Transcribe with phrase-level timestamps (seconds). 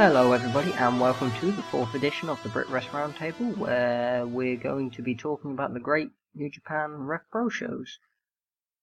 [0.00, 4.56] Hello, everybody, and welcome to the fourth edition of the Brit Wres Roundtable, where we're
[4.56, 7.98] going to be talking about the great New Japan Rev Pro shows.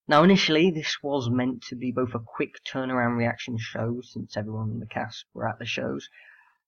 [0.10, 4.72] Now, initially, this was meant to be both a quick turnaround reaction show, since everyone
[4.72, 6.10] in the cast were at the shows,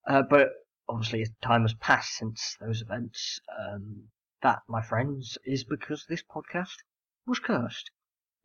[0.08, 0.52] uh, but
[0.88, 4.04] obviously, as time has passed since those events, um,
[4.44, 6.78] that, my friends, is because this podcast
[7.26, 7.92] was cursed.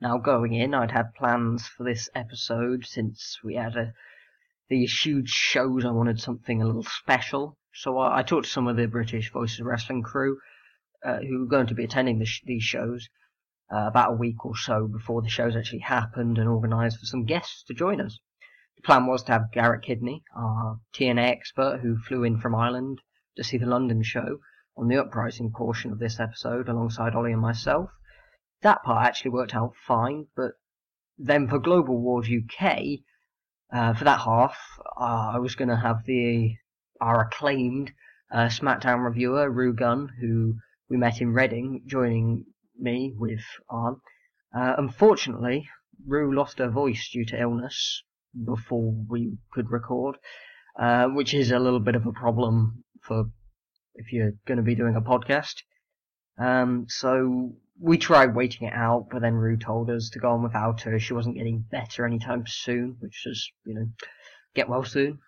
[0.00, 3.94] Now, going in, I'd had plans for this episode since we had a
[4.72, 7.58] these huge shows, I wanted something a little special.
[7.74, 10.38] So I, I talked to some of the British Voices Wrestling crew
[11.04, 13.10] uh, who were going to be attending the sh- these shows
[13.70, 17.26] uh, about a week or so before the shows actually happened and organised for some
[17.26, 18.18] guests to join us.
[18.76, 23.02] The plan was to have Garrett Kidney, our TNA expert who flew in from Ireland
[23.36, 24.38] to see the London show,
[24.74, 27.90] on the uprising portion of this episode alongside Ollie and myself.
[28.62, 30.52] That part actually worked out fine, but
[31.18, 32.78] then for Global Wars UK,
[33.72, 34.56] uh, for that half,
[35.00, 36.56] uh, I was going to have the
[37.00, 37.92] our acclaimed
[38.30, 40.54] uh, SmackDown reviewer Rue Gunn, who
[40.88, 42.44] we met in Reading, joining
[42.78, 43.96] me with Arn.
[44.54, 45.68] Uh, unfortunately,
[46.06, 48.02] Rue lost her voice due to illness
[48.44, 50.16] before we could record,
[50.78, 53.24] uh, which is a little bit of a problem for
[53.94, 55.62] if you're going to be doing a podcast.
[56.38, 60.42] Um, so we tried waiting it out, but then Rue told us to go on
[60.44, 61.00] without her.
[61.00, 63.88] She wasn't getting better anytime soon, which is, you know,
[64.54, 65.18] get well soon.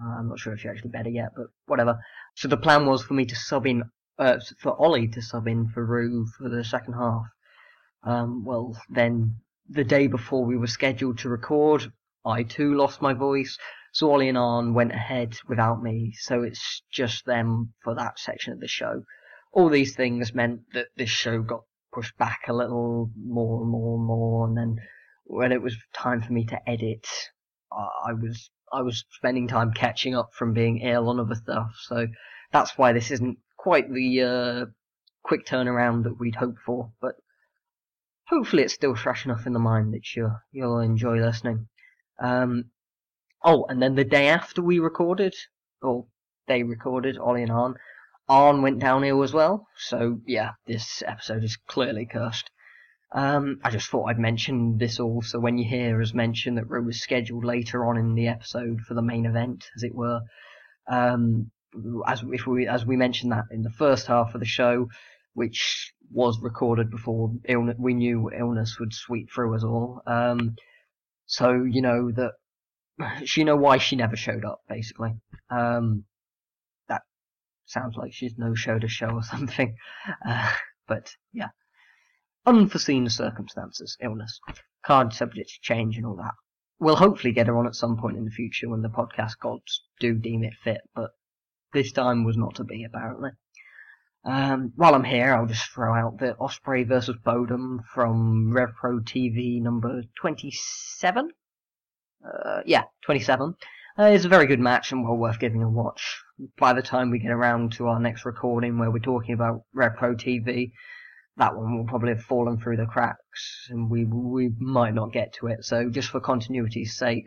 [0.00, 1.98] Uh, I'm not sure if she's actually better yet, but whatever.
[2.36, 3.82] So the plan was for me to sub in,
[4.16, 7.26] uh, for Ollie to sub in for Rue for the second half.
[8.04, 9.34] Um, well, then
[9.68, 11.90] the day before we were scheduled to record,
[12.24, 13.58] I too lost my voice.
[13.92, 18.52] So Ollie and Arn went ahead without me, so it's just them for that section
[18.52, 19.02] of the show.
[19.52, 21.62] All these things meant that this show got
[21.94, 24.76] pushed back a little more and more and more, and then
[25.24, 27.06] when it was time for me to edit,
[27.72, 31.70] I was I was spending time catching up from being ill on other stuff.
[31.82, 32.06] So
[32.52, 34.66] that's why this isn't quite the uh,
[35.22, 37.14] quick turnaround that we'd hoped for, but
[38.28, 41.68] hopefully it's still fresh enough in the mind that you you'll enjoy listening.
[42.20, 42.70] Um,
[43.42, 45.34] oh, and then the day after we recorded,
[45.82, 46.06] or
[46.46, 47.74] they recorded, Ollie and Arn,
[48.28, 49.66] Arn went downhill as well.
[49.76, 52.50] So yeah, this episode is clearly cursed.
[53.12, 56.68] Um, I just thought I'd mention this all, so when you hear us mention that
[56.68, 60.20] Rue was scheduled later on in the episode for the main event, as it were,
[60.88, 61.52] um,
[62.06, 64.88] as if we as we mentioned that in the first half of the show,
[65.34, 70.02] which was recorded before illness, we knew illness would sweep through us all.
[70.06, 70.56] Um,
[71.26, 72.32] so you know that
[73.36, 75.12] you know why she never showed up, basically.
[75.50, 76.04] Um,
[77.74, 79.76] sounds like she's no show to show or something.
[80.26, 80.50] Uh,
[80.88, 81.48] but yeah
[82.46, 84.40] unforeseen circumstances, illness,
[84.84, 86.34] card subject to change and all that.
[86.78, 89.84] We'll hopefully get her on at some point in the future when the podcast gods
[90.00, 91.10] do deem it fit, but
[91.72, 93.30] this time was not to be, apparently.
[94.24, 99.60] Um, while I'm here, I'll just throw out the Ospreay versus Bodom from RevPro TV
[99.62, 101.30] number 27.
[102.24, 103.54] Uh, yeah, 27.
[103.98, 106.23] Uh, it's a very good match and well worth giving a watch.
[106.58, 110.16] By the time we get around to our next recording where we're talking about RevPro
[110.16, 110.72] TV,
[111.36, 115.34] that one will probably have fallen through the cracks and we we might not get
[115.34, 115.64] to it.
[115.64, 117.26] So just for continuity's sake,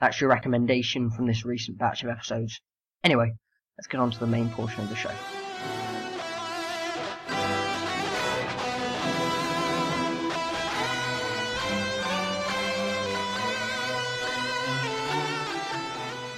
[0.00, 2.60] that's your recommendation from this recent batch of episodes.
[3.04, 3.32] Anyway,
[3.78, 5.41] let's get on to the main portion of the show.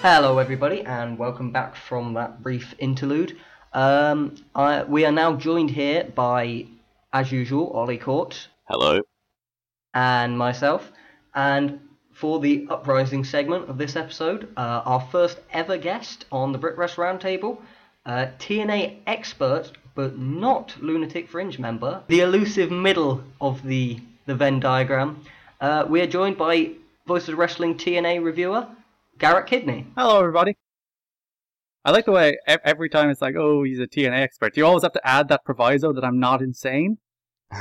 [0.06, 3.38] Hello everybody and welcome back from that brief interlude.
[3.72, 6.66] Um, I, we are now joined here by,
[7.14, 9.00] as usual, Ollie Court Hello.
[9.94, 10.92] and myself.
[11.34, 11.80] And
[12.12, 16.76] for the uprising segment of this episode, uh, our first ever guest on the Brit
[16.76, 17.62] Wres Roundtable,
[18.04, 24.60] uh, TNA expert but not Lunatic Fringe member, the elusive middle of the the Venn
[24.60, 25.24] diagram.
[25.62, 26.72] Uh, we are joined by
[27.06, 28.66] Voices of Wrestling TNA reviewer
[29.18, 29.86] Garrett Kidney.
[29.96, 30.56] Hello, everybody.
[31.84, 34.56] I like the way every time it's like, oh, he's a TNA expert.
[34.56, 36.98] You always have to add that proviso that I'm not insane.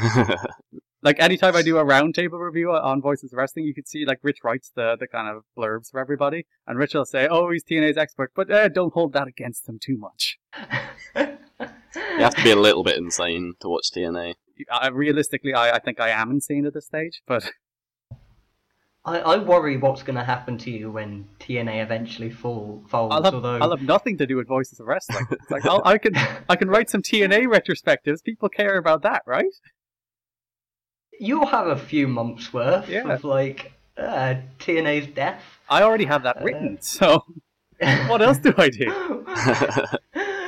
[1.04, 4.20] Like anytime I do a roundtable review on Voices of Wrestling, you can see like
[4.24, 7.66] Rich writes the the kind of blurbs for everybody, and Rich will say, "Oh, he's
[7.66, 10.40] TNA's expert," but uh, don't hold that against him too much.
[11.16, 14.36] you have to be a little bit insane to watch TNA.
[14.72, 17.52] Uh, realistically, I, I think I am insane at this stage, but
[19.06, 23.14] I, I worry what's going to happen to you when TNA eventually fall, folds.
[23.14, 25.26] I'll have, although I'll have nothing to do with Voices of Wrestling.
[25.32, 26.14] It's like I'll, I can
[26.50, 28.24] I can write some TNA retrospectives.
[28.24, 29.46] People care about that, right?
[31.20, 33.08] you'll have a few months worth Yeah.
[33.08, 35.42] of like uh, TNA's death.
[35.70, 37.24] I already have that written, so
[38.08, 39.26] what else do I do?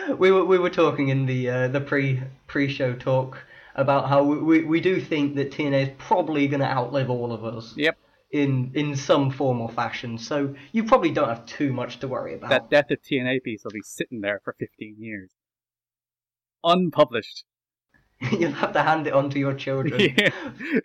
[0.17, 3.37] we were we were talking in the uh, the pre pre show talk
[3.75, 7.31] about how we, we, we do think that TNA is probably going to outlive all
[7.33, 7.73] of us.
[7.75, 7.97] Yep.
[8.35, 12.33] In in some form or fashion, so you probably don't have too much to worry
[12.33, 12.49] about.
[12.49, 15.31] That Death of TNA piece will be sitting there for 15 years,
[16.61, 17.45] unpublished.
[18.31, 20.15] You'll have to hand it on to your children.
[20.17, 20.31] Yeah,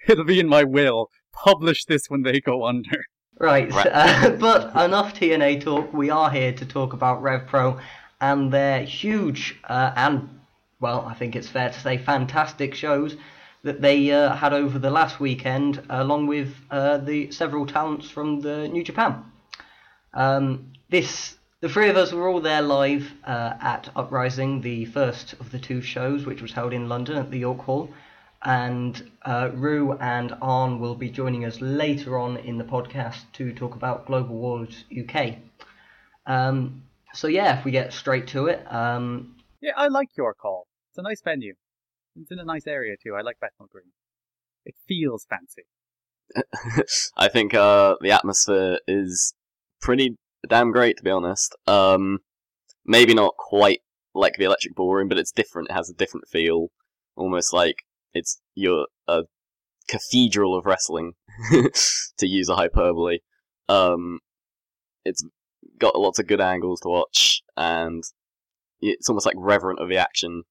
[0.09, 1.09] it'll be in my will.
[1.33, 3.05] Publish this when they go under.
[3.39, 3.89] Right, Right.
[3.91, 5.93] Uh, but enough TNA talk.
[5.93, 7.81] We are here to talk about Rev Pro
[8.21, 10.41] and their huge uh, and,
[10.79, 13.17] well, I think it's fair to say, fantastic shows
[13.63, 18.41] that they uh, had over the last weekend, along with uh, the several talents from
[18.41, 19.25] the New Japan.
[20.15, 25.35] Um, this, the three of us were all there live uh, at Uprising, the first
[25.35, 27.91] of the two shows, which was held in London at the York Hall.
[28.43, 33.53] And uh, Rue and Arn will be joining us later on in the podcast to
[33.53, 35.37] talk about Global Wars UK.
[36.27, 36.83] Um,
[37.13, 40.67] so yeah, if we get straight to it, um, Yeah, I like York Hall.
[40.91, 41.55] It's a nice venue.
[42.21, 43.15] It's in a nice area too.
[43.17, 43.93] I like Bethnal Green.
[44.65, 45.63] It feels fancy.
[47.17, 49.35] I think uh, the atmosphere is
[49.81, 50.17] pretty
[50.49, 51.57] damn great, to be honest.
[51.67, 52.19] Um,
[52.85, 53.81] maybe not quite
[54.15, 55.71] like the Electric Ballroom, but it's different.
[55.71, 56.69] It has a different feel,
[57.17, 57.77] almost like
[58.13, 59.23] it's you're a
[59.89, 61.13] cathedral of wrestling,
[61.51, 63.19] to use a hyperbole.
[63.69, 64.21] Um,
[65.05, 65.25] it's
[65.79, 68.03] got lots of good angles to watch, and
[68.81, 70.43] it's almost like reverent of the action.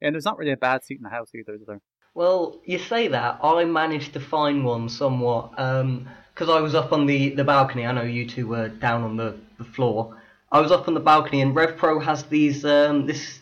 [0.00, 1.80] And there's not really a bad seat in the house either, is there?
[2.14, 3.40] Well, you say that.
[3.42, 7.86] I managed to find one somewhat because I was up on the, the balcony.
[7.86, 10.16] I know you two were down on the, the floor.
[10.50, 13.40] I was up on the balcony, and RevPro has these um, this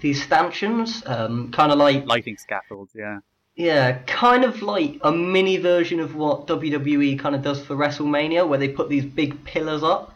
[0.00, 3.18] these stanchions, um, kind of like Lighting scaffolds, yeah.
[3.56, 8.46] yeah, kind of like a mini version of what WWE kind of does for WrestleMania,
[8.46, 10.13] where they put these big pillars up.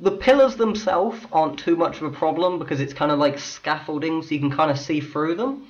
[0.00, 4.22] The pillars themselves aren't too much of a problem because it's kind of like scaffolding,
[4.22, 5.68] so you can kind of see through them.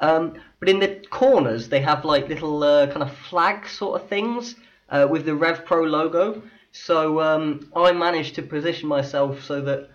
[0.00, 4.08] Um, but in the corners, they have like little uh, kind of flag sort of
[4.08, 4.54] things
[4.88, 6.42] uh, with the Rev Pro logo.
[6.70, 9.90] So um, I managed to position myself so that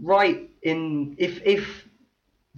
[0.00, 1.88] right in if if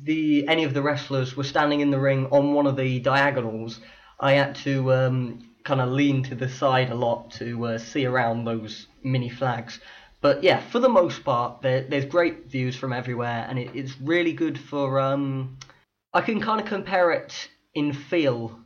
[0.02, 3.81] the any of the wrestlers were standing in the ring on one of the diagonals,
[4.21, 8.07] I had to um, kind of lean to the side a lot to uh, see
[8.07, 9.81] around those mini flags.
[10.26, 13.95] But yeah, for the most part, there, there's great views from everywhere, and it, it's
[14.00, 14.99] really good for.
[14.99, 15.56] Um,
[16.12, 18.59] I can kind of compare it in feel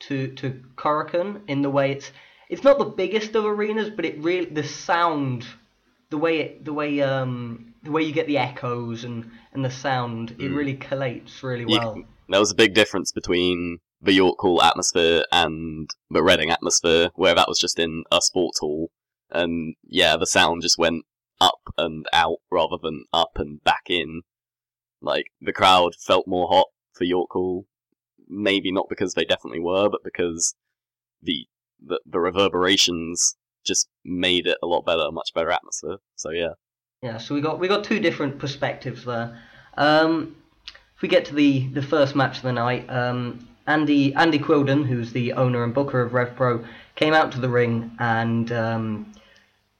[0.00, 2.12] to to Korakuen in the way it's
[2.50, 5.46] it's not the biggest of arenas, but it really the sound,
[6.10, 9.70] the way it the way um the way you get the echoes and and the
[9.70, 10.54] sound, it Mm.
[10.54, 12.04] really collates really well.
[12.28, 17.34] there was a big difference between the York Hall atmosphere and the Reading atmosphere, where
[17.34, 18.90] that was just in a sports hall,
[19.32, 21.04] and yeah, the sound just went
[21.40, 24.22] up and out rather than up and back in.
[25.00, 27.66] Like the crowd felt more hot for York Hall,
[28.28, 30.54] maybe not because they definitely were, but because
[31.22, 31.46] the
[31.84, 35.96] the, the reverberations just made it a lot better, a much better atmosphere.
[36.16, 36.54] So yeah.
[37.02, 39.36] Yeah, so we got we got two different perspectives there.
[39.76, 40.36] Um,
[40.94, 44.86] if we get to the, the first match of the night, um, Andy Andy Quildan,
[44.86, 49.12] who's the owner and booker of RevPro, came out to the ring and um,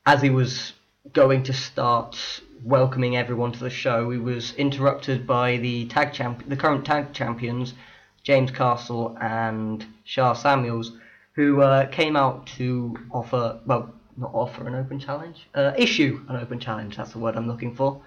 [0.07, 0.73] as he was
[1.13, 6.43] going to start welcoming everyone to the show, he was interrupted by the tag champ
[6.49, 7.75] the current tag champions,
[8.23, 10.93] James Castle and Sha Samuels,
[11.35, 16.37] who uh, came out to offer well not offer an open challenge, uh, issue an
[16.37, 16.97] open challenge.
[16.97, 18.03] That's the word I'm looking for.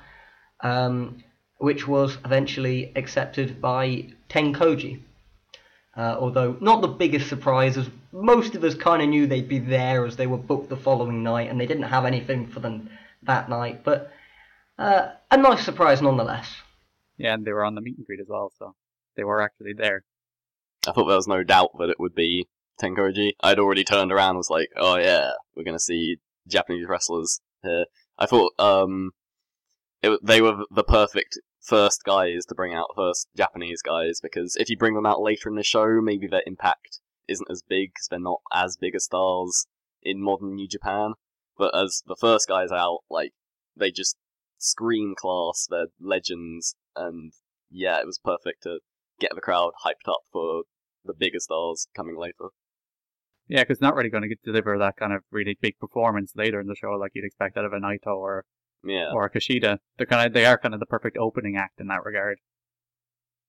[0.61, 1.23] Um,
[1.57, 4.99] which was eventually accepted by Tenkoji.
[5.97, 9.59] Uh, although not the biggest surprise, as most of us kind of knew they'd be
[9.59, 12.89] there as they were booked the following night, and they didn't have anything for them
[13.23, 13.83] that night.
[13.83, 14.11] But
[14.77, 16.53] uh, a nice surprise nonetheless.
[17.17, 18.75] Yeah, and they were on the meet and greet as well, so
[19.15, 20.03] they were actually there.
[20.85, 22.47] I thought there was no doubt that it would be
[22.81, 23.31] Tenkoji.
[23.41, 27.39] I'd already turned around and was like, oh yeah, we're going to see Japanese wrestlers
[27.63, 27.85] here.
[28.17, 29.11] I thought um,
[30.01, 34.69] it, they were the perfect first guys to bring out, first Japanese guys, because if
[34.69, 38.07] you bring them out later in the show, maybe their impact isn't as big because
[38.09, 39.67] they're not as big as stars
[40.03, 41.13] in modern New Japan.
[41.57, 43.31] But as the first guys out, like
[43.75, 44.17] they just
[44.57, 47.33] scream class, they're legends, and
[47.69, 48.79] yeah, it was perfect to
[49.19, 50.63] get the crowd hyped up for
[51.03, 52.49] the bigger stars coming later.
[53.47, 56.67] Yeah, because not really going to deliver that kind of really big performance later in
[56.67, 58.43] the show like you'd expect out of a Naito or
[58.85, 59.11] Yeah.
[59.13, 59.79] or a Kushida.
[59.97, 62.39] They're kind of they are kind of the perfect opening act in that regard.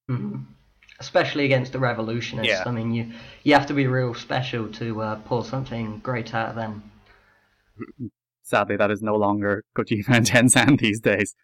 [0.09, 0.39] hmm
[0.99, 2.49] Especially against the Revolutionists.
[2.51, 2.63] Yeah.
[2.65, 3.13] I mean, you
[3.43, 6.91] you have to be real special to uh, pull something great out of them.
[8.43, 11.35] Sadly, that is no longer Kojima and Tenzan these days.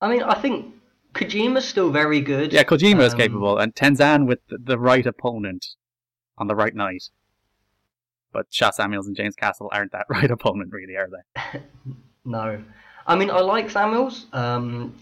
[0.00, 0.74] I mean, I think
[1.14, 2.52] Kojima's still very good.
[2.52, 5.66] Yeah, Kojima is Um, capable, and Tenzan with the, the right opponent
[6.38, 7.04] on the right night.
[8.32, 11.60] But Sha Samuels and James Castle aren't that right opponent, really, are they?
[12.24, 12.62] No,
[13.06, 14.26] I mean I like Samuels.
[14.32, 14.94] Um,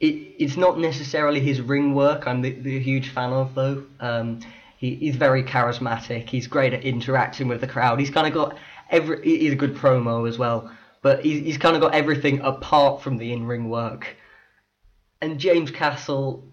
[0.00, 2.26] it, it's not necessarily his ring work.
[2.26, 3.84] I'm the, the huge fan of though.
[4.00, 4.40] Um,
[4.76, 6.28] he, he's very charismatic.
[6.28, 8.00] He's great at interacting with the crowd.
[8.00, 8.58] He's kind of got
[8.90, 9.22] every.
[9.22, 10.70] He's a good promo as well.
[11.02, 14.16] But he's, he's kind of got everything apart from the in-ring work.
[15.20, 16.52] And James Castle,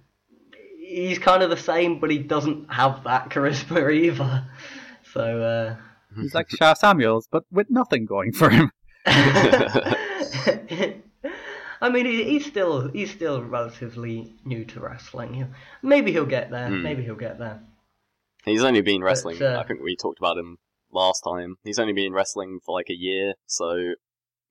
[0.79, 4.47] he's kind of the same, but he doesn't have that charisma either.
[5.13, 5.41] So.
[5.41, 5.75] Uh,
[6.19, 8.71] He's like Sha Samuels, but with nothing going for him.
[11.81, 15.53] I mean, he's still he's still relatively new to wrestling.
[15.81, 16.67] Maybe he'll get there.
[16.67, 16.83] Hmm.
[16.83, 17.61] Maybe he'll get there.
[18.45, 19.41] He's only been wrestling.
[19.41, 20.57] uh, I think we talked about him
[20.91, 21.55] last time.
[21.63, 23.93] He's only been wrestling for like a year, so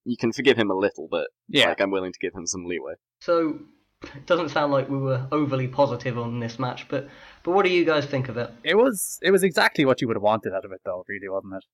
[0.05, 1.27] you can forgive him a little bit.
[1.49, 1.69] Yeah.
[1.69, 2.95] Like I'm willing to give him some leeway.
[3.21, 3.59] So
[4.03, 7.09] it doesn't sound like we were overly positive on this match, but
[7.43, 8.51] but what do you guys think of it?
[8.65, 11.29] It was it was exactly what you would have wanted out of it, though, really,
[11.29, 11.65] wasn't it?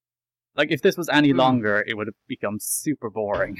[0.56, 1.38] Like if this was any Hmm.
[1.38, 3.58] longer, it would have become super boring.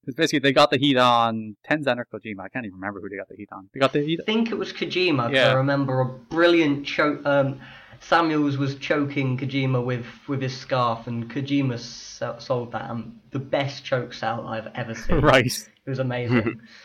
[0.00, 2.40] Because basically, they got the heat on Tenzan or Kojima.
[2.40, 3.70] I can't even remember who they got the heat on.
[3.72, 4.20] They got the heat.
[4.20, 5.32] I think it was Kojima.
[5.32, 5.48] Yeah.
[5.48, 7.24] I remember a brilliant choke.
[7.24, 7.60] Um,
[8.00, 13.82] Samuels was choking Kojima with with his scarf, and Kojima sold that um, the best
[13.82, 15.20] choke sell I've ever seen.
[15.22, 15.46] Right.
[15.46, 16.60] It was amazing.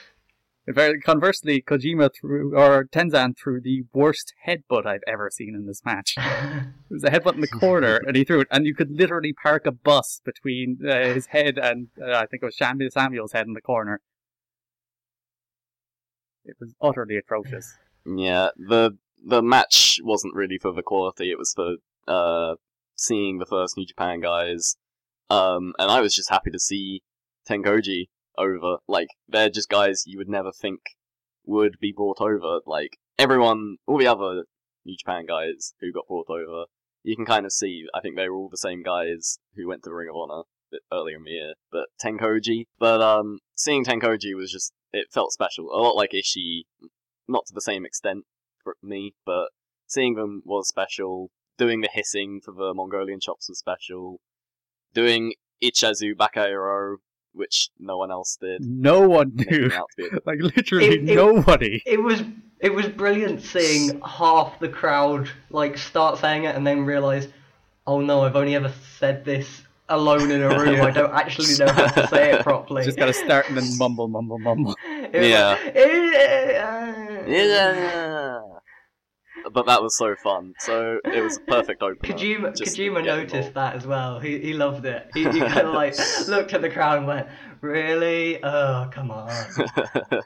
[0.69, 5.83] Very conversely, Kojima threw or Tenzan threw the worst headbutt I've ever seen in this
[5.83, 6.15] match.
[6.91, 9.31] It was a headbutt in the corner, and he threw it, and you could literally
[9.31, 13.31] park a bus between uh, his head and uh, I think it was Sham- Samuel's
[13.31, 14.01] head in the corner.
[16.43, 17.77] It was utterly atrocious.
[18.05, 21.29] Yeah, the the match wasn't really for the quality.
[21.29, 21.75] It was for
[22.07, 22.55] uh,
[22.95, 24.77] seeing the first New Japan guys,
[25.29, 27.03] um, and I was just happy to see
[27.47, 28.07] Tengoji
[28.39, 28.77] over.
[28.87, 30.79] Like they're just guys you would never think
[31.45, 32.59] would be brought over.
[32.65, 34.45] Like everyone, all the other
[34.85, 36.65] New Japan guys who got brought over,
[37.03, 37.85] you can kind of see.
[37.93, 40.43] I think they were all the same guys who went to the Ring of Honor
[40.91, 41.53] earlier in the year.
[41.71, 45.65] But Tenkoji, but um, seeing Tenkoji was just it felt special.
[45.65, 46.63] A lot like Ishii,
[47.27, 48.25] not to the same extent
[48.63, 49.49] for me, but
[49.87, 51.29] seeing them was special.
[51.57, 54.21] Doing the hissing for the Mongolian chops was special.
[54.93, 56.97] Doing Itchauzo Bakayaro,
[57.33, 58.61] which no one else did.
[58.65, 59.65] No one making knew.
[59.67, 61.81] it out to be a- Like literally It- it- nobody.
[61.85, 62.23] It was
[62.59, 67.27] it was brilliant seeing half the crowd like start saying it and then realise,
[67.87, 70.81] oh no, I've only ever said this alone in a room.
[70.85, 72.83] I don't actually know how to say it properly.
[72.83, 74.75] Just gotta start and then mumble, mumble, mumble.
[75.11, 75.49] It was Yeah.
[75.51, 78.41] like, "Eh, Yeah.
[79.53, 80.53] But that was so fun.
[80.59, 82.13] So it was a perfect opener.
[82.13, 83.53] Kojima, Just Kojima noticed involved.
[83.55, 84.19] that as well.
[84.19, 85.09] He he loved it.
[85.13, 85.95] He, he kind of like
[86.27, 87.27] looked at the crowd and went,
[87.61, 88.43] "Really?
[88.43, 89.29] Oh, come on!"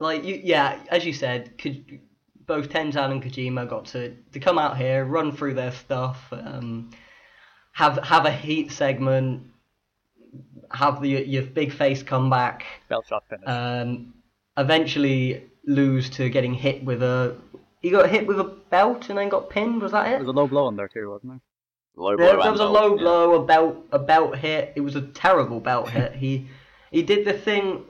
[0.00, 1.98] like you, yeah, as you said, Ko-
[2.46, 6.90] both Tenzan and Kojima got to to come out here, run through their stuff, um,
[7.72, 9.44] have have a heat segment,
[10.70, 13.48] have the your big face comeback, Belt shot finish.
[13.48, 14.14] um,
[14.56, 17.36] eventually lose to getting hit with a.
[17.84, 19.82] He got hit with a belt and then got pinned.
[19.82, 20.10] Was that it?
[20.12, 21.40] there was a low blow in there too, wasn't there?
[21.96, 23.02] Low There, blow there and was a belt, low yeah.
[23.02, 24.72] blow, a belt, a belt hit.
[24.74, 26.14] It was a terrible belt hit.
[26.14, 26.48] He
[26.90, 27.84] he did the thing.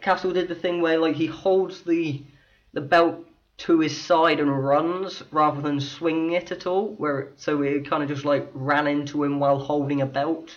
[0.00, 2.22] Castle did the thing where like he holds the
[2.72, 3.16] the belt
[3.58, 6.94] to his side and runs rather than swinging it at all.
[6.94, 10.56] Where so it kind of just like ran into him while holding a belt.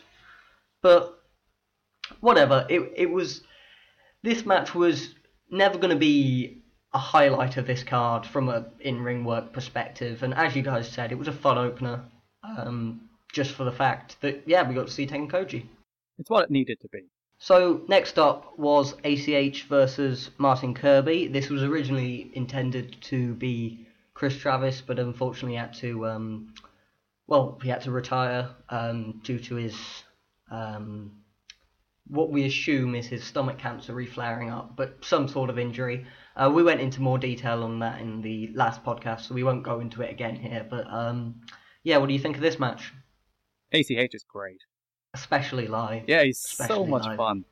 [0.81, 1.21] But
[2.21, 2.65] whatever.
[2.69, 3.41] It it was
[4.23, 5.13] this match was
[5.51, 6.63] never going to be
[6.97, 11.11] a highlight of this card from a in-ring work perspective, and as you guys said,
[11.11, 12.03] it was a fun opener.
[12.43, 13.01] Um,
[13.31, 15.65] just for the fact that yeah, we got to see Tenkoji.
[16.17, 17.01] It's what it needed to be.
[17.39, 21.27] So next up was ACH versus Martin Kirby.
[21.27, 23.85] This was originally intended to be
[24.15, 26.53] Chris Travis, but unfortunately had to um,
[27.27, 29.75] well, he had to retire um, due to his
[30.49, 31.11] um,
[32.09, 36.05] what we assume is his stomach cancer reflaring up, but some sort of injury.
[36.35, 39.63] Uh, we went into more detail on that in the last podcast, so we won't
[39.63, 40.65] go into it again here.
[40.69, 41.41] But um,
[41.83, 42.93] yeah, what do you think of this match?
[43.71, 44.61] ACH is great.
[45.13, 46.03] Especially live.
[46.07, 47.17] Yeah, he's so much live.
[47.17, 47.45] fun.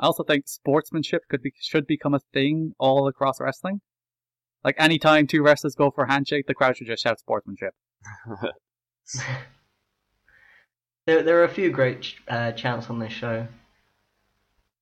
[0.00, 3.80] I also think sportsmanship could be should become a thing all across wrestling.
[4.64, 7.74] Like anytime two wrestlers go for a handshake, the crowd should just shout sportsmanship.
[11.06, 13.46] There, there are a few great uh, chants on this show.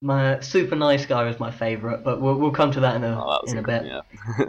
[0.01, 3.21] My super nice guy was my favourite, but we'll, we'll come to that in a
[3.21, 3.85] Oh, that in a bit.
[3.87, 4.45] yeah.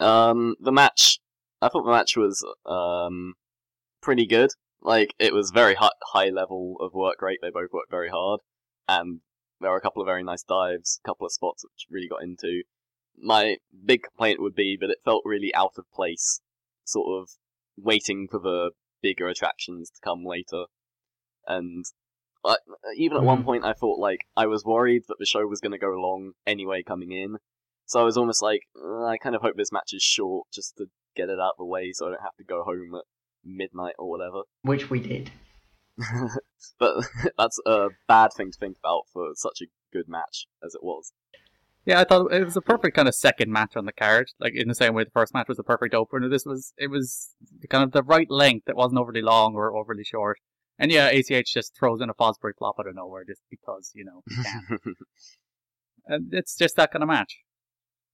[0.00, 1.18] um, the match,
[1.62, 3.34] I thought the match was um
[4.02, 4.50] pretty good.
[4.82, 7.38] Like it was very high, high level of work rate.
[7.40, 8.40] They both worked very hard,
[8.86, 9.20] and
[9.60, 12.22] there were a couple of very nice dives, a couple of spots which really got
[12.22, 12.62] into.
[13.16, 13.56] My
[13.86, 16.40] big complaint would be that it felt really out of place,
[16.84, 17.30] sort of
[17.78, 18.72] waiting for the
[19.04, 20.64] bigger attractions to come later,
[21.46, 21.84] and.
[22.46, 22.56] I,
[22.98, 23.44] even at one Mhm.
[23.46, 26.32] point, I thought like I was worried that the show was going to go long
[26.46, 27.38] anyway coming in,
[27.86, 30.76] so I was almost like, "Uh, I kind of hope this match is short just
[30.76, 30.84] to
[31.16, 33.04] get it out of the way so I don't have to go home at
[33.42, 34.42] midnight or whatever.
[34.60, 35.30] Which we did.
[36.78, 36.94] but
[37.38, 41.12] that's a bad thing to think about for such a good match as it was.
[41.86, 44.28] Yeah, I thought it was a perfect kind of second match on the card.
[44.40, 46.28] Like in the same way the first match was a perfect opener.
[46.28, 47.30] This was it was
[47.68, 48.68] kind of the right length.
[48.68, 50.38] It wasn't overly long or overly short.
[50.78, 54.04] And yeah, ACH just throws in a Fosbury flop out of nowhere just because you
[54.04, 54.22] know
[56.06, 57.38] and it's just that kind of match.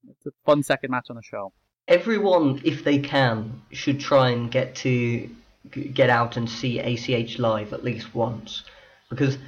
[0.09, 1.53] It's a fun second match on the show.
[1.89, 5.29] Everyone, if they can, should try and get to
[5.71, 8.65] get out and see ACH live at least once,
[9.11, 9.39] because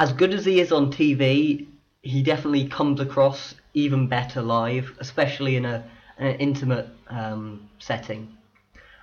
[0.00, 1.66] as good as he is on TV,
[2.02, 5.84] he definitely comes across even better live, especially in a
[6.18, 8.36] an intimate um, setting.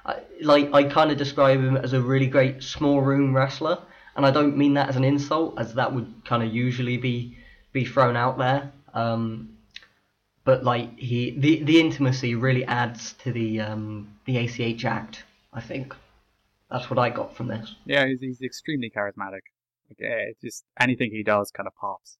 [0.06, 3.80] I, like I kind of describe him as a really great small room wrestler,
[4.16, 7.38] and I don't mean that as an insult, as that would kind of usually be
[7.72, 8.72] be thrown out there.
[8.94, 9.58] Um,
[10.44, 15.24] but like he, the the intimacy really adds to the um, the ACH act.
[15.54, 15.96] I think
[16.70, 17.76] that's what I got from this.
[17.86, 19.42] Yeah, he's, he's extremely charismatic.
[19.90, 22.18] Like, it's just anything he does kind of pops.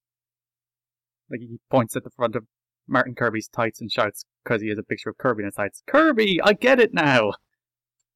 [1.30, 2.46] Like he points at the front of
[2.88, 5.84] Martin Kirby's tights and shouts because he has a picture of Kirby in his tights.
[5.88, 7.34] Kirby, I get it now.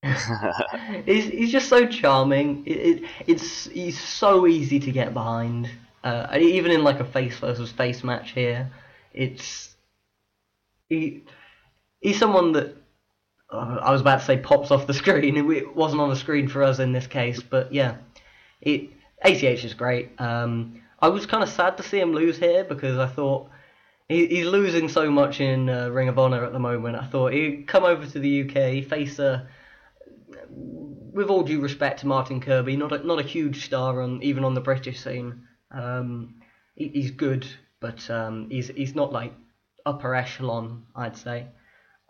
[1.06, 2.64] he's he's just so charming.
[2.66, 5.70] It, it it's he's so easy to get behind.
[6.04, 8.70] Uh, even in like a face versus face match here,
[9.14, 9.76] it's
[10.90, 11.24] he
[12.02, 12.76] he's someone that
[13.50, 15.38] uh, I was about to say pops off the screen.
[15.38, 17.96] It, wasn't on the screen for us in this case, but yeah,
[18.62, 18.90] it
[19.24, 20.10] ACH is great.
[20.20, 23.50] Um, I was kind of sad to see him lose here because I thought
[24.08, 26.96] he, he's losing so much in uh, Ring of Honor at the moment.
[26.96, 29.46] I thought he'd come over to the UK, face a
[30.48, 34.46] with all due respect to Martin Kirby, not a, not a huge star on even
[34.46, 35.46] on the British scene.
[35.72, 36.36] Um,
[36.76, 37.46] he, he's good,
[37.82, 39.34] but um, he's he's not like
[39.86, 41.48] upper echelon, I'd say.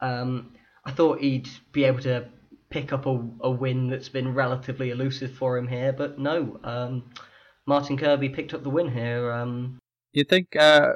[0.02, 0.54] Um,
[0.86, 2.26] I thought he'd be able to
[2.70, 6.60] pick up a, a win that's been relatively elusive for him here, but no.
[6.64, 7.06] Um,
[7.66, 9.32] Martin Kirby picked up the win here.
[9.32, 9.80] Um,
[10.12, 10.94] You think uh,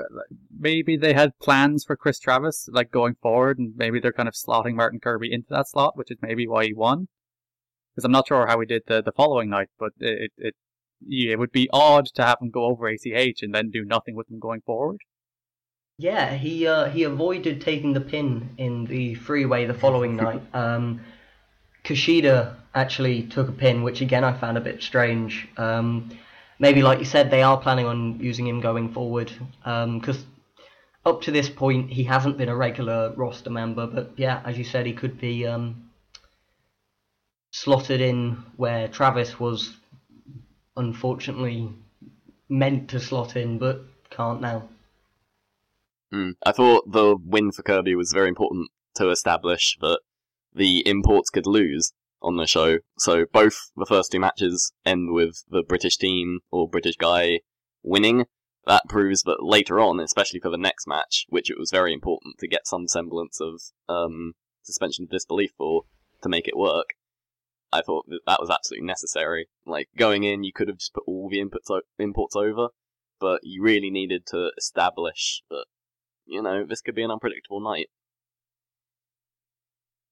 [0.58, 4.36] maybe they had plans for Chris Travis, like going forward, and maybe they're kind of
[4.36, 7.08] slotting Martin Kirby into that slot, which is maybe why he won.
[7.96, 10.56] Because I'm not sure how he did the, the following night, but it, it
[11.06, 14.16] yeah, it would be odd to have him go over ACH and then do nothing
[14.16, 14.98] with him going forward.
[16.00, 20.44] Yeah, he uh, he avoided taking the pin in the freeway the following night.
[20.54, 21.02] Um,
[21.84, 25.48] Kushida actually took a pin, which again I found a bit strange.
[25.58, 26.12] Um,
[26.60, 29.32] maybe, like you said, they are planning on using him going forward
[29.64, 30.26] because
[31.06, 33.88] up to this point he hasn't been a regular roster member.
[33.88, 35.90] But yeah, as you said, he could be um,
[37.52, 39.78] slotted in where Travis was
[40.76, 41.70] unfortunately
[42.50, 44.68] meant to slot in, but can't now.
[46.12, 46.32] Hmm.
[46.46, 50.00] I thought the win for Kirby was very important to establish that
[50.54, 51.94] the imports could lose
[52.28, 52.80] on the show.
[52.98, 57.40] So both the first two matches end with the British team or British guy
[57.84, 58.26] winning.
[58.66, 62.36] That proves that later on, especially for the next match, which it was very important
[62.40, 65.84] to get some semblance of um, suspension of disbelief for
[66.22, 66.96] to make it work.
[67.72, 69.48] I thought that that was absolutely necessary.
[69.66, 72.70] Like going in, you could have just put all the inputs o- imports over,
[73.22, 75.66] but you really needed to establish that,
[76.26, 77.88] you know, this could be an unpredictable night.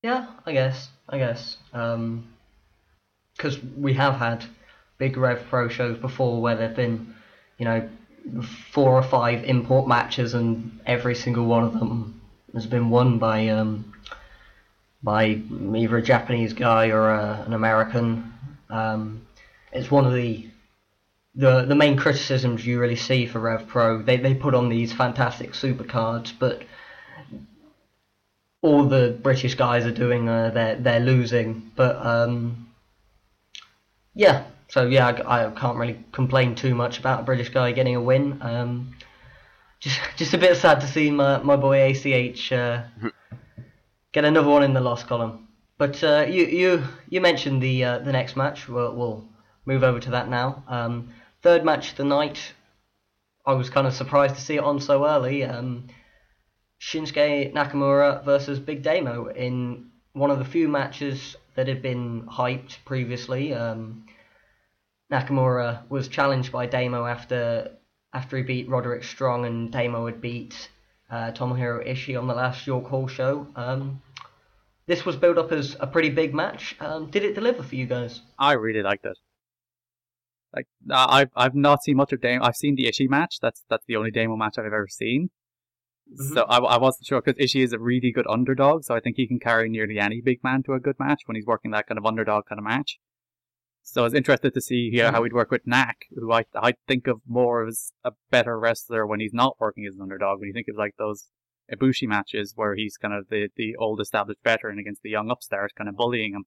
[0.05, 0.89] Yeah, I guess.
[1.09, 1.57] I guess.
[1.71, 4.45] Because we have had
[4.99, 7.15] big Rev Pro shows before where there've been,
[7.57, 7.89] you know,
[8.71, 12.21] four or five import matches, and every single one of them
[12.53, 13.93] has been won by um,
[15.01, 15.41] by
[15.75, 18.31] either a Japanese guy or a, an American.
[18.69, 19.25] Um,
[19.71, 20.47] it's one of the
[21.33, 24.03] the the main criticisms you really see for Rev Pro.
[24.03, 26.61] They they put on these fantastic supercards, but
[28.65, 31.71] all the British guys are doing uh, they're they're losing.
[31.75, 32.67] But um,
[34.15, 37.95] yeah, so yeah, I, I, can't really complain too much about a British guy getting
[37.95, 38.39] a win.
[38.41, 38.95] Um,
[39.79, 42.83] just just a bit sad to see my my boy ACH uh,
[44.11, 45.47] get another one in the loss column.
[45.77, 48.67] But uh, you you you mentioned the uh, the next match.
[48.67, 49.25] We'll, we'll
[49.65, 50.63] move over to that now.
[50.67, 51.09] Um,
[51.43, 52.53] third match of the night.
[53.45, 55.43] I was kind of surprised to see it on so early.
[55.43, 55.87] Um,
[56.85, 62.77] Shinsuke Nakamura versus Big Damo in one of the few matches that had been hyped
[62.85, 63.53] previously.
[63.55, 64.05] Um,
[65.11, 67.71] Nakamura was challenged by Damo after
[68.13, 70.69] after he beat Roderick Strong and Damo had beat
[71.09, 73.47] uh, Tomohiro Ishii on the last York Hall show.
[73.55, 74.01] Um,
[74.85, 76.75] this was built up as a pretty big match.
[76.79, 78.21] Um, did it deliver for you guys?
[78.37, 79.17] I really liked it.
[80.55, 82.45] Like I've I've not seen much of Damo.
[82.45, 83.39] I've seen the Ishii match.
[83.41, 85.31] That's that's the only Damo match I've ever seen.
[86.11, 86.33] Mm-hmm.
[86.33, 88.83] So I, I wasn't sure because Ishii is a really good underdog.
[88.83, 91.35] So I think he can carry nearly any big man to a good match when
[91.35, 92.99] he's working that kind of underdog kind of match.
[93.87, 96.73] So I was interested to see here how he'd work with Nak, who I I
[96.87, 100.39] think of more as a better wrestler when he's not working as an underdog.
[100.39, 101.29] When you think of like those
[101.71, 105.73] Ibushi matches where he's kind of the, the old established veteran against the young upstart,
[105.75, 106.45] kind of bullying him.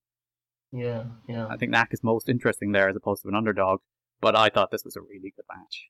[0.73, 1.47] Yeah, yeah.
[1.49, 3.81] I think Nak is most interesting there as opposed to an underdog.
[4.21, 5.89] But I thought this was a really good match.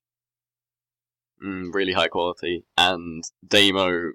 [1.45, 4.13] Mm, really high quality, and Damo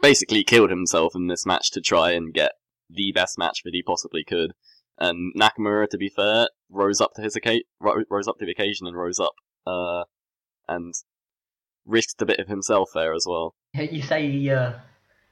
[0.00, 2.52] basically killed himself in this match to try and get
[2.88, 4.52] the best match that he possibly could.
[4.98, 8.86] And Nakamura, to be fair, rose up to his occasion, rose up to the occasion
[8.86, 9.34] and rose up,
[9.66, 10.04] uh,
[10.68, 10.94] and
[11.86, 13.54] risked a bit of himself there as well.
[13.74, 14.72] You say he uh,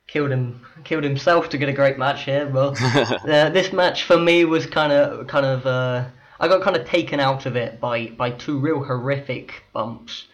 [0.06, 2.48] killed him, killed himself to get a great match here.
[2.48, 6.06] Well, uh, this match for me was kind of, kind of, uh,
[6.38, 10.26] I got kind of taken out of it by by two real horrific bumps,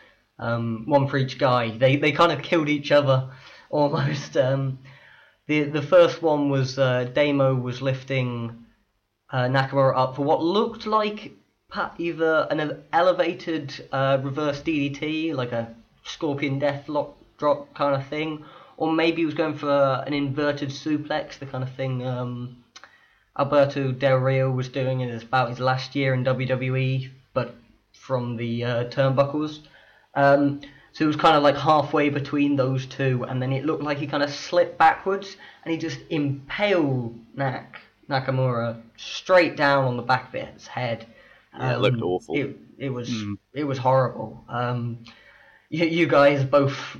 [0.42, 1.70] um, one for each guy.
[1.70, 3.30] They they kind of killed each other
[3.70, 4.36] almost.
[4.36, 4.78] Um,
[5.46, 8.64] the the first one was uh, Damo was lifting
[9.30, 11.32] uh, Nakamura up for what looked like
[11.98, 15.74] either an elevated uh, reverse DDT, like a
[16.04, 18.44] Scorpion Death lock drop kind of thing,
[18.76, 22.62] or maybe he was going for an inverted suplex, the kind of thing um,
[23.38, 27.54] Alberto Del Rio was doing in about his last year in WWE, but
[27.92, 29.60] from the uh, turnbuckles.
[30.14, 30.60] Um,
[30.92, 33.98] so it was kind of like halfway between those two, and then it looked like
[33.98, 40.02] he kind of slipped backwards, and he just impaled Nak Nakamura straight down on the
[40.02, 41.06] back of his head.
[41.58, 42.36] Yeah, it looked um, awful.
[42.36, 43.38] It, it was mm.
[43.54, 44.44] it was horrible.
[44.48, 45.04] Um,
[45.70, 46.98] you, you guys both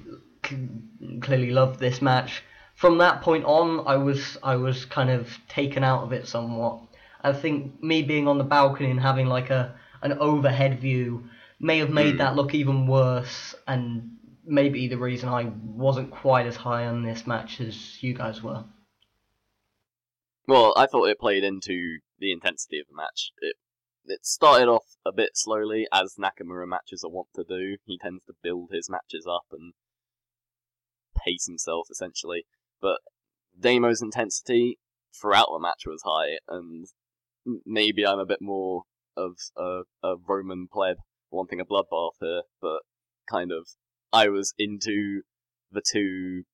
[1.21, 2.43] clearly loved this match.
[2.75, 6.81] From that point on, I was I was kind of taken out of it somewhat.
[7.23, 11.25] I think me being on the balcony and having like a an overhead view
[11.63, 12.19] may have made mm.
[12.19, 17.27] that look even worse, and maybe the reason I wasn't quite as high on this
[17.27, 18.65] match as you guys were.
[20.49, 23.31] Well, I thought it played into the intensity of the match.
[23.41, 23.57] It
[24.05, 27.77] it started off a bit slowly, as Nakamura matches are wont to do.
[27.85, 29.75] He tends to build his matches up and
[31.25, 32.45] pace himself, essentially.
[32.81, 32.99] But
[33.59, 34.81] Damo's intensity
[35.15, 36.87] throughout the match was high, and
[37.65, 38.83] maybe I'm a bit more
[39.17, 40.97] of a, a Roman pleb
[41.33, 42.81] wanting a bloodbath here, but
[43.29, 43.67] kind of
[44.13, 45.23] I was into
[45.71, 46.45] the two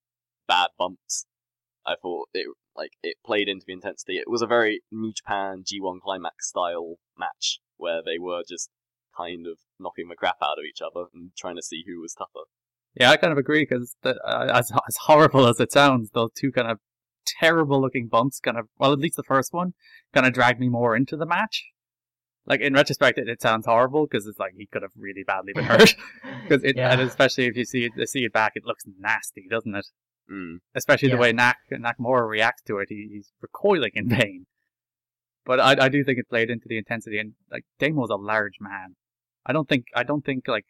[0.46, 1.26] bad bumps.
[1.86, 4.16] I thought it like it played into the intensity.
[4.16, 8.70] It was a very New Japan G1 Climax style match where they were just
[9.16, 12.14] kind of knocking the crap out of each other and trying to see who was
[12.14, 12.46] tougher.
[12.94, 16.52] Yeah, I kind of agree because uh, as as horrible as it sounds, those two
[16.52, 16.78] kind of
[17.26, 19.74] terrible looking bumps kind of well, at least the first one
[20.14, 21.66] kind of dragged me more into the match.
[22.48, 25.52] Like in retrospect, it, it sounds horrible because it's like he could have really badly
[25.52, 25.94] been hurt.
[26.48, 26.92] Because it, yeah.
[26.92, 29.86] and especially if you see it, see it back, it looks nasty, doesn't it?
[30.32, 30.60] Mm.
[30.74, 31.16] Especially yeah.
[31.16, 34.46] the way Nak Nakamura reacts to it, he, he's recoiling in pain.
[35.44, 38.56] But I, I do think it played into the intensity, and like Damo's a large
[38.60, 38.96] man.
[39.44, 40.66] I don't think I don't think like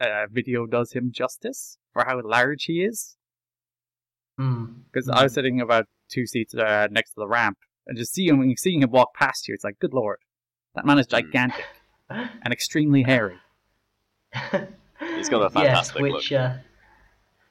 [0.00, 3.16] a video does him justice for how large he is.
[4.36, 5.14] Because mm.
[5.14, 8.82] I was sitting about two seats uh, next to the ramp, and just seeing seeing
[8.82, 10.18] him walk past you, it's like, good lord,
[10.74, 11.16] that man is hmm.
[11.16, 11.64] gigantic
[12.08, 13.36] and extremely hairy.
[15.16, 16.40] He's got a yes, fantastic which look.
[16.40, 16.56] uh,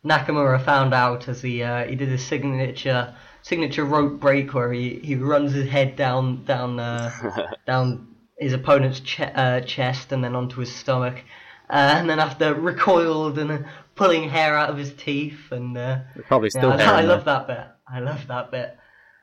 [0.05, 4.99] Nakamura found out as he uh, he did his signature signature rope break where he,
[5.03, 7.11] he runs his head down down uh,
[7.67, 11.23] down his opponent's che- uh, chest and then onto his stomach,
[11.69, 13.59] uh, and then after recoiled and uh,
[13.95, 17.01] pulling hair out of his teeth and uh, There's probably yeah, still I, hair I
[17.01, 17.67] love that bit.
[17.87, 18.77] I love that bit.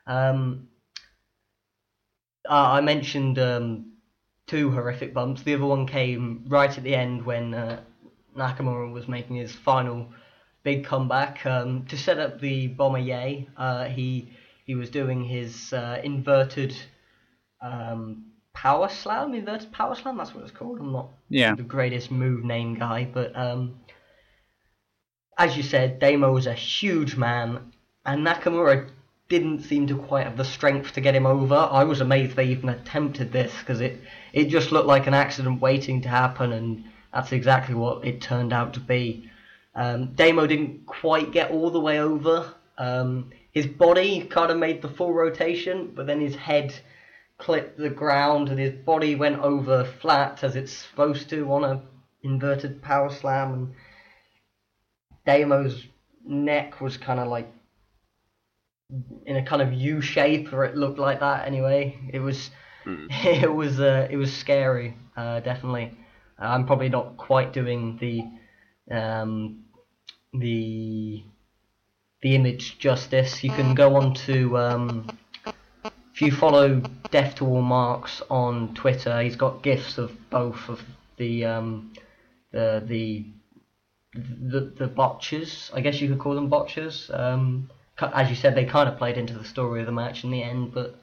[0.06, 0.68] Um,
[2.48, 3.92] uh, I mentioned um,
[4.46, 5.42] two horrific bumps.
[5.42, 7.80] The other one came right at the end when uh,
[8.37, 10.09] Nakamura was making his final
[10.62, 13.48] big comeback um, to set up the Boma Ye.
[13.56, 14.30] Uh, he
[14.64, 16.76] he was doing his uh, inverted
[17.62, 19.35] um, power slam.
[19.35, 20.16] Inverted power slam.
[20.16, 20.80] That's what it's called.
[20.80, 21.54] I'm not Yeah.
[21.54, 23.80] the greatest move name guy, but um,
[25.38, 27.72] as you said, Damo was a huge man,
[28.04, 28.88] and Nakamura
[29.28, 31.54] didn't seem to quite have the strength to get him over.
[31.54, 34.00] I was amazed they even attempted this because it
[34.32, 38.52] it just looked like an accident waiting to happen, and that's exactly what it turned
[38.52, 39.30] out to be.
[39.74, 42.54] Um, Damo didn't quite get all the way over.
[42.78, 46.74] Um, his body kind of made the full rotation, but then his head
[47.38, 51.82] clipped the ground and his body went over flat as it's supposed to on a
[52.22, 53.74] inverted power slam and
[55.26, 55.86] Damo's
[56.24, 57.52] neck was kind of like
[59.25, 62.51] in a kind of U shape or it looked like that anyway it was
[62.87, 63.07] Hmm.
[63.11, 65.92] it was uh, it was scary uh, definitely
[66.38, 69.64] I'm probably not quite doing the um,
[70.33, 71.25] the
[72.22, 75.18] the image justice you can go on to um,
[75.85, 80.81] if you follow Death to All Marks on Twitter, he's got gifs of both of
[81.16, 81.92] the um,
[82.53, 83.27] the the
[84.14, 85.70] the the botches.
[85.75, 87.11] I guess you could call them botches.
[87.12, 90.30] Um, as you said, they kind of played into the story of the match in
[90.30, 90.98] the end, but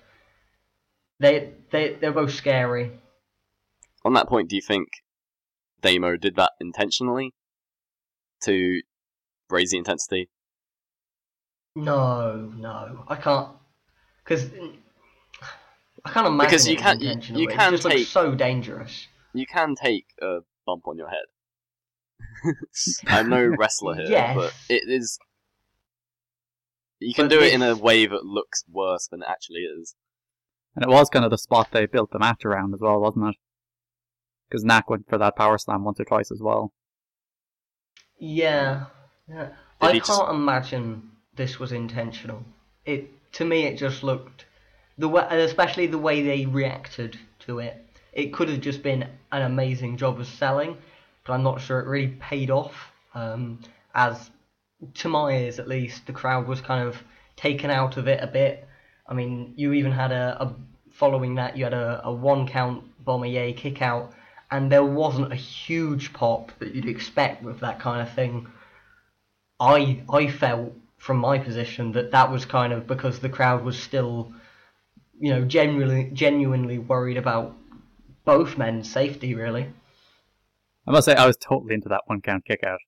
[1.20, 2.92] they they they're both scary.
[4.06, 4.90] On that point, do you think
[5.82, 7.34] Damo did that intentionally
[8.44, 8.82] to
[9.50, 10.30] raise the intensity?
[11.76, 13.50] No, no, I can't
[14.24, 14.50] because.
[16.06, 19.08] I can't imagine Because you can't- you- you can just take- so dangerous.
[19.34, 21.26] You can take a bump on your head.
[23.08, 24.36] I'm no wrestler here, Yes.
[24.36, 25.18] but it is.
[27.04, 29.96] You can But do it in a way that looks worse than it actually is.
[30.76, 33.30] And it was kind of the spot they built the match around as well, wasn't
[33.30, 33.36] it?
[34.50, 36.74] Because Nak went for that power slam once or twice as well.
[38.18, 38.86] Yeah,
[39.28, 39.50] yeah.
[39.82, 42.44] I can't just- imagine this was intentional.
[42.86, 44.46] It to me, it just looked
[44.98, 47.86] the way, especially the way they reacted to it.
[48.14, 50.78] It could have just been an amazing job of selling,
[51.26, 52.92] but I'm not sure it really paid off.
[53.16, 53.60] Um,
[53.96, 54.30] as
[54.96, 57.02] to my ears, at least, the crowd was kind of
[57.36, 58.68] taken out of it a bit.
[59.08, 60.56] I mean, you even had a, a
[60.92, 64.14] following that you had a, a one count Bomber kick out,
[64.52, 68.48] and there wasn't a huge pop that you'd expect with that kind of thing.
[69.60, 73.78] I I felt from my position that that was kind of because the crowd was
[73.82, 74.34] still,
[75.20, 77.56] you know, genuinely genuinely worried about
[78.24, 79.36] both men's safety.
[79.36, 79.68] Really,
[80.88, 82.80] I must say, I was totally into that one count kick out.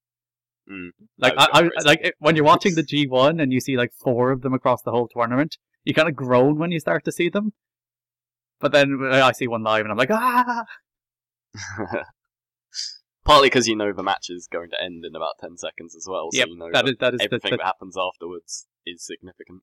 [0.69, 1.47] Mm, Like, I,
[1.78, 4.54] I, like it- when you're watching the G1 and you see like four of them
[4.54, 7.54] across the whole tournament, you kind of groan when you start to see them.
[8.60, 10.63] But then uh, I see one live and I'm like, ah!
[13.25, 16.06] Partly because you know the match is going to end in about 10 seconds as
[16.08, 18.67] well, so Yep, you know that that is that is everything the, that happens afterwards
[18.86, 19.62] is significant.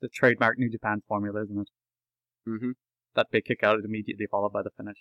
[0.00, 1.68] the trademark New Japan formula, isn't it?
[2.44, 2.70] hmm
[3.14, 4.98] That big kick out is immediately followed by the finish.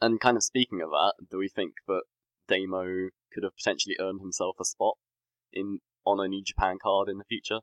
[0.00, 2.02] And kind of speaking of that, do we think that
[2.48, 4.96] Damo could have potentially earned himself a spot
[5.52, 7.60] in on a New Japan card in the future?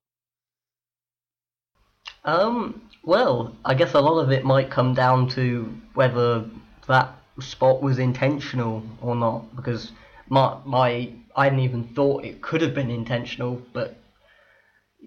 [2.23, 6.45] Um, well, I guess a lot of it might come down to whether
[6.87, 9.91] that spot was intentional or not, because
[10.27, 13.97] my my I hadn't even thought it could have been intentional, but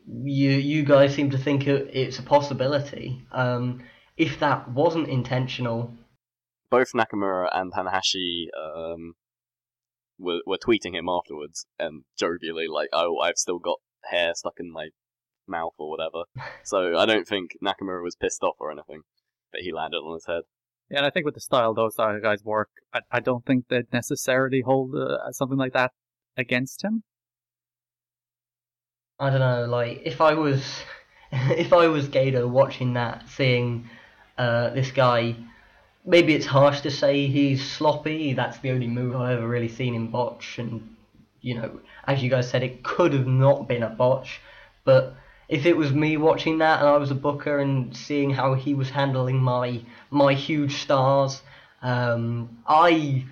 [0.06, 3.22] you you guys seem to think it, it's a possibility.
[3.32, 3.82] Um,
[4.16, 5.92] if that wasn't intentional,
[6.70, 9.14] Both Nakamura and Tanahashi um,
[10.18, 13.78] were, were tweeting him afterwards and jovially, like, oh, I've still got
[14.10, 14.88] hair stuck in my
[15.46, 16.24] mouth or whatever.
[16.64, 19.02] so I don't think Nakamura was pissed off or anything
[19.52, 20.42] but he landed on his head.
[20.90, 23.92] Yeah, and I think with the style those guys work, I, I don't think they'd
[23.92, 25.92] necessarily hold uh, something like that
[26.36, 27.04] against him.
[29.18, 30.82] I don't know, like if I was
[31.32, 33.88] if I was Gedo watching that, seeing
[34.36, 35.36] uh, this guy,
[36.04, 38.32] maybe it's harsh to say he's sloppy.
[38.34, 40.96] That's the only move I've ever really seen him botch, and
[41.40, 44.40] you know, as you guys said, it could have not been a botch.
[44.84, 45.14] But
[45.48, 48.74] if it was me watching that and I was a booker and seeing how he
[48.74, 51.42] was handling my my huge stars,
[51.82, 53.24] um, I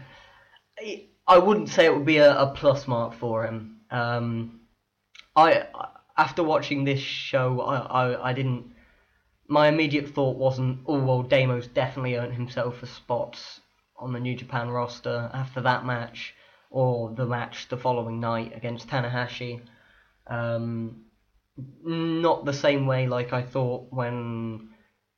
[1.26, 3.80] I wouldn't say it would be a, a plus mark for him.
[3.90, 4.60] Um,
[5.36, 5.64] I
[6.16, 8.69] after watching this show, I, I, I didn't.
[9.50, 13.36] My immediate thought wasn't, oh well, Damo's definitely earned himself a spot
[13.96, 16.34] on the New Japan roster after that match,
[16.70, 19.60] or the match the following night against Tanahashi.
[20.28, 21.06] Um,
[21.84, 24.68] not the same way like I thought when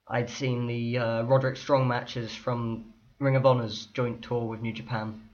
[0.09, 4.73] I'd seen the uh, Roderick Strong matches from Ring of Honor's joint tour with New
[4.73, 5.29] Japan.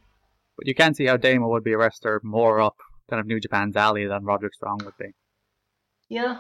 [0.56, 2.76] But you can see how Damo would be a wrestler more up
[3.08, 5.12] kind of New Japan's alley than Roderick Strong would be.
[6.08, 6.38] Yeah,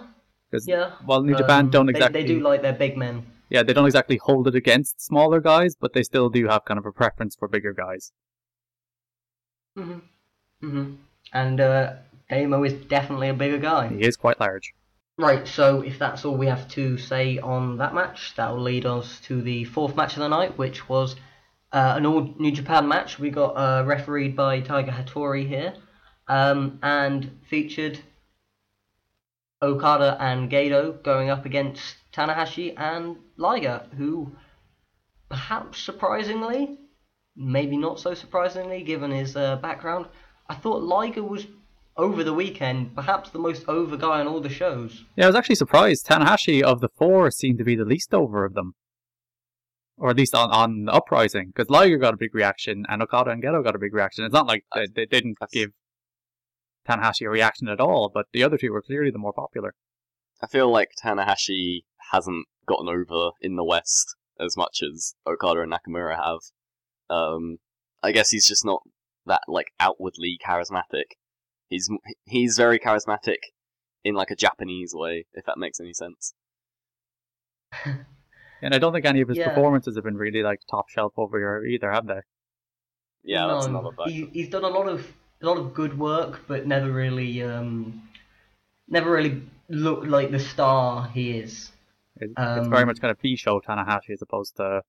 [0.50, 0.92] Because yeah.
[1.06, 3.26] well, New Japan Um, don't they- exactly They, do like their big men.
[3.50, 6.78] yeah they don't exactly hold it against smaller guys, but they still do have kind
[6.78, 8.12] of a preference for bigger guys.
[9.76, 9.98] hmm
[10.60, 10.94] hmm
[11.32, 11.92] And uh,
[12.30, 13.88] Damo is definitely a bigger guy.
[13.88, 14.72] He is quite large.
[15.18, 18.86] Right, so if that's all we have to say on that match, that will lead
[18.86, 21.16] us to the fourth match of the night, which was
[21.72, 23.18] uh, an all New Japan match.
[23.18, 25.74] We got uh, refereed by Tiger Hattori here,
[26.28, 27.98] um, and featured
[29.60, 34.32] Okada and Gedo going up against Tanahashi and Liger, who
[35.28, 36.78] perhaps surprisingly,
[37.36, 40.06] maybe not so surprisingly given his uh, background,
[40.48, 41.46] I thought Liger was
[41.96, 45.04] over the weekend perhaps the most over guy on all the shows.
[45.16, 46.06] Yeah, I was actually surprised.
[46.06, 48.74] Tanahashi of the four seemed to be the least over of them.
[49.96, 53.32] Or at least on, on the uprising, because Liger got a big reaction and Okada
[53.32, 54.24] and Gedo got a big reaction.
[54.24, 55.70] It's not like they, they didn't give
[56.88, 59.74] Tanahashi a reaction at all, but the other two were clearly the more popular.
[60.42, 61.80] I feel like Tanahashi
[62.12, 66.40] hasn't gotten over in the West as much as Okada and Nakamura have.
[67.10, 67.58] Um,
[68.02, 68.82] I guess he's just not
[69.26, 71.16] that like outwardly charismatic.
[71.68, 71.90] He's
[72.24, 73.38] he's very charismatic
[74.04, 76.34] in like a Japanese way, if that makes any sense.
[78.60, 79.48] And I don't think any of his Yeah.
[79.50, 82.22] performances have been really like top shelf over here either, have they?
[83.22, 84.08] Yeah, that's another bug.
[84.08, 88.02] He, he's done a lot of a lot of good work, but never really um,
[88.88, 91.70] never really looked like the star he is.
[92.20, 94.82] It's Um, very much kind of B-show Tanahashi as opposed to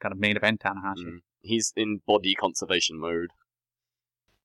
[0.00, 1.20] kind of main event Tanahashi, Mm.
[1.42, 3.30] He's in body conservation mode.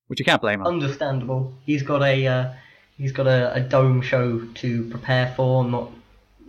[0.08, 0.68] which you can't blame him.
[0.68, 1.54] Understandable.
[1.66, 2.54] He's got a uh,
[2.98, 5.90] he's got a, a dome show to prepare for, not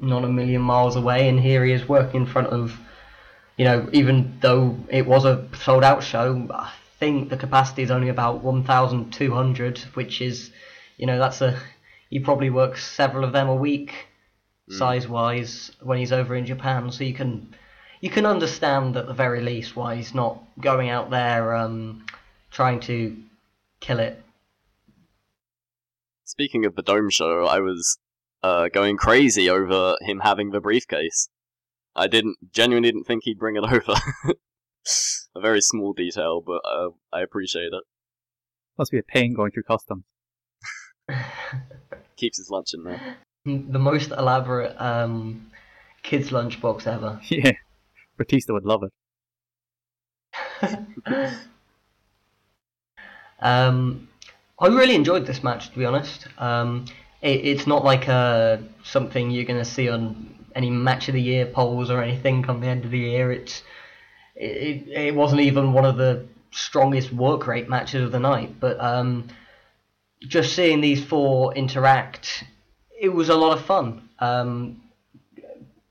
[0.00, 2.76] not a million miles away, and here he is working in front of,
[3.56, 6.72] you know, even though it was a sold out show, I
[7.02, 10.52] think the capacity is only about one thousand two hundred, which is,
[10.98, 11.58] you know, that's a
[12.10, 13.92] he probably works several of them a week,
[14.70, 14.78] Mm.
[14.78, 16.92] size wise, when he's over in Japan.
[16.92, 17.56] So you can
[18.00, 22.06] you can understand at the very least why he's not going out there um,
[22.52, 23.16] trying to
[23.80, 24.22] kill it.
[26.24, 27.98] Speaking of the Dome show, I was
[28.44, 31.28] uh, going crazy over him having the briefcase.
[31.96, 33.94] I didn't genuinely didn't think he'd bring it over.
[35.34, 37.84] A very small detail, but uh, I appreciate it.
[38.78, 40.04] Must be a pain going through customs.
[42.16, 43.16] Keeps his lunch in there.
[43.44, 45.50] the most elaborate um,
[46.02, 47.20] kids' lunchbox ever.
[47.28, 47.52] yeah,
[48.16, 48.92] Batista would love it.
[53.42, 54.08] Um,
[54.58, 56.28] I really enjoyed this match, to be honest.
[56.38, 56.86] Um,
[57.20, 61.20] it, it's not like uh, something you're going to see on any match of the
[61.20, 63.32] year polls or anything come the end of the year.
[63.32, 63.62] It's
[64.42, 68.78] it, it wasn't even one of the strongest work rate matches of the night, but
[68.80, 69.28] um,
[70.20, 72.44] just seeing these four interact,
[73.00, 74.08] it was a lot of fun.
[74.18, 74.82] Um,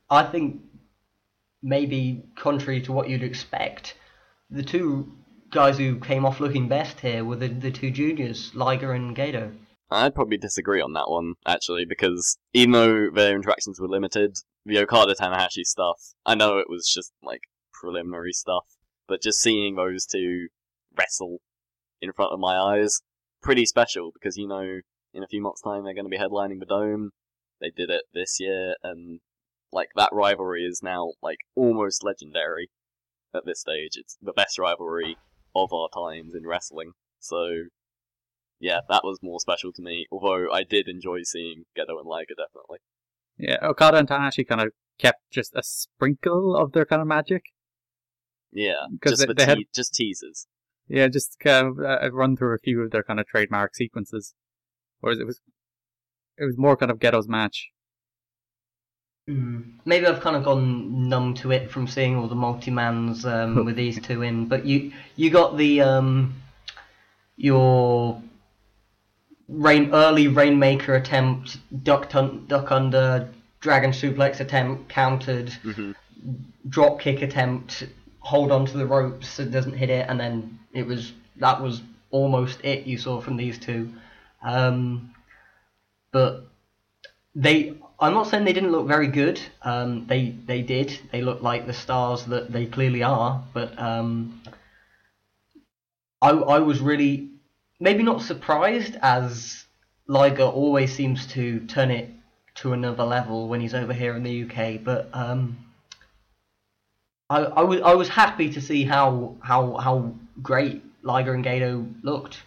[0.10, 0.62] I think
[1.64, 3.96] maybe contrary to what you'd expect,
[4.50, 5.12] the two
[5.50, 9.52] guys who came off looking best here were the, the two juniors, Liger and Gedo.
[9.90, 14.80] I'd probably disagree on that one, actually, because even though their interactions were limited, the
[14.80, 17.42] Okada Tanahashi stuff, I know it was just like
[17.82, 18.66] preliminary stuff,
[19.08, 20.48] but just seeing those two
[20.96, 21.40] wrestle
[22.02, 23.02] in front of my eyes,
[23.42, 24.80] pretty special because you know
[25.14, 27.10] in a few months' time they're going to be headlining the Dome.
[27.60, 29.20] They did it this year, and
[29.72, 32.70] like that rivalry is now like almost legendary
[33.36, 33.92] at this stage.
[33.96, 35.18] It's the best rivalry
[35.56, 36.92] of our times in wrestling.
[37.20, 37.66] So
[38.60, 40.06] yeah, that was more special to me.
[40.12, 42.80] Although I did enjoy seeing Gedo and Liger definitely.
[43.38, 44.70] Yeah, Okada and Tanahashi kind of
[45.00, 47.44] kept just a sprinkle of their kind of magic.
[48.52, 50.48] Yeah, 'Cause just they- for they had- just teasers.
[50.88, 54.34] Yeah, just kind of uh, run through a few of their kind of trademark sequences.
[55.00, 55.40] Whereas it was,
[56.38, 57.70] it was more kind of Gedo's match.
[59.30, 59.74] Mm.
[59.86, 63.76] Maybe I've kind of gone numb to it from seeing all the multi-mans um, with
[63.76, 66.34] these two in, but you you got the um,
[67.38, 68.22] your
[69.48, 73.30] rain early rainmaker attempt, duck tun- duck under,
[73.60, 75.92] dragon suplex attempt countered, hmm
[76.70, 77.84] drop kick attempt,
[78.22, 81.62] hold on to the ropes so it doesn't hit it, and then it was that
[81.62, 83.92] was almost it you saw from these two.
[84.42, 85.14] Um,
[86.12, 86.46] but
[87.36, 89.40] they, I'm not saying they didn't look very good.
[89.62, 90.98] Um, they they did.
[91.12, 93.44] They looked like the stars that they clearly are.
[93.54, 94.42] But um,
[96.22, 97.30] I I was really
[97.80, 99.66] maybe not surprised as
[100.08, 102.10] Liger always seems to turn it
[102.56, 104.84] to another level when he's over here in the UK.
[104.84, 105.58] But um,
[107.32, 111.94] I, I was I was happy to see how how how great Liger and Gedo
[112.04, 112.44] looked.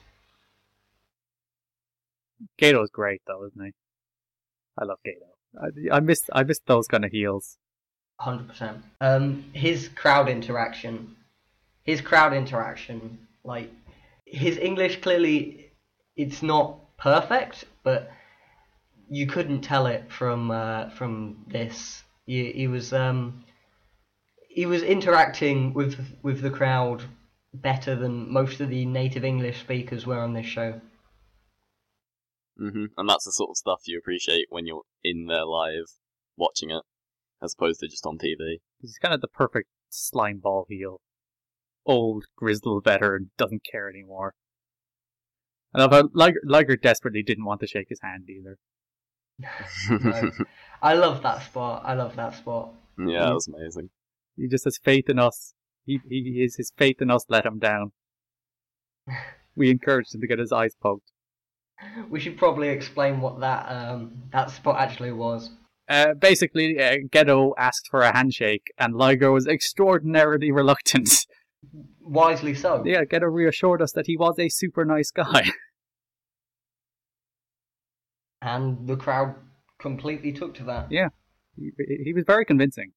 [2.61, 3.73] Gedo's great though, isn't he?
[4.79, 5.31] I love Gedo.
[5.91, 7.57] I, I missed I missed those kind of heels.
[8.21, 8.85] Hundred percent.
[9.01, 11.17] Um, his crowd interaction,
[11.85, 13.71] his crowd interaction, like
[14.27, 15.73] his English clearly,
[16.15, 18.11] it's not perfect, but
[19.09, 22.03] you couldn't tell it from uh, from this.
[22.27, 23.45] He, he was um,
[24.55, 27.03] he was interacting with with the crowd
[27.53, 30.81] better than most of the native English speakers were on this show.
[32.57, 35.87] hmm And that's the sort of stuff you appreciate when you're in there live
[36.37, 36.83] watching it,
[37.43, 38.59] as opposed to just on TV.
[38.81, 41.01] He's kind of the perfect slime ball heel.
[41.87, 44.35] Old, grizzled veteran, doesn't care anymore.
[45.73, 48.57] And although Liger, Liger desperately didn't want to shake his hand either.
[49.91, 50.31] No.
[50.81, 51.83] I love that spot.
[51.85, 52.73] I love that spot.
[52.99, 53.91] yeah, that was amazing.
[54.37, 55.55] He just has faith in us.
[55.85, 57.93] He, he his, his faith in us let him down.
[59.57, 61.13] We encouraged him to get his eyes poked.
[62.11, 65.51] We should probably explain what that um, that spot actually was.
[65.89, 71.27] Uh, basically, uh, Gedo asked for a handshake, and Liger was extraordinarily reluctant.
[72.01, 72.83] Wisely so.
[72.85, 75.51] yeah, Gedo reassured us that he was a super nice guy.
[78.43, 79.37] And the crowd
[79.79, 80.93] completely took to that.
[80.93, 81.09] yeah,
[81.57, 81.71] he,
[82.05, 82.93] he was very convincing.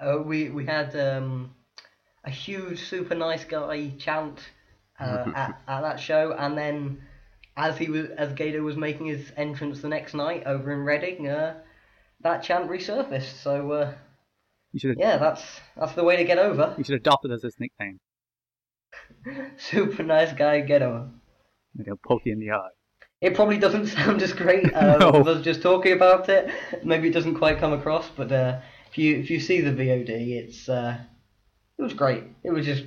[0.00, 1.54] Uh, we we had um,
[2.24, 4.40] a huge super nice guy chant
[5.00, 7.02] uh, at, at that show, and then
[7.56, 11.28] as he was as Gedo was making his entrance the next night over in Reading,
[11.28, 11.54] uh,
[12.20, 13.42] that chant resurfaced.
[13.42, 13.94] So uh,
[14.72, 15.42] You should have, yeah, that's
[15.76, 16.74] that's the way to get over.
[16.78, 17.98] you should adopt it as his nickname.
[19.56, 21.08] Super nice guy, get over.
[21.74, 22.68] Maybe he'll poke you in the eye.
[23.20, 25.10] It probably doesn't sound as great uh, No.
[25.26, 26.50] us just talking about it.
[26.84, 28.60] Maybe it doesn't quite come across, but uh,
[28.90, 30.98] if you if you see the VOD, it's uh,
[31.78, 32.24] it was great.
[32.42, 32.84] It was just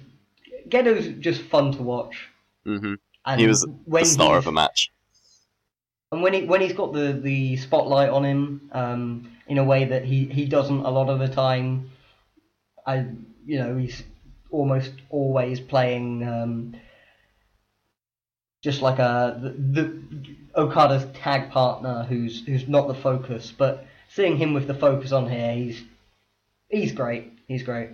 [0.69, 2.29] Gedo's just fun to watch.
[2.65, 2.95] hmm
[3.25, 4.91] And He was when the star of a match.
[6.11, 9.85] And when he when he's got the, the spotlight on him, um, in a way
[9.85, 11.91] that he, he doesn't a lot of the time,
[12.85, 13.05] I
[13.45, 14.03] you know he's
[14.49, 16.75] almost always playing um,
[18.61, 20.01] just like a the, the
[20.55, 25.29] Okada's tag partner who's who's not the focus, but seeing him with the focus on
[25.29, 25.81] here, he's
[26.71, 27.31] he's great.
[27.47, 27.89] He's great.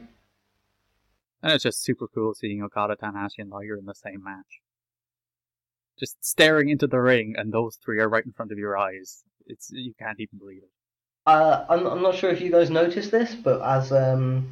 [1.43, 4.61] And it's just super cool seeing Okada, Tanahashi, and Liger in the same match.
[5.99, 9.23] Just staring into the ring, and those three are right in front of your eyes.
[9.45, 10.69] It's you can't even believe it.
[11.25, 14.51] Uh, I'm, I'm not sure if you guys noticed this, but as um,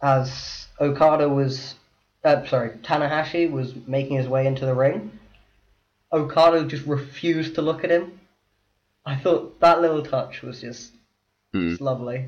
[0.00, 1.74] as Okada was,
[2.24, 5.18] uh, sorry, Tanahashi was making his way into the ring,
[6.12, 8.20] Okada just refused to look at him.
[9.06, 10.92] I thought that little touch was just,
[11.52, 11.70] Hmm.
[11.70, 12.26] just lovely.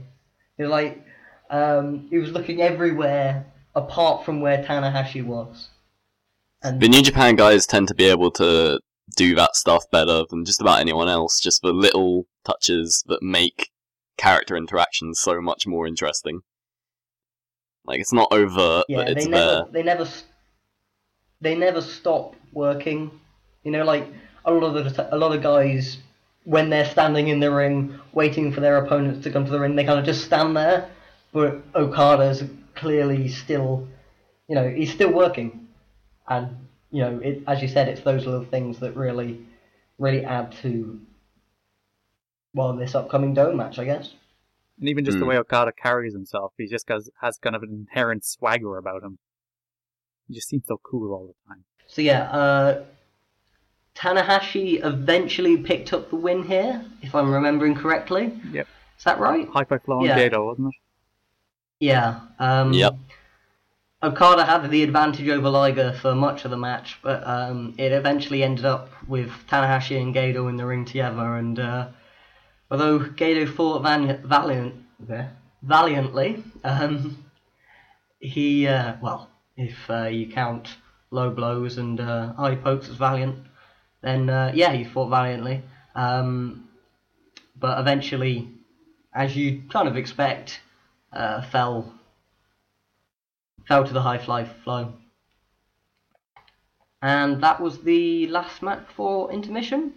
[0.58, 1.04] He like,
[1.50, 5.68] um, he was looking everywhere apart from where Tanahashi was.
[6.62, 8.80] And The New Japan guys tend to be able to
[9.16, 13.70] do that stuff better than just about anyone else, just the little touches that make
[14.16, 16.40] character interactions so much more interesting.
[17.84, 19.46] Like, it's not overt, Yeah, but it's they there.
[19.58, 20.08] never they never
[21.40, 23.10] they never stop working.
[23.62, 24.08] You know, like
[24.44, 25.98] a lot of the a lot of guys
[26.46, 29.74] when they're standing in the ring waiting for their opponents to come to the ring,
[29.74, 30.88] they kind of just stand there.
[31.32, 32.44] But Okada's
[32.76, 33.88] clearly still,
[34.48, 35.68] you know, he's still working,
[36.28, 36.56] and
[36.92, 39.44] you know, it, as you said, it's those little things that really,
[39.98, 41.00] really add to,
[42.54, 44.14] well, this upcoming dome match, I guess.
[44.78, 45.30] And even just the Hmm.
[45.30, 49.18] way Okada carries himself, he just has, has kind of an inherent swagger about him.
[50.28, 51.64] He just seems so cool all the time.
[51.88, 52.84] So yeah, uh,
[53.96, 58.38] Tanahashi eventually picked up the win here, if I'm remembering correctly.
[58.52, 58.68] Yep.
[58.98, 59.48] Is that right?
[59.48, 60.18] High five Yeah.
[60.18, 60.80] Gedo, wasn't it?
[61.80, 62.20] Yeah.
[62.38, 62.94] Um, Yep.
[64.02, 68.42] Okada had the advantage over Liger for much of the match, but um, it eventually
[68.42, 71.36] ended up with Tanahashi and Gedo in the ring together.
[71.36, 71.88] And uh,
[72.70, 74.74] although Gedo fought van- valiant,
[75.62, 77.24] valiantly, um,
[78.20, 80.76] he uh, well, if uh, you count
[81.10, 83.38] low blows and uh, eye pokes as valiant,
[84.02, 85.62] then uh, yeah, he fought valiantly.
[85.94, 86.68] Um,
[87.58, 88.48] but eventually,
[89.14, 90.60] as you kind of expect,
[91.12, 91.92] uh, fell
[93.66, 94.92] fell to the high fly flow.
[97.02, 99.92] And that was the last match for intermission,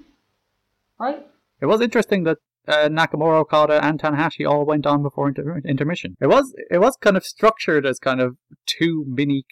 [0.99, 1.25] right?
[1.61, 2.37] It was interesting that
[2.67, 6.15] uh, Nakamura, Okada, and Tanahashi all went on before inter- intermission.
[6.21, 9.45] It was it was kind of structured as kind of two mini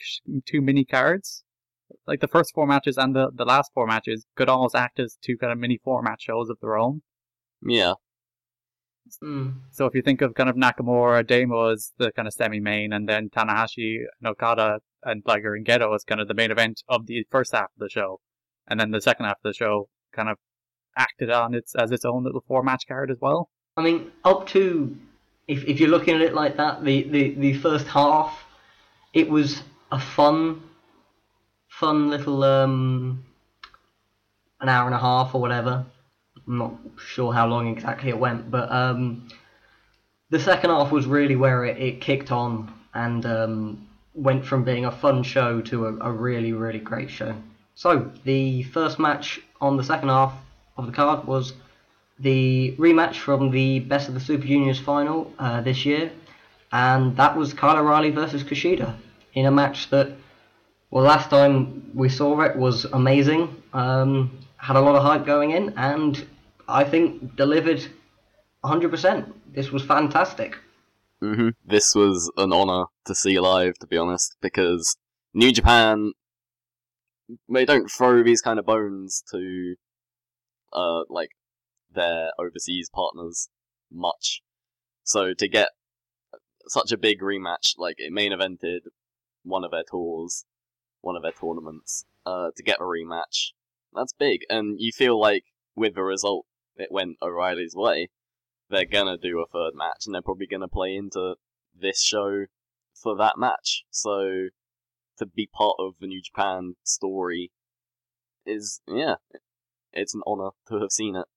[0.46, 1.44] two mini cards.
[2.08, 5.18] Like the first four matches and the, the last four matches could almost act as
[5.22, 7.02] two kind of mini format shows of their own.
[7.62, 7.94] Yeah.
[9.24, 9.62] Mm.
[9.72, 13.08] So if you think of kind of Nakamura, Damo as the kind of semi-main, and
[13.08, 17.08] then Tanahashi, and Okada, and Liger and Gedo as kind of the main event of
[17.08, 18.20] the first half of the show,
[18.68, 20.38] and then the second half of the show kind of
[20.98, 23.50] acted on its as its own little four match card as well.
[23.78, 24.98] I mean, up to
[25.48, 28.44] if if you're looking at it like that, the, the, the first half,
[29.14, 30.62] it was a fun,
[31.80, 33.24] fun little um,
[34.62, 35.86] an hour and a half or whatever.
[36.48, 39.28] I'm not sure how long exactly it went, but um,
[40.30, 44.86] the second half was really where it, it kicked on and um, went from being
[44.86, 47.36] a fun show to a, a really really great show.
[47.76, 50.34] So the first match on the second half
[50.78, 51.54] of the card was
[52.18, 56.12] the rematch from the Best of the Super Juniors final uh, this year,
[56.72, 58.96] and that was Kyle O'Reilly versus Kushida
[59.34, 60.10] in a match that,
[60.92, 63.62] well, last time we saw it was amazing.
[63.74, 66.26] Um, had a lot of hype going in, and
[66.68, 67.86] I think delivered
[68.64, 69.34] 100%.
[69.54, 70.58] This was fantastic.
[71.22, 74.98] hmm This was an honor to see live, to be honest, because
[75.34, 76.14] New Japan
[77.50, 79.76] they don't throw these kind of bones to
[80.74, 81.32] uh like
[81.92, 83.50] their overseas partners
[83.92, 84.42] much.
[85.04, 85.70] So to get
[86.68, 88.82] such a big rematch, like it main evented
[89.44, 90.46] one of their tours,
[91.08, 93.54] one of their tournaments, uh, to get a rematch,
[93.94, 94.42] that's big.
[94.50, 96.46] And you feel like with the result,
[96.76, 98.10] it went O'Reilly's way.
[98.70, 101.36] They're gonna do a third match, and they're probably gonna play into
[101.74, 102.48] this show
[102.94, 103.86] for that match.
[103.90, 104.50] So
[105.18, 107.52] to be part of the New Japan story
[108.46, 109.16] is yeah,
[109.94, 111.28] it's an honor to have seen it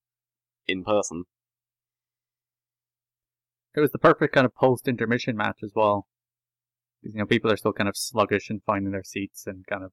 [0.66, 1.24] in person.
[3.76, 6.08] It was the perfect kind of post intermission match as well.
[7.02, 9.92] You know, people are still kind of sluggish and finding their seats and kind of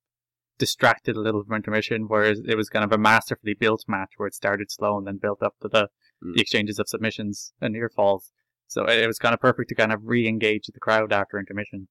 [0.58, 4.28] distracted a little from intermission, whereas it was kind of a masterfully built match where
[4.28, 5.90] it started slow and then built up to the,
[6.24, 6.34] Mm.
[6.34, 8.32] the exchanges of submissions and near falls.
[8.68, 11.88] So it it was kind of perfect to kind of re-engage the crowd after intermission.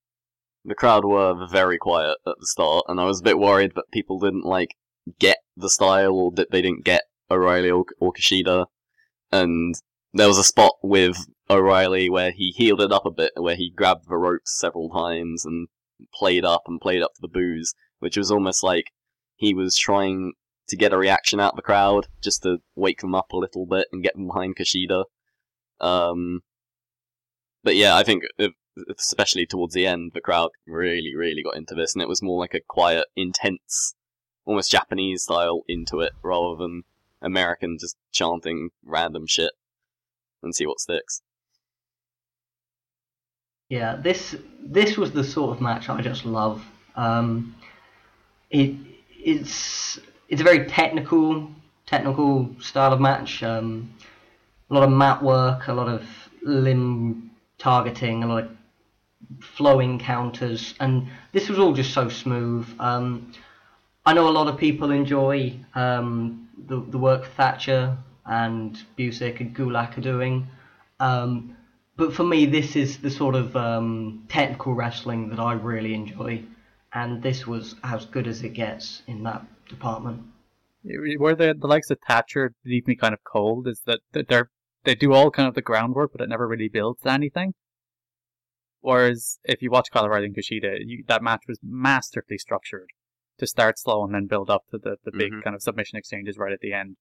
[0.64, 3.92] The crowd were very quiet at the start, and I was a bit worried that
[3.92, 4.74] people didn't like
[5.20, 8.66] get the style or that they didn't get O'Reilly or, or Kushida.
[9.30, 9.76] And
[10.12, 11.16] there was a spot with
[11.48, 15.44] O'Reilly where he heeled it up a bit, where he grabbed the ropes several times
[15.44, 15.68] and
[16.12, 18.90] played up and played up to the boos, which was almost like
[19.36, 20.32] he was trying
[20.68, 23.66] to get a reaction out of the crowd, just to wake them up a little
[23.66, 25.04] bit and get them behind Kushida.
[25.80, 26.42] Um,
[27.62, 28.24] but yeah, I think
[28.98, 32.40] especially towards the end, the crowd really, really got into this, and it was more
[32.40, 33.94] like a quiet, intense,
[34.44, 36.82] almost Japanese style into it, rather than
[37.22, 39.52] American just chanting random shit
[40.42, 41.22] and see what sticks.
[43.68, 46.64] Yeah, this this was the sort of match I just love.
[46.94, 47.56] Um,
[48.50, 48.76] it
[49.10, 49.98] it's
[50.28, 51.50] it's a very technical
[51.84, 53.42] technical style of match.
[53.42, 53.92] Um,
[54.70, 56.04] a lot of mat work, a lot of
[56.42, 58.50] limb targeting, a lot of
[59.40, 62.68] flowing counters, and this was all just so smooth.
[62.78, 63.32] Um,
[64.04, 69.54] I know a lot of people enjoy um, the the work Thatcher and Busick and
[69.56, 70.46] Gulak are doing.
[71.00, 71.55] Um,
[71.96, 76.42] but for me, this is the sort of um, technical wrestling that I really enjoy,
[76.92, 80.22] and this was as good as it gets in that department.
[80.82, 84.50] Where the the likes of Thatcher leave me kind of cold is that that they're
[84.84, 87.54] they do all kind of the groundwork, but it never really builds to anything.
[88.80, 92.90] Whereas if you watch Kyle O'Reilly and Kushida, you, that match was masterfully structured
[93.38, 95.42] to start slow and then build up to the, the big Mhm.
[95.42, 96.96] kind of submission exchanges right at the end.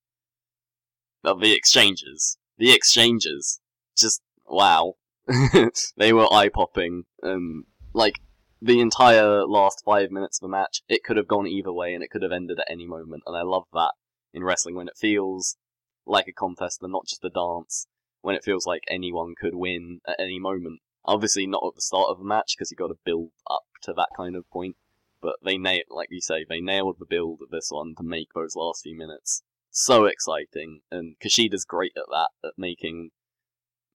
[1.23, 2.39] Of the exchanges.
[2.57, 3.61] The exchanges.
[3.95, 4.95] Just, wow.
[5.97, 7.03] they were eye popping.
[7.23, 8.19] Um, like,
[8.61, 12.03] the entire last five minutes of the match, it could have gone either way and
[12.03, 13.23] it could have ended at any moment.
[13.25, 13.93] And I love that
[14.33, 15.57] in wrestling when it feels
[16.05, 17.87] like a contest and not just a dance.
[18.21, 20.81] When it feels like anyone could win at any moment.
[21.05, 23.93] Obviously, not at the start of the match because you've got to build up to
[23.93, 24.75] that kind of point.
[25.21, 28.29] But they nailed, like you say, they nailed the build of this one to make
[28.33, 29.43] those last few minutes
[29.75, 33.11] so exciting, and Kushida's great at that, at making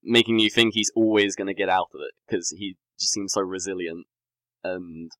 [0.03, 3.33] making you think he's always going to get out of it because he just seems
[3.33, 4.05] so resilient,
[4.63, 5.11] and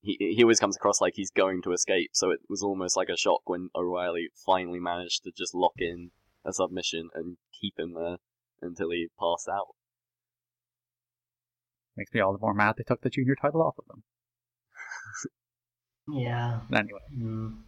[0.00, 2.10] he he always comes across like he's going to escape.
[2.12, 6.10] So it was almost like a shock when O'Reilly finally managed to just lock in
[6.44, 8.16] a submission and keep him there
[8.60, 9.74] until he passed out.
[11.96, 14.02] Makes me all the more mad they took the junior title off of him.
[16.08, 16.60] Yeah.
[16.72, 17.58] Anyway, Mm.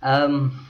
[0.00, 0.66] Um,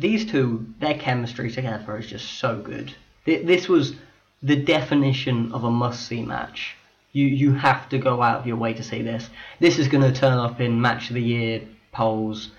[0.00, 2.94] these two, their chemistry together is just so good.
[3.26, 3.94] This was
[4.42, 6.74] the definition of a must-see match.
[7.12, 9.28] You you have to go out of your way to see this.
[9.58, 12.50] This is going to turn up in match of the year polls.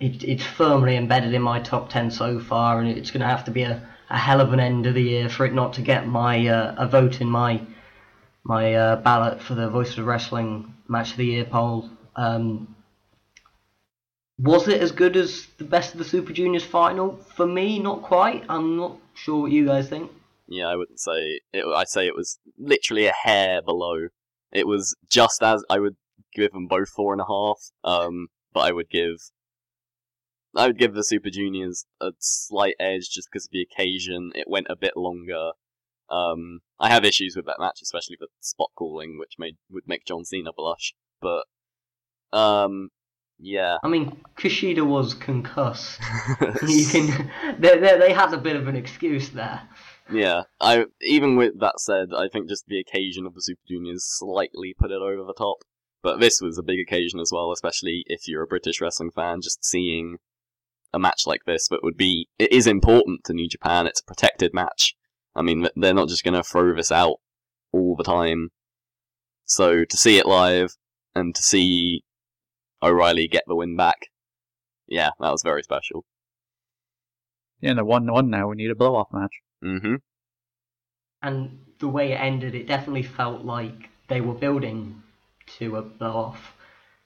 [0.00, 3.44] It, it's firmly embedded in my top ten so far, and it's going to have
[3.44, 5.82] to be a, a hell of an end of the year for it not to
[5.82, 7.60] get my uh, a vote in my
[8.44, 11.90] my uh, ballot for the Voice of Wrestling Match of the Year poll.
[12.14, 12.75] Um,
[14.38, 17.16] was it as good as the Best of the Super Juniors final?
[17.34, 18.44] For me, not quite.
[18.48, 20.10] I'm not sure what you guys think.
[20.48, 21.64] Yeah, I wouldn't say it.
[21.64, 24.08] I'd say it was literally a hair below.
[24.52, 25.96] It was just as I would
[26.34, 27.58] give them both four and a half.
[27.82, 29.16] Um, but I would give,
[30.54, 34.32] I would give the Super Juniors a slight edge just because of the occasion.
[34.34, 35.52] It went a bit longer.
[36.08, 40.04] Um, I have issues with that match, especially the spot calling, which made would make
[40.06, 40.94] John Cena blush.
[41.20, 41.46] But,
[42.32, 42.90] um,
[43.38, 43.76] yeah.
[43.82, 46.00] I mean, Kushida was concussed.
[46.66, 49.62] you can, they, they, they had a bit of an excuse there.
[50.10, 54.04] Yeah, I even with that said, I think just the occasion of the Super Juniors
[54.06, 55.58] slightly put it over the top.
[56.02, 59.40] But this was a big occasion as well, especially if you're a British wrestling fan.
[59.42, 60.18] Just seeing
[60.92, 63.86] a match like this that would be it is important to New Japan.
[63.86, 64.94] It's a protected match.
[65.34, 67.16] I mean, they're not just going to throw this out
[67.72, 68.50] all the time.
[69.44, 70.76] So to see it live
[71.14, 72.02] and to see
[72.82, 74.06] O'Reilly get the win back,
[74.86, 76.04] yeah, that was very special.
[77.60, 78.48] yeah, they're one one now.
[78.48, 79.34] We need a blow off match.
[79.62, 79.96] hmm
[81.22, 85.02] And the way it ended, it definitely felt like they were building
[85.58, 86.54] to a blow off.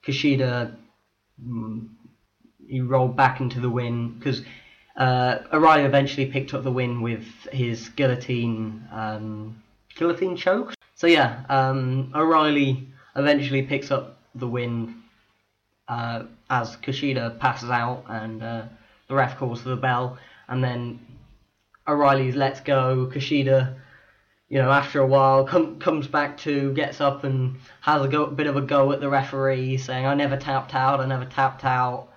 [0.04, 0.74] Kushida,
[1.42, 1.88] mm,
[2.66, 4.42] he rolled back into the win because
[4.96, 9.62] uh, O'Reilly eventually picked up the win with his guillotine um,
[9.96, 10.74] guillotine choke.
[10.94, 14.94] So yeah, um, O'Reilly eventually picks up the win
[15.90, 18.62] uh, as Kushida passes out and uh,
[19.08, 20.18] the ref calls for the bell,
[20.48, 21.00] and then
[21.88, 23.10] O'Reilly's lets go.
[23.12, 23.74] Kushida,
[24.48, 28.26] you know, after a while, com- comes back to, gets up and has a go-
[28.26, 31.00] bit of a go at the referee, saying, "I never tapped out.
[31.00, 32.12] I never tapped out."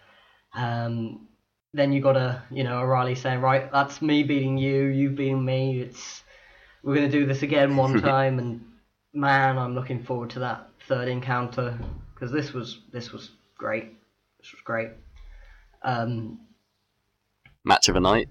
[0.53, 1.27] Um,
[1.73, 4.83] then you got a, you know, O'Reilly saying, "Right, that's me beating you.
[4.85, 5.81] You beating me.
[5.81, 6.23] It's
[6.83, 8.63] we're gonna do this again one time." and
[9.13, 11.79] man, I'm looking forward to that third encounter
[12.13, 13.31] because this was this was
[13.63, 13.85] great.
[14.39, 14.89] This was great.
[15.83, 16.39] Um,
[17.63, 18.27] Match of the night.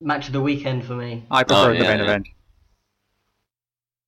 [0.00, 1.24] match of the weekend for me.
[1.28, 2.02] I prefer Oh, the main yeah.
[2.04, 2.28] event.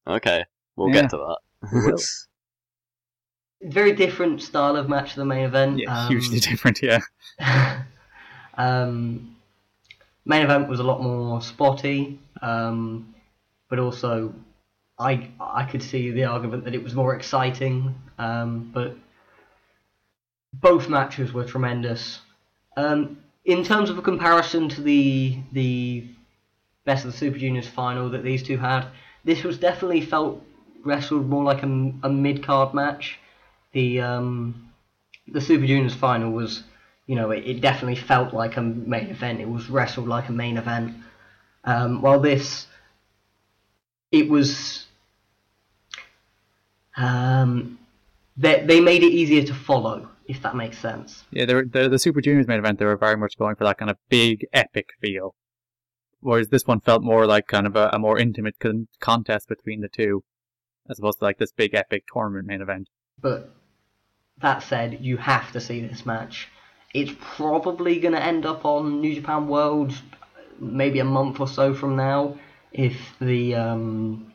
[0.06, 0.44] Okay,
[0.76, 1.00] we'll Yeah.
[1.02, 1.16] get to
[1.62, 1.98] that.
[3.62, 5.78] Very different style of match to the main event.
[5.80, 6.80] yeah, Um, hugely different.
[6.80, 7.00] Yeah,
[8.56, 9.36] um,
[10.24, 13.12] main event was a lot more spotty, um,
[13.68, 14.32] but also
[14.98, 17.94] I I could see the argument that it was more exciting.
[18.18, 18.96] Um, but
[20.52, 22.20] both matches were tremendous.
[22.76, 26.06] Um, in terms of a comparison to the the
[26.84, 28.86] best of the Super Juniors final that these two had,
[29.24, 30.42] this was definitely felt
[30.84, 33.18] wrestled more like a, a mid card match.
[33.72, 34.72] The um,
[35.28, 36.64] the Super Juniors final was,
[37.06, 39.40] you know, it, it definitely felt like a main event.
[39.40, 40.96] It was wrestled like a main event.
[41.64, 42.66] Um, while this,
[44.10, 44.86] it was,
[46.96, 47.78] um,
[48.36, 51.24] they they made it easier to follow, if that makes sense.
[51.30, 51.44] yeah.
[51.44, 52.78] They were, the the Super Juniors main event.
[52.78, 55.34] They were very much going for that kind of big epic feel,
[56.20, 59.80] whereas this one felt more like kind of a, a more intimate con- contest between
[59.80, 60.22] the two,
[60.88, 62.88] as opposed to like this big epic tournament main event.
[63.20, 63.52] But
[64.40, 66.48] that said, you have to see this match.
[66.94, 69.94] It's probably going to end up on New Japan World
[70.58, 72.38] maybe a month or so from now
[72.72, 74.32] if the um,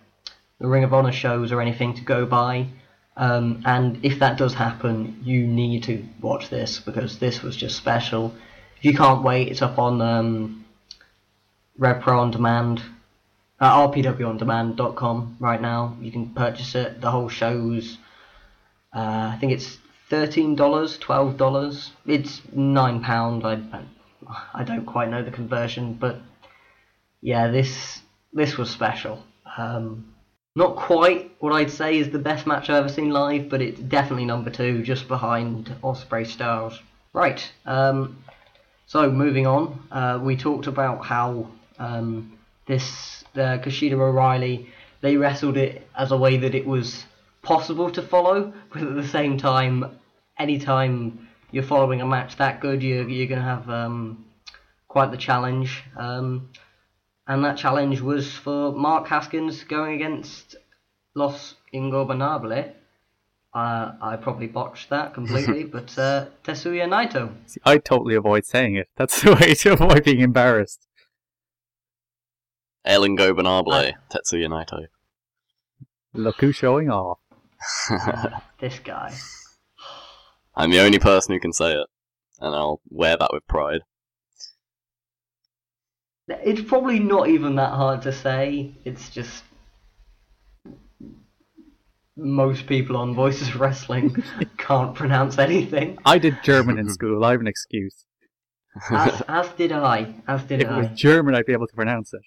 [0.59, 2.67] the Ring of Honor shows or anything to go by.
[3.17, 7.77] Um, and if that does happen, you need to watch this because this was just
[7.77, 8.33] special.
[8.77, 10.65] If you can't wait, it's up on um,
[11.77, 12.81] Rev Pro on Demand,
[13.59, 15.95] uh, rpwondemand.com right now.
[16.01, 16.99] You can purchase it.
[16.99, 17.97] The whole show's
[18.95, 19.77] uh, I think it's
[20.09, 21.91] thirteen dollars, twelve dollars.
[22.05, 23.45] It's nine pound.
[23.45, 23.59] I
[24.53, 26.21] I don't quite know the conversion, but
[27.21, 27.99] yeah, this
[28.31, 29.21] this was special.
[29.57, 30.14] Um,
[30.55, 33.79] not quite what I'd say is the best match I've ever seen live, but it's
[33.79, 36.81] definitely number two, just behind Ospreay Styles.
[37.13, 37.51] Right.
[37.65, 38.23] Um,
[38.87, 41.47] so moving on, uh, we talked about how
[41.77, 42.37] um,
[42.67, 44.69] this uh, Kushida O'Reilly
[45.01, 47.05] they wrestled it as a way that it was
[47.41, 49.99] possible to follow, but at the same time,
[50.39, 54.25] anytime you're following a match that good, you're you're gonna have um,
[54.87, 55.83] quite the challenge.
[55.97, 56.49] Um,
[57.27, 60.55] and that challenge was for Mark Haskins going against
[61.15, 62.73] Los Ingobernables.
[63.53, 67.33] Uh, I probably botched that completely, but uh, Tetsuya Naito.
[67.45, 68.89] See, I totally avoid saying it.
[68.97, 70.85] That's the way to avoid being embarrassed.
[72.83, 74.87] El Ingobernable, I- Tetsuya Naito.
[76.13, 77.19] Look who's showing off.
[77.89, 79.13] Uh, this guy.
[80.55, 81.87] I'm the only person who can say it,
[82.39, 83.81] and I'll wear that with pride.
[86.27, 88.71] It's probably not even that hard to say.
[88.83, 89.43] It's just
[92.17, 94.23] most people on Voices of Wrestling
[94.57, 95.97] can't pronounce anything.
[96.05, 97.23] I did German in school.
[97.23, 98.05] I have an excuse.
[98.89, 100.13] As, as did I.
[100.27, 100.65] As did I.
[100.65, 102.21] If it was German, I'd be able to pronounce it.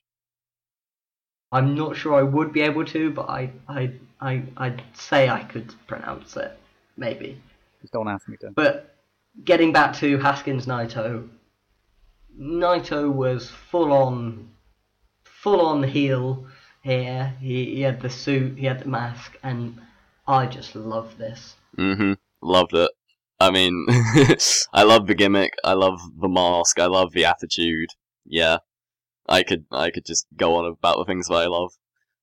[1.51, 5.43] I'm not sure I would be able to, but I, I, I, I'd say I
[5.45, 6.59] could pronounce it.
[6.97, 7.41] Maybe.
[7.81, 8.51] Just don't ask me to.
[8.51, 8.95] But
[9.45, 11.29] getting back to Haskins Naito,
[12.39, 14.51] Naito was full on,
[15.25, 16.47] full on heel
[16.83, 17.35] here.
[17.41, 19.81] He, he had the suit, he had the mask, and
[20.27, 21.57] I just love this.
[21.77, 22.91] hmm Loved it.
[23.41, 23.87] I mean,
[24.73, 25.55] I love the gimmick.
[25.65, 26.79] I love the mask.
[26.79, 27.91] I love the attitude.
[28.25, 28.59] Yeah,
[29.29, 31.73] I could I could just go on about the things that I love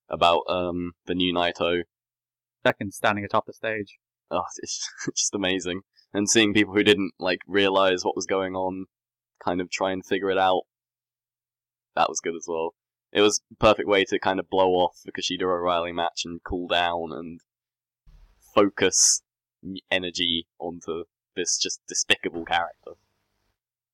[0.10, 1.84] about um the new Naito.
[2.66, 3.98] Second, standing atop the stage.
[4.32, 5.82] Oh, it's just amazing.
[6.14, 8.86] And seeing people who didn't like realize what was going on,
[9.44, 10.64] kind of try and figure it out.
[11.96, 12.74] That was good as well.
[13.12, 16.44] It was a perfect way to kind of blow off the Kushida O'Reilly match and
[16.44, 17.40] cool down and
[18.54, 19.22] focus
[19.90, 21.06] energy onto
[21.36, 22.92] this just despicable character.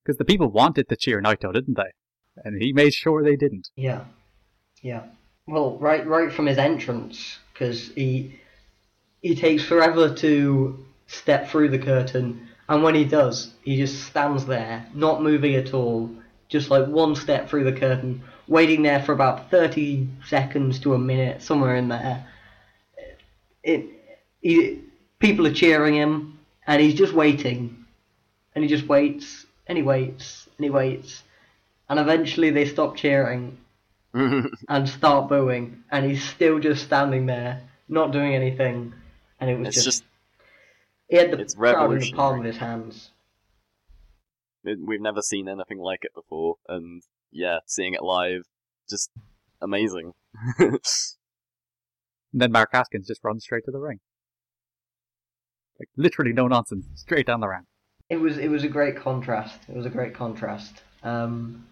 [0.04, 1.92] Because the people wanted to cheer Naito, didn't they?
[2.44, 3.70] And he made sure they didn't.
[3.76, 4.06] Yeah,
[4.82, 5.04] yeah.
[5.48, 8.40] Well, right, right from his entrance, because he
[9.22, 14.46] he takes forever to step through the curtain, and when he does, he just stands
[14.46, 16.10] there, not moving at all,
[16.48, 20.98] just like one step through the curtain, waiting there for about thirty seconds to a
[20.98, 22.26] minute, somewhere in there.
[23.62, 23.88] It,
[24.40, 24.80] he,
[25.20, 27.86] people are cheering him, and he's just waiting,
[28.56, 31.24] and he just waits, and he waits, and he waits,
[31.90, 33.58] and eventually they stop cheering,
[34.14, 38.94] and start booing, and he's still just standing there, not doing anything,
[39.42, 40.11] and it was it's just, just
[41.12, 43.12] he had the it's crowd in the palm of his hands.
[44.64, 48.44] it, we've never seen anything like it before, and yeah, seeing it live,
[48.90, 49.12] just
[49.62, 50.14] amazing.
[52.34, 54.00] And then Mark Haskins just runs straight to the ring.
[55.80, 57.68] Like literally no nonsense, straight down the ramp.
[58.10, 59.60] It was it was a great contrast.
[59.68, 60.82] It was a great contrast.
[61.04, 61.68] Um,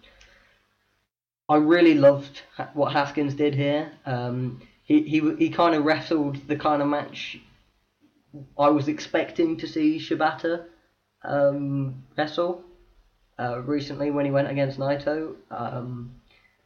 [1.48, 2.42] I really loved
[2.74, 3.92] what Haskins did here.
[4.06, 7.38] Um, he he he kind of wrestled the kind of match
[8.58, 10.66] I was expecting to see Shibata
[11.22, 12.62] um, wrestle
[13.38, 15.34] uh, recently when he went against Naito.
[15.50, 16.20] Um,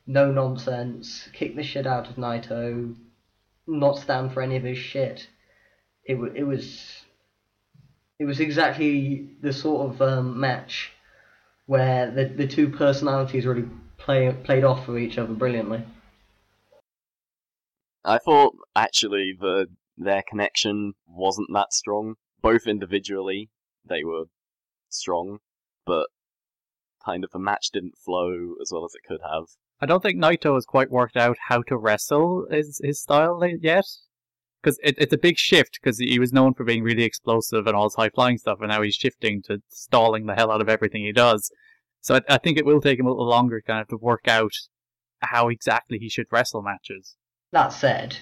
[0.06, 2.94] no nonsense, kick the shit out of Naito,
[3.66, 5.28] not stand for any of his shit.
[6.04, 7.02] It wa it was
[8.18, 10.92] it was exactly the sort of um, match
[11.66, 15.82] where the the two personalities really play played off of each other brilliantly.
[18.04, 22.14] I thought actually the their connection wasn't that strong.
[22.40, 23.50] Both individually,
[23.88, 24.24] they were
[24.88, 25.38] strong,
[25.86, 26.08] but
[27.04, 29.44] kind of the match didn't flow as well as it could have.
[29.80, 33.84] I don't think Naito has quite worked out how to wrestle his, his style yet.
[34.62, 37.76] Because it, it's a big shift, because he was known for being really explosive and
[37.76, 40.70] all his high flying stuff, and now he's shifting to stalling the hell out of
[40.70, 41.50] everything he does.
[42.00, 44.26] So I, I think it will take him a little longer kind of to work
[44.26, 44.52] out
[45.20, 47.16] how exactly he should wrestle matches.
[47.52, 48.16] That said,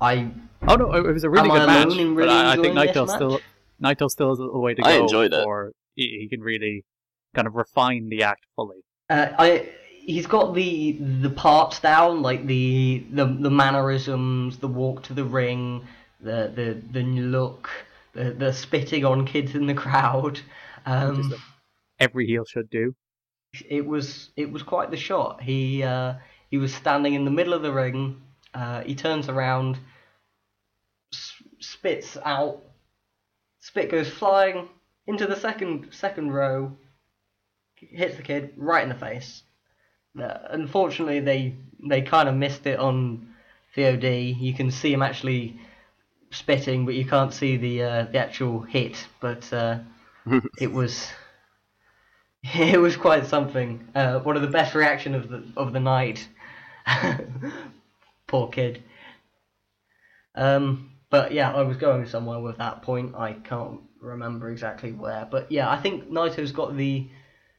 [0.00, 0.30] I
[0.66, 2.56] Oh no, it, it was a really Am I good match, really but I, I
[2.56, 3.98] think enjoying Naito still match?
[3.98, 5.38] Naito still has a little way to go I enjoyed it.
[5.38, 6.84] before he, he can really
[7.34, 8.78] kind of refine the act fully.
[9.10, 9.68] uh, I
[10.08, 15.24] he's got the the parts down, like the the the mannerisms, the walk to the
[15.24, 15.86] ring,
[16.20, 17.68] the the the look,
[18.14, 20.40] the the spitting on kids in the crowd.
[20.86, 21.34] Um,
[22.00, 22.94] every heel should do.
[23.68, 25.42] it was it was quite the shot.
[25.42, 26.14] He uh,
[26.50, 28.22] he was standing in the middle of the ring.
[28.54, 29.78] Uh, he turns around,
[31.60, 32.62] spits out.
[33.60, 34.68] Spit goes flying
[35.06, 36.76] into the second second row.
[37.76, 39.42] Hits the kid right in the face.
[40.20, 41.54] Uh, unfortunately, they
[41.88, 43.34] they kind of missed it on
[43.76, 44.40] VOD.
[44.40, 45.60] You can see him actually
[46.30, 49.06] spitting, but you can't see the uh, the actual hit.
[49.20, 49.78] But uh,
[50.60, 51.08] it was
[52.42, 53.88] it was quite something.
[53.94, 56.28] Uh, one of the best reaction of the of the night.
[58.28, 58.82] Poor kid.
[60.34, 63.16] Um, but yeah, I was going somewhere with that point.
[63.16, 67.08] I can't remember exactly where, but yeah, I think Naito's got the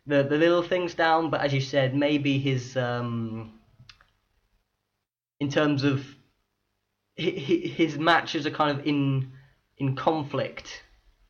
[0.08, 1.30] the the little things down.
[1.30, 3.52] But as you said, maybe his um,
[5.40, 6.06] in terms of
[7.20, 9.32] hi- hi- his matches are kind of in
[9.78, 10.84] in conflict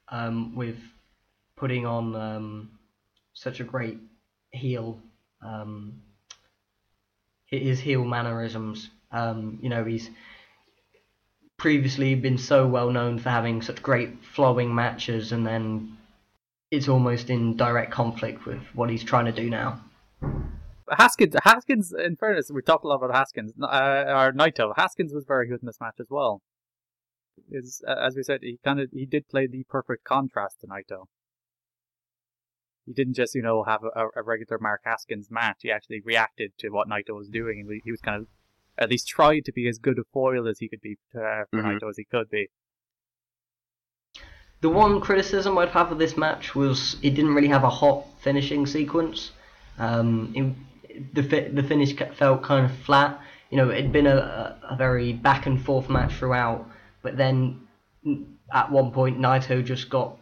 [0.09, 0.77] um, with
[1.55, 2.71] putting on um,
[3.33, 3.99] such a great
[4.51, 4.99] heel.
[5.41, 6.01] Um,
[7.45, 8.89] his heel mannerisms.
[9.11, 10.09] Um, you know, he's
[11.57, 15.97] previously been so well known for having such great flowing matches, and then
[16.71, 19.81] it's almost in direct conflict with what he's trying to do now.
[20.91, 21.93] Haskins, Haskins.
[21.93, 24.73] In fairness, we talked a lot about Haskins uh, or Naito.
[24.75, 26.41] Haskins was very good in this match as well.
[27.51, 31.05] Is as we said, he kind of he did play the perfect contrast to Naito.
[32.85, 35.57] He didn't just you know have a, a regular Mark Haskins match.
[35.61, 38.27] He actually reacted to what Naito was doing, and he was kind of
[38.79, 41.59] at least tried to be as good a foil as he could be uh, for
[41.59, 41.67] mm-hmm.
[41.67, 42.49] Naito as he could be.
[44.61, 48.05] The one criticism I'd have of this match was it didn't really have a hot
[48.21, 49.31] finishing sequence.
[49.77, 53.21] Um, it, the the finish felt kind of flat.
[53.51, 56.69] You know, it'd been a, a very back and forth match throughout,
[57.01, 57.67] but then
[58.53, 60.17] at one point Naito just got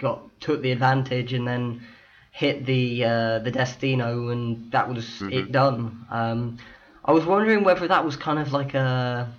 [0.00, 1.82] got took the advantage and then
[2.30, 5.32] hit the uh, the Destino, and that was mm-hmm.
[5.32, 6.06] it done.
[6.10, 6.58] Um,
[7.04, 9.32] I was wondering whether that was kind of like a.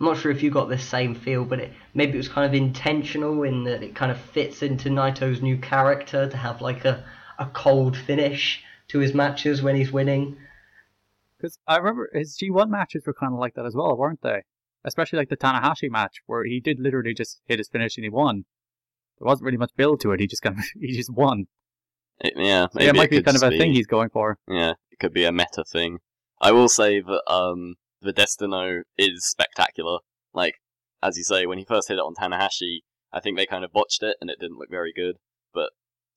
[0.00, 2.46] I'm not sure if you got this same feel, but it, maybe it was kind
[2.46, 6.84] of intentional in that it kind of fits into Naito's new character to have like
[6.84, 7.04] a,
[7.38, 10.36] a cold finish to his matches when he's winning.
[11.36, 14.42] Because I remember his G1 matches were kind of like that as well, weren't they?
[14.84, 18.10] Especially like the Tanahashi match, where he did literally just hit his finish and he
[18.10, 18.44] won.
[19.18, 20.20] There wasn't really much build to it.
[20.20, 21.46] He just kind of he just won.
[22.20, 24.10] It, yeah, maybe yeah, it might it be kind of a be, thing he's going
[24.10, 24.38] for.
[24.48, 25.98] Yeah, it could be a meta thing.
[26.40, 29.98] I will say that um, the Destino is spectacular.
[30.32, 30.54] Like
[31.02, 32.80] as you say, when he first hit it on Tanahashi,
[33.12, 35.16] I think they kind of botched it and it didn't look very good.
[35.52, 35.70] But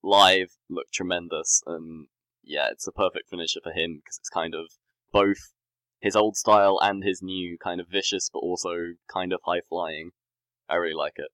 [0.04, 2.08] live looked tremendous, and
[2.44, 4.72] yeah, it's a perfect finisher for him because it's kind of
[5.12, 5.54] both
[6.00, 10.12] his old style and his new kind of vicious but also kind of high flying.
[10.70, 11.30] I really like it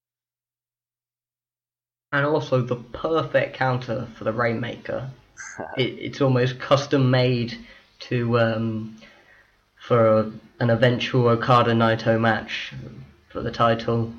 [2.11, 5.09] and also the perfect counter for the Rainmaker.
[5.77, 7.57] it, it's almost custom made
[7.99, 8.97] to um,
[9.79, 12.73] for a, an eventual Okada Naito match
[13.29, 14.13] for the title.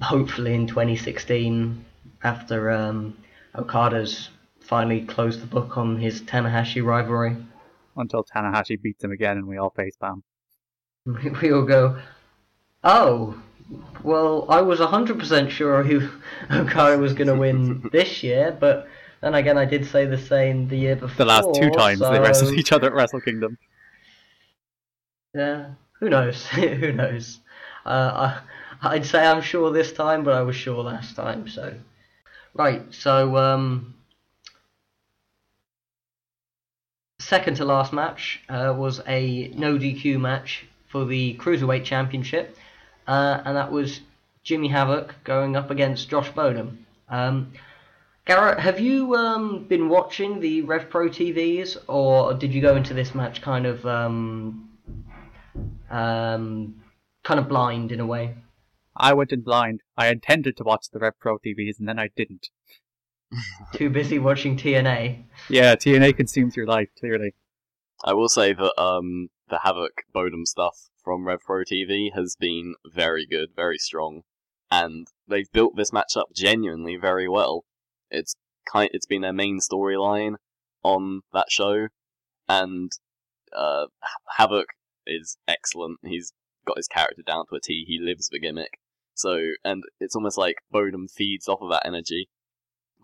[0.00, 1.84] Hopefully in 2016,
[2.22, 3.16] after um,
[3.54, 4.28] Okada's
[4.60, 7.36] finally closed the book on his Tanahashi rivalry.
[7.96, 10.22] Until Tanahashi beats him again and we all face facepalm.
[11.42, 11.98] we all go,
[12.84, 13.40] oh,
[14.02, 16.08] well, I was 100% sure who
[16.50, 18.88] Okada was going to win this year, but
[19.22, 21.16] then again, I did say the same the year before.
[21.16, 22.12] The last two times so...
[22.12, 23.58] they wrestled each other at Wrestle Kingdom.
[25.34, 25.70] Yeah,
[26.00, 26.46] who knows?
[26.48, 27.40] who knows?
[27.86, 28.40] Uh,
[28.82, 31.74] I, I'd say I'm sure this time, but I was sure last time, so.
[32.54, 33.94] Right, so, um,
[37.18, 42.54] second to last match uh, was a no DQ match for the Cruiserweight Championship
[43.06, 44.00] uh, and that was
[44.42, 46.78] Jimmy Havoc going up against Josh Bodom.
[47.08, 47.52] Um,
[48.24, 52.94] Garrett, have you um, been watching the Rev Pro TVs, or did you go into
[52.94, 54.70] this match kind of um,
[55.90, 56.82] um,
[57.24, 58.36] kind of blind in a way?
[58.96, 59.80] I went in blind.
[59.96, 62.48] I intended to watch the Rev Pro TVs, and then I didn't.
[63.74, 65.24] Too busy watching TNA.
[65.48, 67.34] Yeah, TNA consumes your life clearly.
[68.04, 73.26] I will say that um, the Havoc Bodom stuff from RevPro TV has been very
[73.26, 74.22] good, very strong,
[74.70, 77.64] and they've built this match up genuinely very well.
[78.12, 78.36] It's
[78.70, 80.34] kind, it's been their main storyline
[80.84, 81.88] on that show,
[82.48, 82.92] and
[83.56, 83.86] uh,
[84.36, 84.66] Havoc
[85.06, 85.98] is excellent.
[86.04, 86.32] He's
[86.66, 87.84] got his character down to a T.
[87.86, 88.78] He lives the gimmick.
[89.14, 92.28] So, and it's almost like Bodom feeds off of that energy.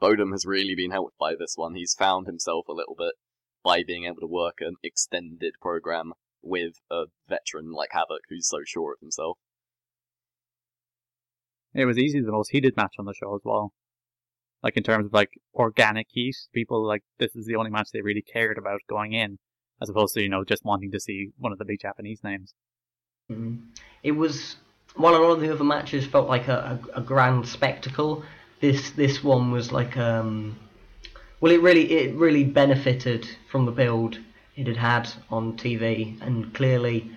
[0.01, 1.75] Bodom has really been helped by this one.
[1.75, 3.15] He's found himself a little bit
[3.65, 8.59] by being able to work an extended program with a veteran like Havoc who's so
[8.65, 9.39] sure of himself.
[11.75, 13.73] It was easily the most heated match on the show as well.
[14.63, 18.01] Like in terms of like organic heat, people like this is the only match they
[18.01, 19.39] really cared about going in,
[19.81, 22.55] as opposed to you know just wanting to see one of the big Japanese names.
[23.31, 23.57] Mm-hmm.
[24.03, 24.57] It was
[24.97, 28.25] while a lot of the other matches felt like a, a, a grand spectacle.
[28.61, 30.59] This this one was like um,
[31.41, 34.19] well, it really it really benefited from the build
[34.57, 37.17] it had had on TV, and clearly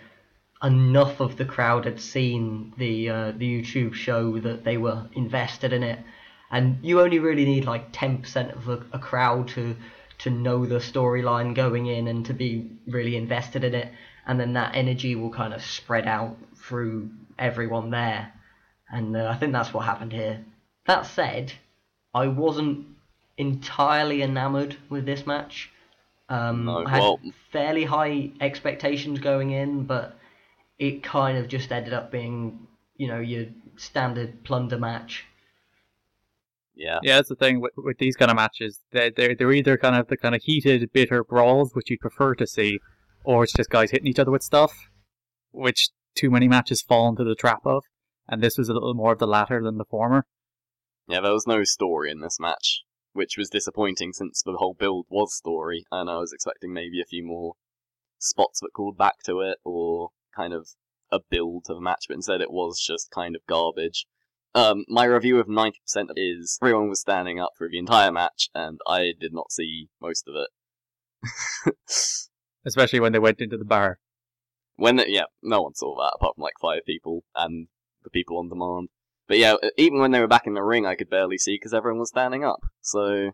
[0.64, 5.74] enough of the crowd had seen the uh, the YouTube show that they were invested
[5.74, 6.00] in it.
[6.52, 9.76] And you only really need like ten percent of a, a crowd to
[10.20, 13.92] to know the storyline going in and to be really invested in it,
[14.28, 18.32] and then that energy will kind of spread out through everyone there.
[18.90, 20.44] And uh, I think that's what happened here.
[20.86, 21.54] That said,
[22.14, 22.88] I wasn't
[23.38, 25.72] entirely enamored with this match.
[26.30, 27.20] Um, no, I had well,
[27.52, 30.18] fairly high expectations going in, but
[30.78, 33.46] it kind of just ended up being, you know your
[33.78, 35.26] standard plunder match.
[36.76, 37.00] Yeah.
[37.04, 38.82] Yeah, that's the thing with, with these kind of matches.
[38.92, 42.36] They're, they're, they're either kind of the kind of heated, bitter brawls, which you'd prefer
[42.36, 42.80] to see,
[43.24, 44.74] or it's just guys hitting each other with stuff,
[45.52, 47.84] which too many matches fall into the trap of.
[48.28, 50.26] And this was a little more of the latter than the former.
[51.08, 55.08] Yeah, there was no story in this match, which was disappointing since the whole build
[55.10, 57.56] was story, and I was expecting maybe a few more
[58.18, 60.70] spots that called back to it, or kind of
[61.12, 64.06] a build to the match, but instead it was just kind of garbage.
[64.54, 65.72] Um, my review of 90%
[66.16, 70.28] is everyone was standing up for the entire match, and I did not see most
[70.28, 71.74] of it.
[72.66, 74.00] Especially when they went into the bar.
[74.76, 77.68] when the, yeah, no one saw that apart from like five people and
[78.04, 78.90] the people on demand.
[79.28, 81.74] But yeah, even when they were back in the ring, I could barely see because
[81.74, 82.60] everyone was standing up.
[82.82, 83.32] So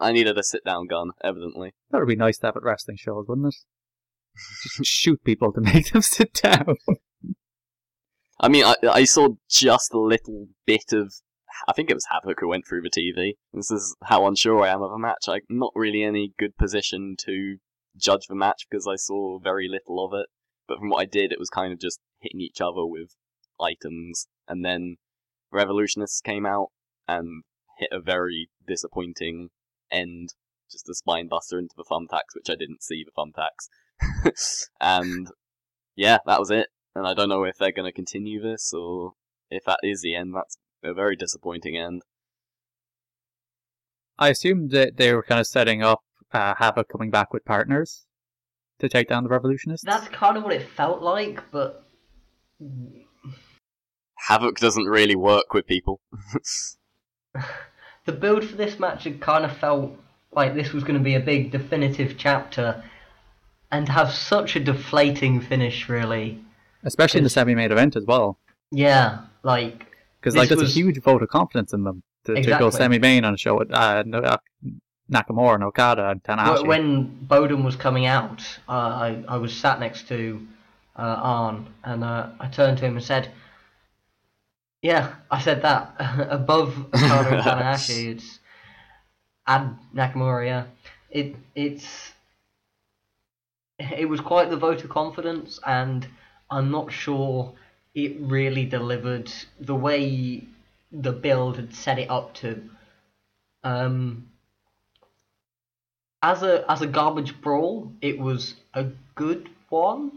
[0.00, 1.74] I needed a sit-down gun, evidently.
[1.90, 3.56] That would be nice to have at wrestling shows, wouldn't it?
[4.62, 6.76] Just shoot people to make them sit down.
[8.38, 11.14] I mean, I, I saw just a little bit of.
[11.68, 13.32] I think it was Havoc who went through the TV.
[13.52, 15.24] This is how unsure I am of a match.
[15.26, 17.56] I'm not really any good position to
[17.96, 20.26] judge the match because I saw very little of it.
[20.68, 23.14] But from what I did, it was kind of just hitting each other with
[23.60, 24.96] items, and then
[25.52, 26.68] Revolutionists came out
[27.08, 27.44] and
[27.78, 29.50] hit a very disappointing
[29.90, 30.34] end,
[30.70, 34.66] just a spine buster into the thumbtacks, which I didn't see the thumbtacks.
[34.80, 35.28] and
[35.94, 36.68] yeah, that was it.
[36.96, 39.12] And I don't know if they're going to continue this or
[39.50, 40.34] if that is the end.
[40.34, 42.00] That's a very disappointing end.
[44.18, 46.00] I assumed that they were kind of setting up
[46.32, 48.06] uh, Havoc coming back with partners
[48.78, 49.84] to take down the Revolutionists.
[49.84, 51.84] That's kind of what it felt like, but
[54.26, 56.00] Havoc doesn't really work with people.
[58.06, 59.92] the build for this match had kind of felt
[60.32, 62.82] like this was going to be a big definitive chapter
[63.70, 66.42] and have such a deflating finish really
[66.86, 68.38] Especially in the semi-main event as well.
[68.70, 69.78] yeah like
[70.20, 73.24] Because like there's was- a huge vote of confidence in them to, to go semi-main
[73.24, 74.36] on a show with uh, uh,
[75.10, 76.64] Nakamura and Okada and Tanahashi.
[76.64, 80.18] wh- when Bodom was coming out uh, I, I was sat next to
[80.98, 81.02] uh,
[81.36, 83.30] Arn and uh, I turned to him and said
[84.82, 85.94] yeah I said that
[86.30, 88.38] above Okada and Tanahashi it's
[89.46, 90.64] and Nakamura yeah
[91.10, 92.12] it it's
[93.78, 96.06] it was quite the vote of confidence and
[96.50, 97.52] I'm not sure
[97.94, 100.46] it really delivered the way
[100.92, 102.62] the build had set it up to.
[103.64, 104.28] Um,
[106.22, 110.12] as a as a garbage brawl, it was a good one,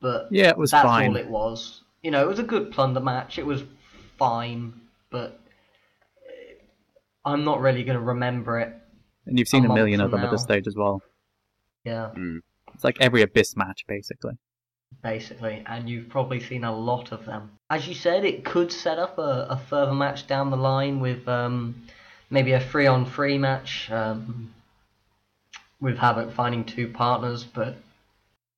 [0.00, 1.10] but yeah, it was that's fine.
[1.10, 1.82] all it was.
[2.02, 3.38] You know, it was a good plunder match.
[3.38, 3.62] It was
[4.18, 4.80] fine,
[5.10, 5.40] but
[6.26, 8.74] uh, I'm not really going to remember it.
[9.26, 11.02] And you've seen a a million of them from at this stage as well.
[11.84, 12.10] Yeah,
[12.74, 14.34] It's like every Abyss match, basically.
[15.02, 17.50] Basically, and you've probably seen a lot of them.
[17.70, 21.26] As you said, it could set up a, a further match down the line with
[21.28, 21.74] um,
[22.30, 24.52] maybe a three on three match um,
[25.80, 27.76] with Havoc finding two partners, but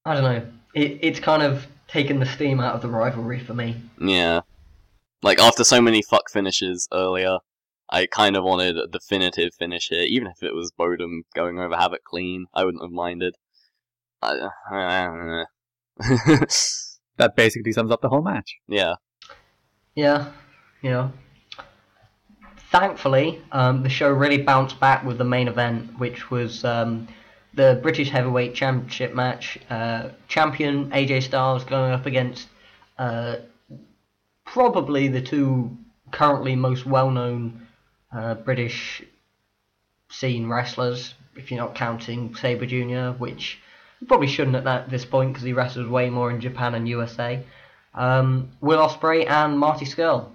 [0.05, 0.47] I don't know.
[0.75, 3.81] It, it's kind of taken the steam out of the rivalry for me.
[4.01, 4.41] Yeah.
[5.23, 7.39] Like, after so many fuck finishes earlier,
[7.91, 10.03] I kind of wanted a definitive finish here.
[10.03, 13.37] Even if it was Bodom going over Havoc clean, I wouldn't have minded.
[14.23, 15.45] I,
[17.19, 18.57] That basically sums up the whole match.
[18.69, 18.95] yeah.
[19.95, 20.33] Yeah,
[20.83, 21.13] you know.
[22.71, 27.09] Thankfully, um, the show really bounced back with the main event, which was um,
[27.55, 29.59] the British Heavyweight Championship match.
[29.71, 32.49] Uh, champion AJ Styles going up against
[32.99, 33.37] uh,
[34.45, 35.77] probably the two
[36.11, 37.67] currently most well-known
[38.13, 39.03] uh, British
[40.11, 43.59] scene wrestlers, if you're not counting Sabre Jr., which
[44.01, 46.89] you probably shouldn't at that, this point because he wrestles way more in Japan and
[46.89, 47.43] USA
[47.97, 50.29] um, Will Ospreay and Marty Scurll.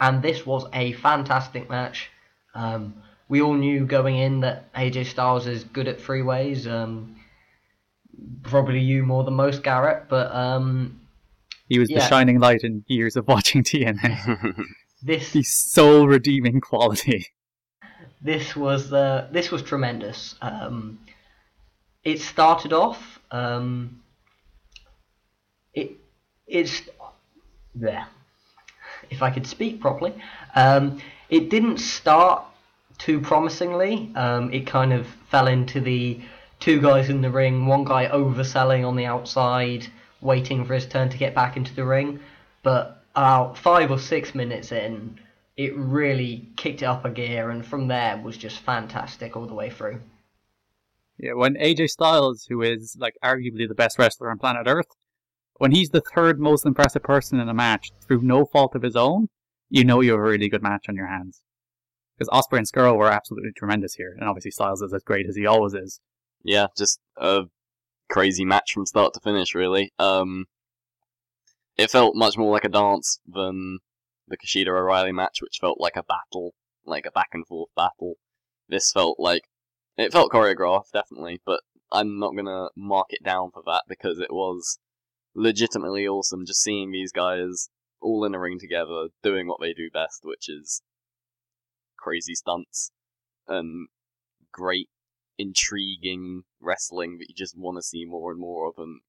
[0.00, 2.10] And this was a fantastic match.
[2.54, 2.94] Um,
[3.28, 6.66] we all knew going in that AJ Styles is good at three ways.
[6.66, 7.16] Um,
[8.42, 10.08] probably you more than most, Garrett.
[10.08, 11.00] But um,
[11.68, 14.64] He was the shining light in years of watching TNA.
[15.02, 17.26] this the soul redeeming quality.
[18.20, 20.34] this was uh, this was tremendous.
[20.42, 20.98] Um,
[22.04, 23.20] it started off.
[23.30, 24.00] Um,
[25.74, 25.92] it
[26.46, 26.82] it's
[27.74, 28.06] there.
[29.10, 30.14] If I could speak properly,
[30.54, 32.44] um, it didn't start
[32.98, 34.10] too promisingly.
[34.14, 36.20] Um, it kind of fell into the
[36.60, 39.86] two guys in the ring, one guy overselling on the outside,
[40.20, 42.20] waiting for his turn to get back into the ring.
[42.62, 45.18] But about five or six minutes in,
[45.56, 49.54] it really kicked it up a gear, and from there was just fantastic all the
[49.54, 50.00] way through.
[51.18, 54.86] Yeah, when AJ Styles, who is like arguably the best wrestler on planet Earth,
[55.58, 58.96] when he's the third most impressive person in a match through no fault of his
[58.96, 59.28] own,
[59.70, 61.42] you know you have a really good match on your hands.
[62.18, 65.36] Because Ospreay and Scurll were absolutely tremendous here, and obviously Styles is as great as
[65.36, 66.00] he always is.
[66.44, 67.44] Yeah, just a
[68.10, 69.92] crazy match from start to finish, really.
[69.98, 70.46] Um,
[71.76, 73.78] it felt much more like a dance than
[74.28, 76.54] the Kushida O'Reilly match, which felt like a battle,
[76.84, 78.14] like a back and forth battle.
[78.68, 79.44] This felt like
[79.96, 84.32] it felt choreographed, definitely, but I'm not gonna mark it down for that because it
[84.32, 84.78] was
[85.34, 87.68] legitimately awesome just seeing these guys
[88.00, 90.82] all in a ring together doing what they do best, which is
[91.98, 92.90] crazy stunts
[93.46, 93.88] and
[94.52, 94.88] great,
[95.38, 99.00] intriguing wrestling that you just want to see more and more of and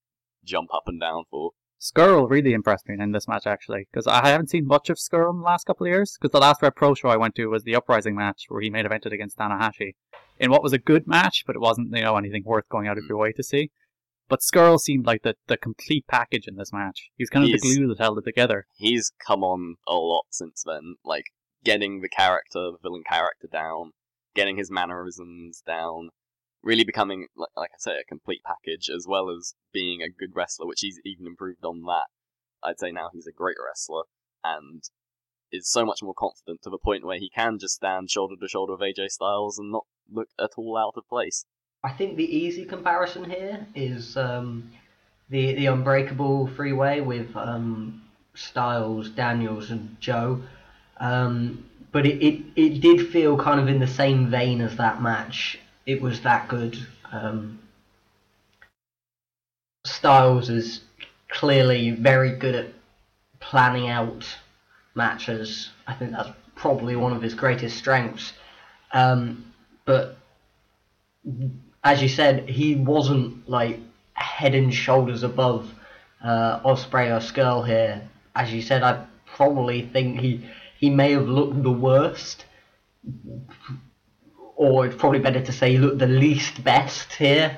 [0.43, 1.51] jump up and down for.
[1.83, 5.31] Scurll really impressed me in this match actually, because I haven't seen much of Scurll
[5.31, 6.17] in the last couple of years.
[6.19, 8.69] Because the last Rev Pro show I went to was the Uprising match where he
[8.69, 9.95] made evented against Tanahashi,
[10.39, 12.97] in what was a good match, but it wasn't you know anything worth going out
[12.97, 13.09] of hmm.
[13.09, 13.69] your way to see.
[14.29, 17.09] But Scurll seemed like the, the complete package in this match.
[17.17, 18.65] He's kind of He's- the glue that held it together.
[18.75, 21.25] He's come on a lot since then, like
[21.65, 23.91] getting the character, the villain character down,
[24.33, 26.09] getting his mannerisms down,
[26.63, 30.65] really becoming, like, I say, a complete package, as well as being a good wrestler,
[30.65, 32.05] which he's even improved on that.
[32.63, 34.03] I'd say now he's a great wrestler,
[34.43, 34.81] and
[35.51, 38.47] is so much more confident to the point where he can just stand shoulder to
[38.47, 41.45] shoulder with AJ Styles and not look at all out of place.
[41.83, 44.71] I think the easy comparison here is um,
[45.29, 48.01] the the Unbreakable three-way with um,
[48.33, 50.41] Styles, Daniels, and Joe.
[50.97, 55.01] Um, but it, it, it did feel kind of in the same vein as that
[55.01, 55.59] match.
[55.85, 56.77] It was that good.
[57.11, 57.59] Um,
[59.85, 60.81] Styles is
[61.29, 62.67] clearly very good at
[63.39, 64.25] planning out
[64.95, 65.69] matches.
[65.87, 68.33] I think that's probably one of his greatest strengths.
[68.93, 69.53] Um,
[69.85, 70.17] but
[71.83, 73.79] as you said, he wasn't like
[74.13, 75.69] head and shoulders above
[76.23, 78.07] uh, Ospreay or Scurll here.
[78.35, 80.45] As you said, I probably think he
[80.77, 82.45] he may have looked the worst,
[84.63, 87.57] or it's probably better to say he looked the least best here,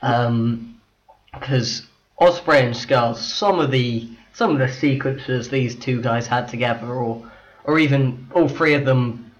[0.00, 1.86] because
[2.20, 6.86] Ospreay and Scurll, some of the some of the sequences these two guys had together,
[6.86, 7.30] or
[7.64, 9.32] or even all three of them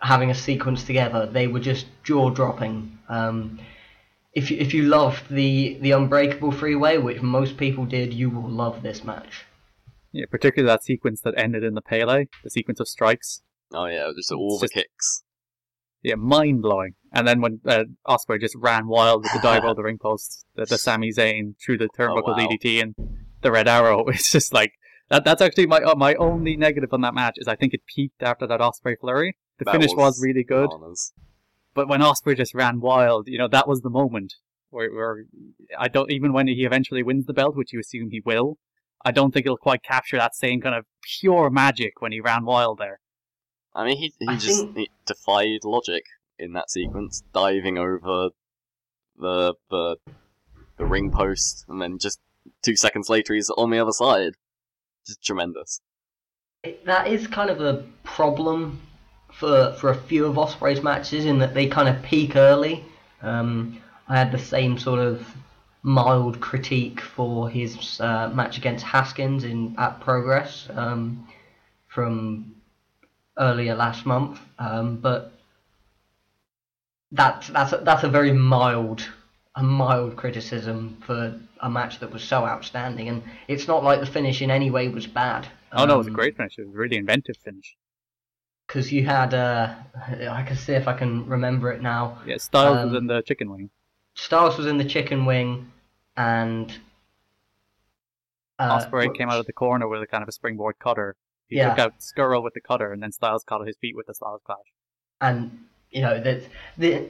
[0.00, 2.98] having a sequence together, they were just jaw dropping.
[3.08, 3.58] Um,
[4.32, 8.48] if you, if you loved the the Unbreakable Three-Way, which most people did, you will
[8.48, 9.44] love this match.
[10.12, 13.42] Yeah, particularly that sequence that ended in the Pele, the sequence of strikes.
[13.72, 15.22] Oh yeah, just all the Just- kicks.
[16.04, 16.94] Yeah, mind blowing.
[17.12, 20.44] And then when uh, Ospreay just ran wild with the dive over the ring post,
[20.54, 22.46] the, the Sami Zayn through the turnbuckle wow.
[22.46, 22.94] DDT and
[23.40, 24.04] the Red Arrow.
[24.08, 24.72] It's just like
[25.08, 25.24] that.
[25.24, 28.22] That's actually my uh, my only negative on that match is I think it peaked
[28.22, 29.36] after that Ospreay flurry.
[29.58, 30.68] The That finish was, really good,
[31.74, 34.34] but when Ospreay just ran wild, you know that was the moment
[34.70, 35.24] where, where
[35.78, 38.58] I don't even when he eventually wins the belt, which you assume he will.
[39.04, 40.86] I don't think it'll quite capture that same kind of
[41.20, 43.00] pure magic when he ran wild there.
[43.74, 46.04] I mean, he he I just think- he defied logic
[46.38, 48.30] in that sequence, diving over
[49.18, 49.96] the the
[50.76, 52.20] the ring post, and then just
[52.62, 54.34] two seconds later he's on the other side.
[55.06, 55.80] Just tremendous.
[56.62, 58.80] It, that is kind of a problem
[59.32, 62.84] for for a few of Ospreay's matches in that they kind of peak early.
[63.22, 65.26] Um, I had the same sort of
[65.82, 71.26] mild critique for his uh, match against Haskins in at Progress um,
[71.88, 72.53] from
[73.38, 75.32] earlier last month, um, but
[77.12, 79.06] that's that's a, that's a very mild
[79.56, 84.06] a mild criticism for a match that was so outstanding, and it's not like the
[84.06, 85.46] finish in any way was bad.
[85.76, 86.58] Oh no, it was a Um, great finish.
[86.58, 87.76] It was a really inventive finish.
[88.66, 89.74] because you had uh,
[90.30, 92.18] I can see if I can remember it now.
[92.26, 93.70] Yeah, Styles was Um, in the chicken wing.
[94.14, 95.70] Styles was in the chicken wing,
[96.16, 96.76] and
[98.58, 101.16] uh, Ospreay came out of the corner with a kind of a springboard cutter.
[101.48, 101.70] He Yeah.
[101.70, 104.40] took out Scurll with the cutter, and then Styles caught his feet with the Styles
[104.44, 104.58] clash.
[105.20, 106.42] and you know that
[106.76, 107.08] the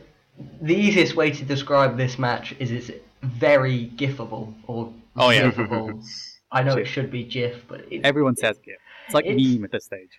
[0.61, 2.91] the easiest way to describe this match is it's
[3.23, 5.51] very gifable or Oh, yeah.
[5.51, 6.05] gifable.
[6.51, 8.77] I know it should be GIF, but it, Everyone says GIF.
[9.07, 10.11] It's like It's- meme at this stage.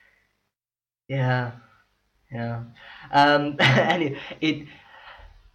[1.08, 1.52] Yeah,
[2.32, 2.64] yeah.
[3.12, 4.68] Um, and it, it,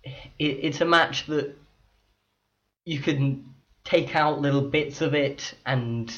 [0.05, 1.57] it it's a match that
[2.85, 3.55] you can
[3.85, 6.13] take out little bits of it and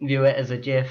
[0.00, 0.90] view it as a GIF,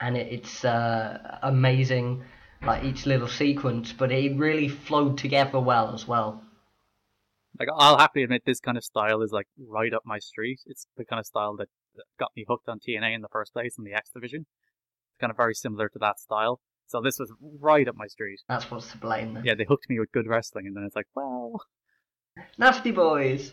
[0.00, 2.24] and it, it's uh, amazing,
[2.62, 3.92] like each little sequence.
[3.92, 6.42] But it really flowed together well as well.
[7.58, 10.60] Like I'll happily admit, this kind of style is like right up my street.
[10.66, 13.52] It's the kind of style that that got me hooked on TNA in the first
[13.52, 14.40] place in the X division.
[14.40, 16.60] It's kind of very similar to that style.
[16.86, 18.40] So this was right up my street.
[18.48, 19.34] That's what's to blame.
[19.34, 19.44] Then.
[19.44, 21.62] Yeah, they hooked me with good wrestling, and then it's like, well,
[22.58, 23.52] Nasty boys.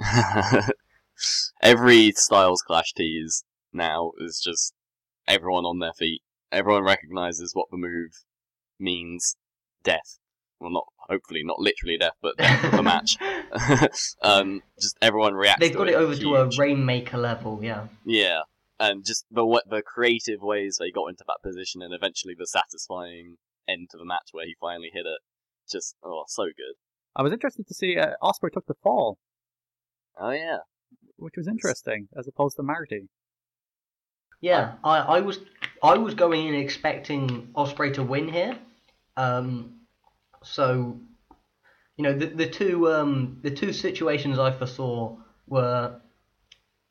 [1.62, 4.74] Every Styles Clash tease now is just
[5.26, 6.22] everyone on their feet.
[6.52, 8.24] Everyone recognizes what the move
[8.78, 9.36] means.
[9.82, 10.18] Death.
[10.58, 13.16] Well, not hopefully not literally death, but death of the match.
[14.22, 15.60] um, just everyone reacts.
[15.60, 16.50] They've to got it over to a.
[16.56, 17.86] Rainmaker level, yeah.
[18.04, 18.40] Yeah,
[18.78, 22.46] and just the wa- the creative ways they got into that position, and eventually the
[22.46, 23.36] satisfying
[23.68, 25.20] end to the match where he finally hit it.
[25.70, 26.74] Just oh, so good.
[27.16, 29.18] I was interested to see uh, Ospreay took the fall,
[30.20, 30.58] Oh yeah,
[31.16, 33.08] which was interesting, as opposed to Marty.
[34.40, 35.38] Yeah, I, I was
[35.82, 38.58] I was going in expecting Ospreay to win here.
[39.16, 39.80] Um,
[40.42, 40.98] so,
[41.96, 46.00] you know, the the two um, the two situations I foresaw were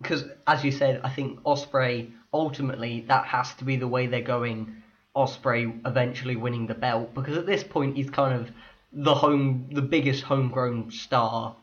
[0.01, 4.21] because, as you said, I think Ospreay ultimately that has to be the way they're
[4.21, 4.83] going.
[5.15, 8.51] Ospreay eventually winning the belt because at this point he's kind of
[8.93, 11.55] the home the biggest homegrown star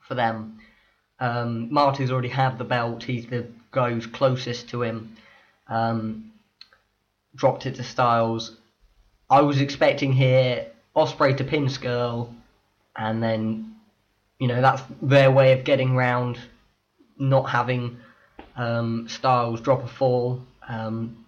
[0.00, 0.58] for them.
[1.20, 3.02] Um, Marty's already had the belt.
[3.02, 5.16] He's the guy who's closest to him.
[5.68, 6.32] Um,
[7.34, 8.56] dropped it to Styles.
[9.28, 10.66] I was expecting here
[10.96, 12.34] Ospreay to pin Scurll,
[12.96, 13.76] and then
[14.38, 16.38] you know that's their way of getting round
[17.18, 17.98] not having
[18.56, 20.42] um, Styles drop a fall.
[20.66, 21.24] Um,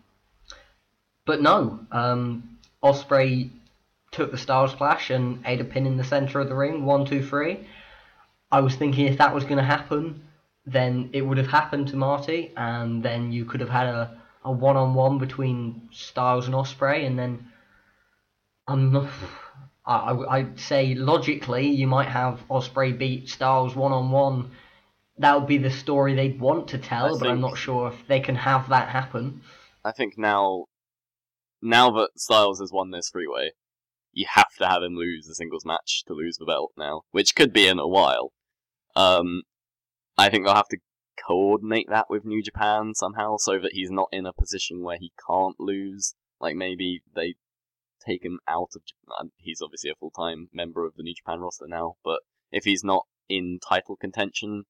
[1.25, 3.51] but no, um, Ospreay
[4.11, 6.85] took the Styles Clash and ate a pin in the center of the ring.
[6.85, 7.67] One, two, three.
[8.51, 10.23] I was thinking if that was going to happen,
[10.67, 14.53] then it would have happened to Marty, and then you could have had a, a
[14.53, 17.49] one-on-one between Styles and Ospreay, and then
[18.67, 19.09] I'm not.
[19.85, 24.51] I, I- I'd say logically you might have Ospreay beat Styles one-on-one.
[25.19, 28.07] That would be the story they'd want to tell, I but I'm not sure if
[28.07, 29.43] they can have that happen.
[29.85, 30.67] I think now,
[31.61, 33.53] now that Styles has won this three-way,
[34.13, 37.35] you have to have him lose the singles match to lose the belt now, which
[37.35, 38.33] could be in a while.
[38.97, 39.43] Um,
[40.19, 40.79] I think they'll have to
[41.27, 45.13] coordinate that with New Japan somehow, so that he's not in a position where he
[45.27, 46.15] can't lose.
[46.41, 47.35] Like maybe they
[48.05, 48.83] take him out of.
[48.85, 49.31] Japan.
[49.37, 52.21] He's obviously a full time member of the New Japan roster now, but
[52.51, 54.65] if he's not in title contention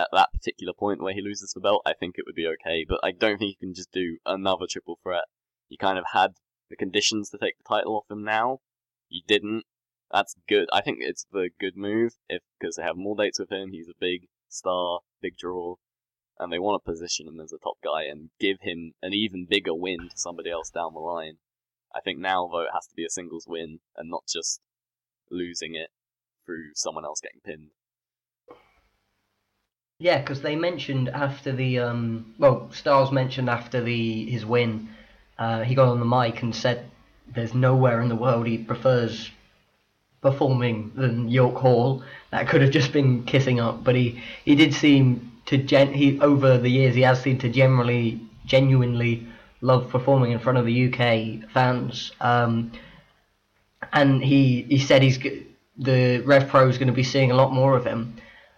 [0.00, 2.84] at that particular point where he loses the belt, I think it would be okay.
[2.88, 5.24] But I don't think you can just do another triple threat.
[5.68, 6.34] You kind of had
[6.70, 8.60] the conditions to take the title off him now.
[9.08, 9.64] You didn't.
[10.12, 10.68] That's good.
[10.72, 13.72] I think it's the good move if because they have more dates with him.
[13.72, 15.76] He's a big star, big draw,
[16.38, 19.46] and they want to position him as a top guy and give him an even
[19.48, 21.36] bigger win to somebody else down the line.
[21.94, 24.60] I think now though it has to be a singles win and not just
[25.30, 25.90] losing it
[26.44, 27.70] through someone else getting pinned.
[29.98, 34.90] Yeah, because they mentioned after the um, well, Styles mentioned after the his win,
[35.38, 36.88] uh, he got on the mic and said,
[37.26, 39.30] "There's nowhere in the world he prefers
[40.20, 42.02] performing than York Hall.
[42.30, 46.20] That could have just been kissing up, but he he did seem to gen he
[46.20, 49.26] over the years he has seemed to generally genuinely
[49.60, 52.12] love performing in front of the UK fans.
[52.20, 52.72] Um,
[53.92, 55.18] and he he said he's
[55.76, 58.16] the Rev Pro is going to be seeing a lot more of him.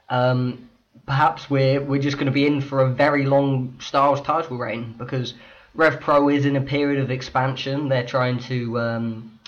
[0.08, 0.70] Um,
[1.06, 4.94] perhaps we're we're just going to be in for a very long Styles title reign
[4.98, 5.34] because
[5.74, 7.88] Rev Pro is in a period of expansion.
[7.88, 9.39] They're trying to um,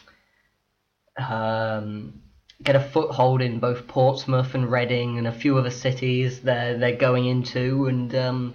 [1.17, 2.23] um,
[2.63, 6.97] get a foothold in both Portsmouth and Reading and a few other cities they're they're
[6.97, 8.55] going into and um,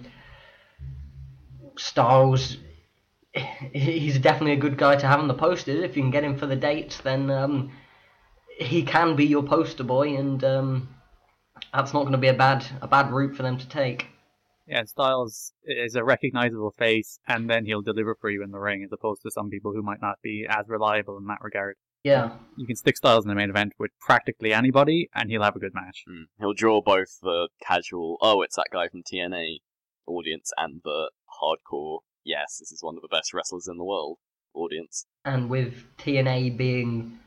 [1.76, 2.56] Styles
[3.72, 6.36] he's definitely a good guy to have on the posters if you can get him
[6.36, 7.70] for the dates then um,
[8.58, 10.88] he can be your poster boy and um,
[11.72, 14.06] that's not going to be a bad a bad route for them to take
[14.66, 18.84] Yeah, Styles is a recognizable face, and then he'll deliver for you in the ring,
[18.84, 21.76] as opposed to some people who might not be as reliable in that regard.
[22.08, 25.56] Yeah You can stick Styles in the main event with practically anybody, and he'll have
[25.56, 25.98] a good match.
[26.08, 26.24] Mm.
[26.40, 29.46] He'll draw both the casual, oh, it's that guy from TNA
[30.06, 31.10] audience and the
[31.40, 34.16] hardcore, yes, this is one of the best wrestlers in the world
[34.54, 35.06] audience.
[35.24, 37.18] and with TNA being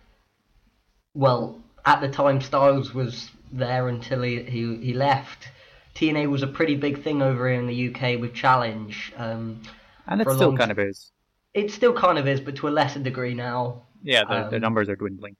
[1.14, 1.44] well
[1.86, 5.50] at the time Styles was there until he he, he left.
[5.96, 9.14] TNA was a pretty big thing over here in the UK with Challenge.
[9.18, 9.62] Um,
[10.08, 11.12] And it still long kind of is.
[11.54, 13.84] it still kind of is, but to a lesser degree now.
[14.02, 15.36] Yeah, the, the Um, numbers are dwindling.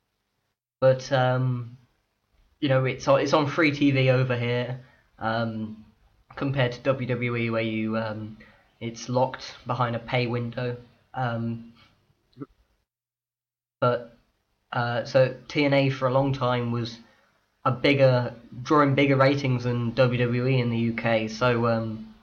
[0.82, 1.78] But um,
[2.60, 4.86] you know, it's on it's on free TV over here
[5.20, 5.86] um,
[6.36, 8.38] compared to WWE, where you um,
[8.80, 10.78] it's locked behind a pay window.
[11.14, 11.74] Um,
[13.82, 14.18] but
[14.74, 17.00] uh, so TNA for a long time was
[17.66, 21.30] a bigger drawing bigger ratings than WWE in the UK.
[21.30, 22.16] So um,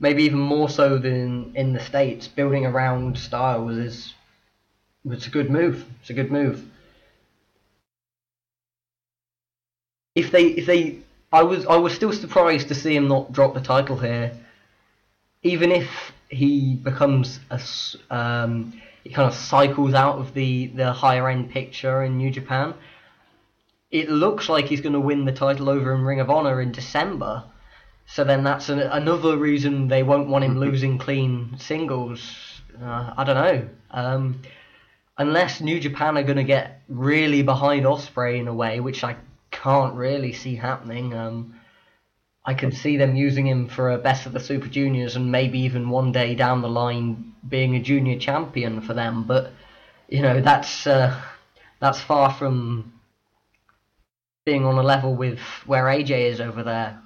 [0.00, 2.26] maybe even more so than in the states.
[2.28, 4.14] Building around Styles is
[5.04, 5.84] was a good move.
[6.00, 6.64] It's a good move.
[10.14, 10.98] If they if they
[11.32, 14.32] I was I was still surprised to see him not drop the title here,
[15.42, 17.60] even if he becomes a,
[18.10, 22.74] um, he kind of cycles out of the the higher end picture in New Japan.
[23.90, 26.70] It looks like he's going to win the title over in Ring of Honor in
[26.70, 27.42] December.
[28.06, 32.20] So then that's an, another reason they won't want him losing clean singles.
[32.80, 33.68] Uh, I don't know.
[33.90, 34.42] Um,
[35.20, 39.16] unless New Japan are going to get really behind Ospreay in a way, which I
[39.50, 41.12] can't really see happening.
[41.12, 41.60] Um,
[42.46, 45.58] I can see them using him for a best of the Super Juniors and maybe
[45.60, 49.24] even one day down the line being a junior champion for them.
[49.24, 49.52] But
[50.08, 51.20] you know that's uh,
[51.80, 52.94] that's far from
[54.46, 56.98] being on a level with where AJ is over there.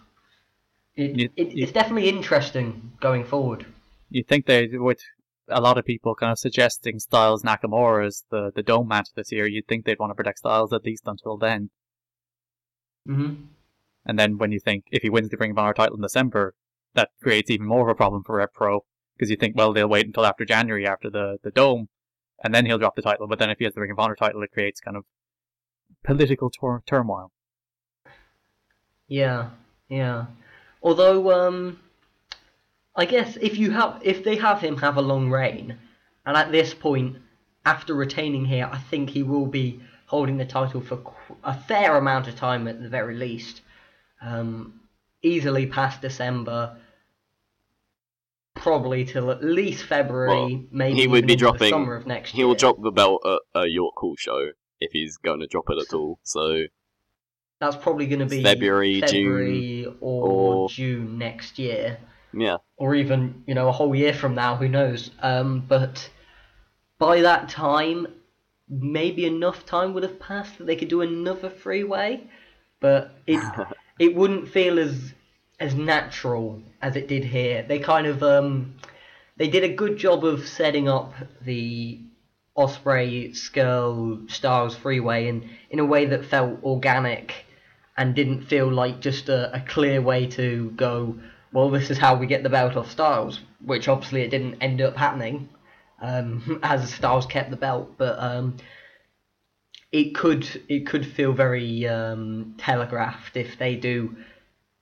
[0.95, 3.67] It, You- it, you- it's definitely interesting going forward.
[4.11, 5.03] You think they, with
[5.49, 9.33] a lot of people kind of suggesting Styles Nakamura as the, the dome match this
[9.33, 11.71] year, you'd think they'd want to protect Styles at least until then.
[13.07, 13.35] hmm
[14.07, 16.55] And then when you think if he wins the Ring of Honor title in December,
[16.95, 18.85] that creates even more of a problem for Rev Pro
[19.17, 21.89] because you think, well, they'll wait until after January after the, the dome,
[22.43, 23.27] and then he'll drop the title.
[23.27, 25.05] But then if he has the Ring of Honor title, it creates kind of
[26.03, 27.31] political tur- turmoil.
[29.09, 29.51] Yeah,
[29.89, 30.27] yeah.
[30.83, 31.81] Although, um,
[32.97, 35.77] I guess if you have, if they have him have a long reign,
[36.25, 37.17] and at this point,
[37.67, 41.01] after retaining here, I think he will be holding the title for
[41.43, 43.63] a fair amount of time at the very least,
[44.23, 44.81] um,
[45.23, 46.77] easily past December,
[48.55, 52.39] probably till at least February, Well, maybe he would be dropping- summer of next He
[52.39, 52.47] year.
[52.47, 54.51] will drop the belt at a York Hall show
[54.81, 56.19] if he's going to drop it at all.
[56.23, 56.65] So
[57.61, 61.99] That's probably going to be February, June, February or, or- June next year.
[62.37, 65.11] Yeah, or even you know a whole year from now who knows?
[65.21, 66.11] Um, but
[66.99, 68.07] by that time
[68.69, 72.27] maybe enough time would have passed that they could do another three-way
[72.81, 73.41] but it
[73.99, 75.15] it wouldn't feel as
[75.61, 77.65] as natural as it did here.
[77.67, 78.75] They kind of um
[79.37, 82.01] they did a good job of setting up the
[82.57, 87.47] Ospreay Scurll Styles three-way in in a way that felt organic
[87.97, 91.19] and didn't feel like just a, a clear way to go
[91.55, 94.83] well this is how we get the belt off Styles which obviously it didn't end
[94.83, 95.49] up happening
[96.03, 98.59] um, as Styles kept the belt but um,
[99.91, 104.15] it could it could feel very um, telegraphed if they do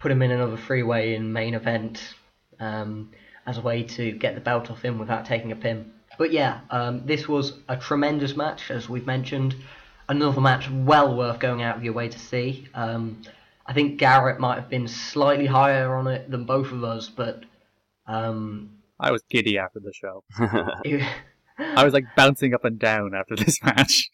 [0.03, 2.15] put him in another three-way in main event
[2.59, 3.11] um,
[3.47, 5.93] as a way to get the belt off him without taking a pin.
[6.19, 9.55] But yeah, um, this was a tremendous match, as we've mentioned.
[10.09, 12.67] Another match well worth going out of your way to see.
[13.67, 17.09] Um, I think Garrett might have been slightly higher on it than both of us,
[17.09, 17.45] but
[18.07, 20.25] um, I was giddy after the show.
[21.59, 24.11] I was like bouncing up and down after this match.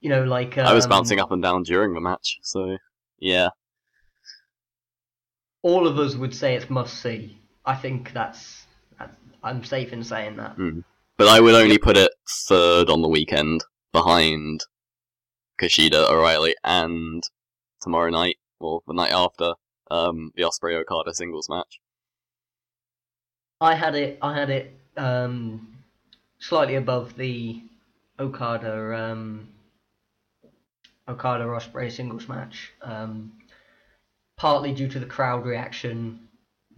[0.00, 2.38] you know, like um, I was bouncing up and down during the match.
[2.42, 2.76] So
[3.18, 3.48] yeah,
[5.62, 7.38] All of us would say it's must see.
[7.64, 8.66] I think that's,
[8.98, 10.56] that's I'm safe in saying that.
[11.16, 12.12] but I would only put it
[12.46, 14.60] third on the weekend behind
[15.60, 17.22] Kushida, O'Reilly, and
[17.80, 19.54] tomorrow night or the night after
[19.90, 21.80] um, the Ospreay Okada singles match.
[23.60, 24.18] I had it.
[24.22, 25.78] I had it um,
[26.38, 27.62] slightly above the
[28.18, 29.48] Okada um,
[31.08, 32.72] Okada Ospreay singles match.
[32.82, 33.32] Um,
[34.36, 36.28] partly due to the crowd reaction.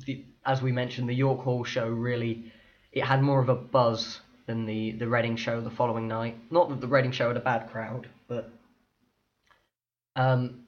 [0.07, 2.51] The, as we mentioned, the York Hall show really
[2.93, 6.37] it had more of a buzz than the the Reading show the following night.
[6.51, 8.51] Not that the Reading show had a bad crowd, but
[10.17, 10.67] um,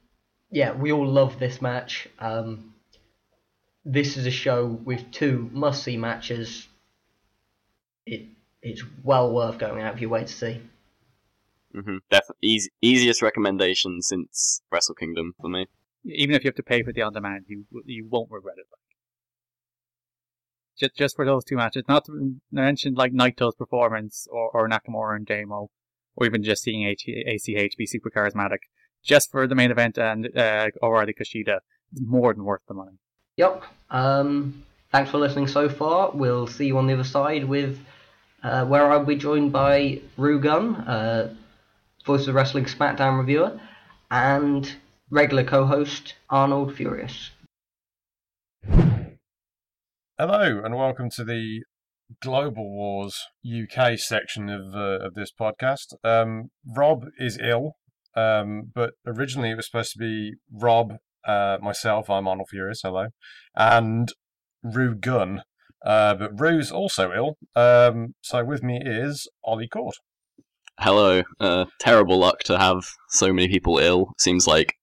[0.53, 2.09] yeah, we all love this match.
[2.19, 2.75] Um,
[3.85, 6.69] this is a show with two must see matches.
[8.07, 8.29] It
[8.63, 10.61] it's well worth going out of your way to see.
[11.73, 15.67] hmm Def- easy- easiest recommendation since Wrestle Kingdom for me.
[16.05, 18.67] Even if you have to pay for the on demand, you you won't regret it.
[20.79, 25.17] Just just for those two matches, not to mention like Naito's performance or, or Nakamura
[25.17, 25.71] and Damo,
[26.17, 28.59] or even just seeing H- ACH be super charismatic.
[29.03, 31.59] Just for the main event and uh, O'Reilly Kushida,
[31.91, 32.99] it's more than worth the money.
[33.37, 33.65] Yep.
[33.91, 36.11] Um, thanks for listening so far.
[36.13, 37.79] We'll see you on the other side with
[38.43, 41.35] uh, where I'll be joined by Rue Gunn, uh,
[42.07, 43.61] Voice of Wrestling SmackDown reviewer,
[44.11, 44.73] and
[45.11, 47.31] regular co-host Arnold Furious.
[50.19, 51.63] Hello, and welcome to the
[52.21, 55.95] Global Wars UK section of uh, of this podcast.
[56.05, 57.77] Um, Rob is ill,
[58.15, 60.95] um, but originally it was supposed to be Rob,
[61.27, 62.11] uh, myself.
[62.11, 62.81] I'm Arnold Furious.
[62.83, 63.09] Hello,
[63.55, 64.13] and
[64.63, 65.43] Rue Gunn.
[65.85, 67.37] Uh, but Rue's also ill.
[67.57, 69.97] Um, so with me is Ollie Court.
[70.79, 71.23] Hello.
[71.41, 74.13] Uh, terrible luck to have so many people ill.
[74.19, 74.75] Seems like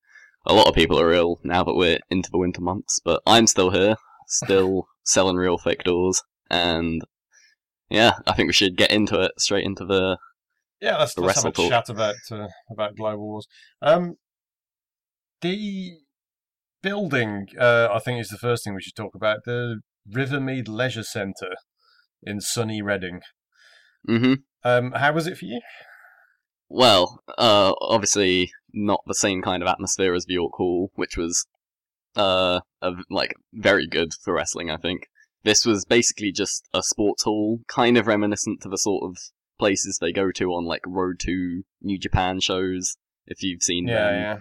[0.46, 3.48] a lot of people are ill now that we're into the winter months, but I'm
[3.48, 3.96] still here,
[4.28, 7.02] still selling real fake doors, and
[7.90, 10.18] yeah, I think we should get into it straight into the.
[10.82, 11.70] Yeah, let's, The let's have a talk.
[11.70, 13.48] chat about uh, about Global Wars.
[13.82, 14.16] Um,
[15.42, 15.92] the
[16.82, 19.40] building, uh, I think, is the first thing we should talk about.
[19.46, 21.56] The Rivermead Leisure Centre
[22.24, 23.22] in sunny Reading.
[24.08, 25.62] hmm Um, how was it for you?
[26.70, 31.46] Well, uh, obviously not the same kind of atmosphere as the York Hall, which was
[32.16, 34.70] uh, a, like very good for wrestling.
[34.70, 35.08] I think
[35.44, 39.18] this was basically just a sports hall, kind of reminiscent to the sort of
[39.60, 42.98] places they go to on like Road to New Japan shows.
[43.28, 44.38] If you've seen Yeah, them yeah.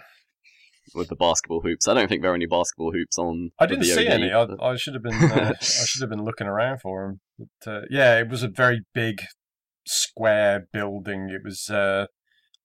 [0.94, 3.50] with the basketball hoops, I don't think there are any basketball hoops on.
[3.58, 4.32] I didn't see VOD, any.
[4.32, 5.14] I, but- I should have been.
[5.14, 7.48] Uh, I should have been looking around for them.
[7.64, 9.20] But uh, yeah, it was a very big
[9.86, 11.28] square building.
[11.30, 12.06] It was uh,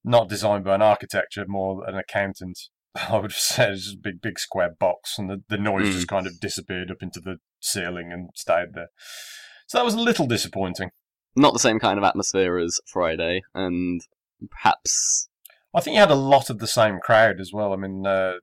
[0.04, 2.58] not designed by an architecture, more an accountant.
[2.94, 5.88] I would have said it's just a big, big square box, and the, the noise
[5.88, 5.92] Mm.
[5.92, 8.88] just kind of disappeared up into the ceiling and stayed there.
[9.66, 10.90] So that was a little disappointing.
[11.36, 14.00] Not the same kind of atmosphere as Friday, and
[14.50, 15.28] perhaps
[15.74, 17.72] I think you had a lot of the same crowd as well.
[17.72, 18.34] I mean, uh,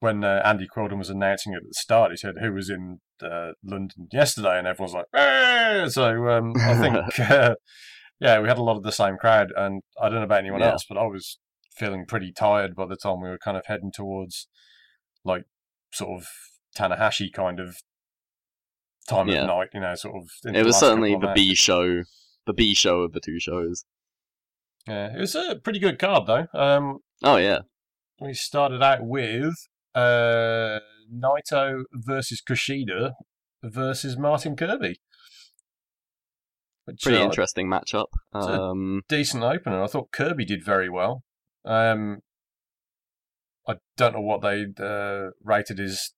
[0.00, 3.00] when uh, Andy Quildan was announcing it at the start, he said who was in
[3.22, 7.54] uh, London yesterday, and everyone's like, "Eh!" so um, I think, uh,
[8.18, 10.60] yeah, we had a lot of the same crowd, and I don't know about anyone
[10.60, 10.70] Yeah.
[10.72, 11.38] else, but I was
[11.76, 14.48] feeling pretty tired by the time we were kind of heading towards
[15.24, 15.42] like
[15.92, 16.26] sort of
[16.76, 17.76] Tanahashi kind of
[19.08, 19.42] time Yeah.
[19.42, 20.28] of night, you know, sort of.
[20.44, 21.32] in it was certainly the.
[21.34, 22.02] B show,
[22.46, 23.84] the B show of the two shows.
[24.86, 26.46] Yeah, it was a pretty good card though.
[26.54, 27.60] Um, Oh yeah,
[28.20, 29.54] we started out with
[29.94, 30.80] uh,
[31.12, 33.12] Naito versus Kushida
[33.62, 35.00] versus Martin Kirby.
[36.86, 38.06] Which, pretty uh, interesting matchup.
[38.32, 39.82] Um, Decent opener.
[39.82, 41.22] I thought Kirby did very well.
[41.64, 42.20] Um,
[43.68, 46.14] I don't know what they uh, rated his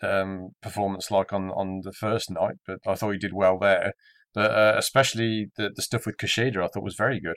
[0.00, 3.92] um, performance like on, on the first night, but I thought he did well there.
[4.34, 7.36] But uh, especially the the stuff with Kushida, I thought was very good.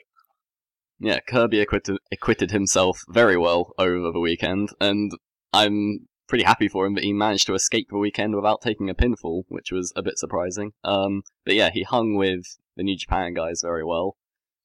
[0.98, 5.12] yeah, Kirby acquitted, acquitted himself very well over the weekend, and
[5.52, 8.94] I'm pretty happy for him that he managed to escape the weekend without taking a
[8.94, 10.72] pinfall, which was a bit surprising.
[10.82, 12.44] Um, but yeah, he hung with
[12.76, 14.16] the New Japan guys very well,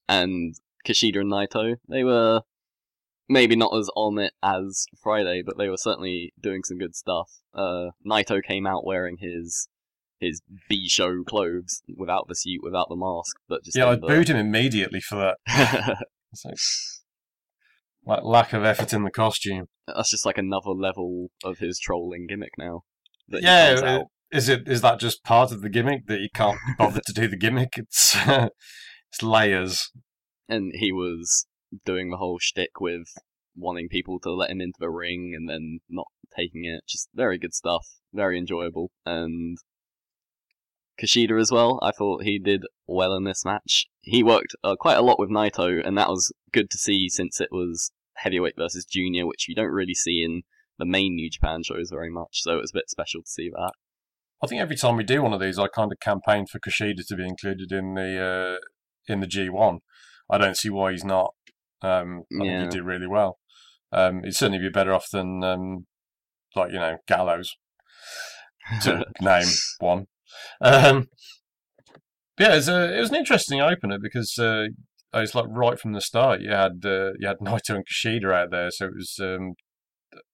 [0.07, 0.55] and
[0.87, 2.41] Kushida and Naito, they were
[3.27, 7.29] maybe not as on it as Friday, but they were certainly doing some good stuff.
[7.53, 9.67] Uh, Naito came out wearing his
[10.19, 14.29] his B show clothes without the suit, without the mask, but just Yeah, I booed
[14.29, 15.15] him immediately for
[15.47, 15.97] that.
[16.31, 16.57] It's like,
[18.05, 19.65] like lack of effort in the costume.
[19.87, 22.83] That's just like another level of his trolling gimmick now.
[23.27, 27.13] Yeah, is it is that just part of the gimmick that you can't bother to
[27.13, 27.77] do the gimmick?
[27.77, 29.91] It's it's layers.
[30.47, 31.47] and he was
[31.85, 33.07] doing the whole shtick with
[33.55, 36.81] wanting people to let him into the ring and then not taking it.
[36.87, 38.91] Just very good stuff, very enjoyable.
[39.05, 39.57] And
[41.01, 41.79] Kushida as well.
[41.81, 43.87] I thought he did well in this match.
[44.01, 47.39] He worked uh, quite a lot with Naito, and that was good to see since
[47.39, 50.41] it was heavyweight versus junior, which you don't really see in
[50.77, 52.41] the main New Japan shows very much.
[52.41, 53.71] So it was a bit special to see that.
[54.41, 57.05] I think every time we do one of these, I kind of campaign for Kushida
[57.07, 59.79] to be included in the uh, in the G one.
[60.29, 61.33] I don't see why he's not.
[61.81, 62.59] Um, I Yeah.
[62.59, 63.39] think he did really well.
[63.91, 65.87] Um, he'd certainly be better off than um,
[66.55, 67.55] like you know Gallows
[68.83, 69.47] to name
[69.79, 70.05] one.
[70.61, 71.07] Um,
[72.39, 74.67] yeah, it was, a, it was an interesting opener because uh,
[75.13, 78.51] it's like right from the start you had uh, you had Naito and Kushida out
[78.51, 79.53] there, so it was um,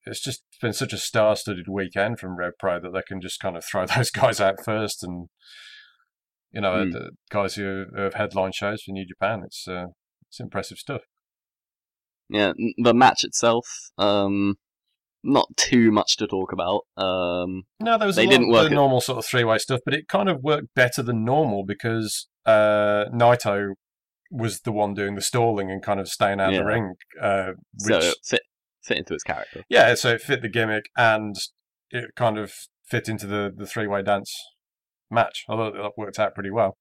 [0.06, 3.58] it's just been such a star-studded weekend from Rev Pro that they can just kind
[3.58, 5.28] of throw those guys out first, and
[6.52, 6.92] you know Hmm.
[6.92, 9.42] the guys who have headline shows for New Japan.
[9.46, 9.88] It's uh,
[10.30, 11.02] it's impressive stuff.
[12.30, 13.68] Yeah, the match itself,
[13.98, 14.56] um,
[15.28, 16.82] not too much to talk about.
[16.98, 19.58] Um, No, there was They a lot didn't of work the normal sort of three-way
[19.58, 23.72] stuff, but it kind of worked better than normal because uh, Naito
[24.32, 26.60] was the one doing the stalling and kind of staying out of Yeah.
[26.60, 26.94] the ring.
[27.22, 28.42] Uh, so which, it fit
[28.84, 29.64] fit into his character.
[29.68, 31.36] yeah, so it fit the gimmick and
[31.90, 32.54] it kind of
[32.86, 34.32] fit into the, the three-way dance
[35.10, 35.44] match.
[35.50, 36.78] I thought that worked out pretty well.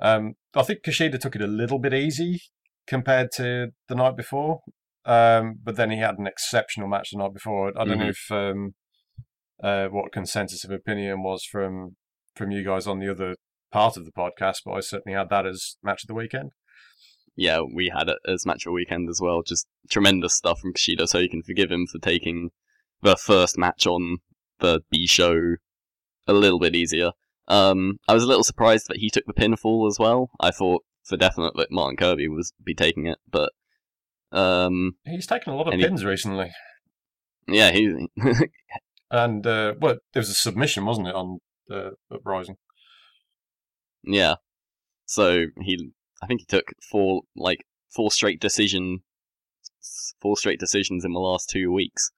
[0.00, 2.40] Um, I think Kushida took it a little bit easy
[2.88, 4.60] compared to the night before,
[5.04, 7.68] um, but then he had an exceptional match the night before.
[7.78, 8.10] I don't know Mhm.
[8.10, 8.74] if um,
[9.62, 11.96] uh, what consensus of opinion was from
[12.34, 13.36] from you guys on the other
[13.70, 16.50] part of the podcast, but I certainly had that as match of the weekend.
[17.36, 19.42] Yeah, we had it as match of the weekend as well.
[19.42, 22.50] Just tremendous stuff from Kushida, so you can forgive him for taking
[23.02, 24.18] the first match on
[24.60, 25.56] the B show
[26.26, 27.10] a little bit easier.
[27.48, 30.30] Um, I was a little surprised that he took the pinfall as well.
[30.40, 33.52] I thought for definite that Martin Kirby was be taking it, but
[34.32, 36.50] um, He's taken a lot of And he- pins recently.
[37.48, 38.08] Yeah, he.
[39.10, 41.38] And uh, well, there was a submission, wasn't it, on
[41.70, 42.56] uh, Uprising?
[44.04, 44.36] yeah.
[45.04, 45.90] So he,
[46.22, 49.00] I think he took four like four straight decision,
[50.22, 52.10] four straight decisions in the last two weeks.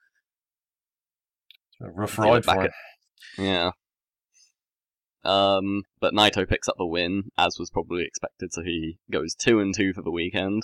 [1.83, 2.71] A rough Yeah, ride back for at-
[3.39, 3.71] Yeah.
[5.25, 9.59] Um, but Naito picks up the win, as was probably expected, so he goes two
[9.59, 10.63] and two for the weekend.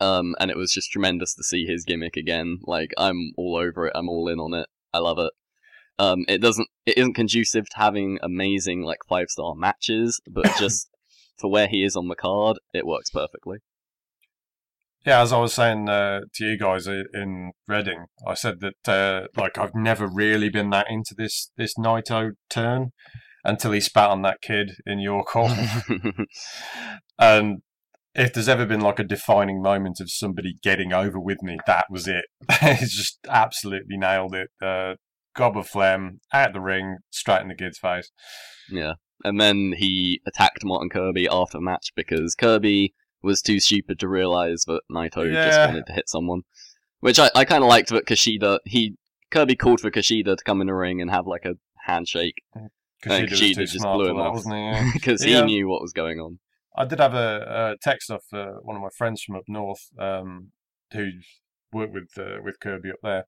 [0.00, 2.58] Um, and it was just tremendous to see his gimmick again.
[2.64, 3.92] Like, I'm all over it.
[3.94, 4.68] I'm all in on it.
[4.92, 5.32] I love it.
[5.98, 10.88] Um, it doesn't, it isn't conducive to having amazing, like, five star matches, but just
[11.38, 13.58] for where he is on the card, it works perfectly.
[15.06, 19.28] Yeah, as I was saying uh, to you guys in Reading, I said that uh,
[19.40, 22.90] like I've never really been that into this this Naito turn
[23.44, 25.48] until he spat on that kid in York Hall.
[27.20, 27.62] and
[28.16, 31.86] if there's ever been like a defining moment of somebody getting over with me, that
[31.90, 32.24] was it.
[32.62, 34.48] it's just absolutely nailed it.
[34.62, 34.94] Uh,
[35.34, 38.10] gob of phlegm out the ring, straight in the kid's face.
[38.70, 38.94] Yeah.
[39.24, 44.08] And then he attacked Martin Kirby after the match because Kirby was too stupid to
[44.08, 46.42] realize that Naito just wanted to hit someone.
[47.00, 48.96] Which I, I kind of liked that Kushida, he,
[49.30, 51.54] Kirby called for Kushida to come in the ring and have like a
[51.86, 52.42] handshake
[53.04, 54.34] Kushida was Kushida too just blew him off.
[54.34, 54.90] wasn't he?
[54.94, 55.40] Because Yeah.
[55.40, 56.38] he knew what was going on.
[56.76, 59.88] I did have a, a text off uh, one of my friends from up north
[59.98, 60.48] um,
[60.92, 61.10] who
[61.72, 63.24] worked with uh, with Kirby up there,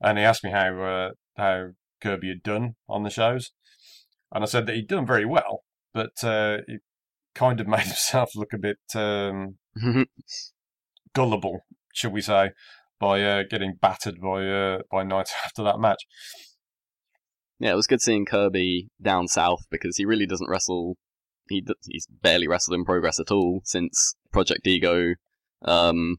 [0.00, 1.68] and he asked me how uh, how
[2.02, 3.52] Kirby had done on the shows,
[4.32, 5.62] and I said that he'd done very well,
[5.94, 6.78] but uh, he
[7.34, 9.58] kind of made himself look a bit um,
[11.14, 11.60] gullible,
[11.92, 12.50] should we say,
[12.98, 16.02] by uh, getting battered by uh, by Naito after that match.
[17.58, 20.96] yeah, it was good seeing Kirby down south because he really doesn't wrestle.
[21.50, 25.14] He he's barely wrestled in progress at all since Project Ego
[25.62, 26.16] um,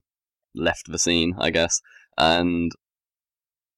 [0.54, 1.82] left the scene, I guess.
[2.18, 2.72] And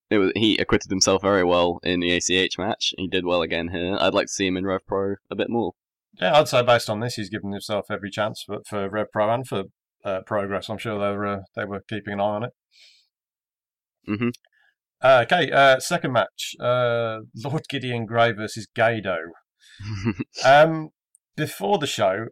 [0.09, 2.93] it was, he acquitted himself very well in the ACH match.
[2.97, 3.95] He did well again here.
[3.99, 5.73] I'd like to see him in Rev Pro a bit more.
[6.19, 9.34] Yeah, I'd say based on this, he's given himself every chance for, for Rev Pro
[9.34, 9.63] and for
[10.05, 10.69] uh, Progress.
[10.69, 12.51] I'm sure they were uh, they were keeping an eye on it.
[14.05, 14.30] hmm
[15.01, 16.55] Uh, okay, uh, second match.
[16.59, 19.17] Uh, Lord Gideon Grey versus Gedo.
[20.45, 20.89] Um,
[21.35, 22.27] before the show,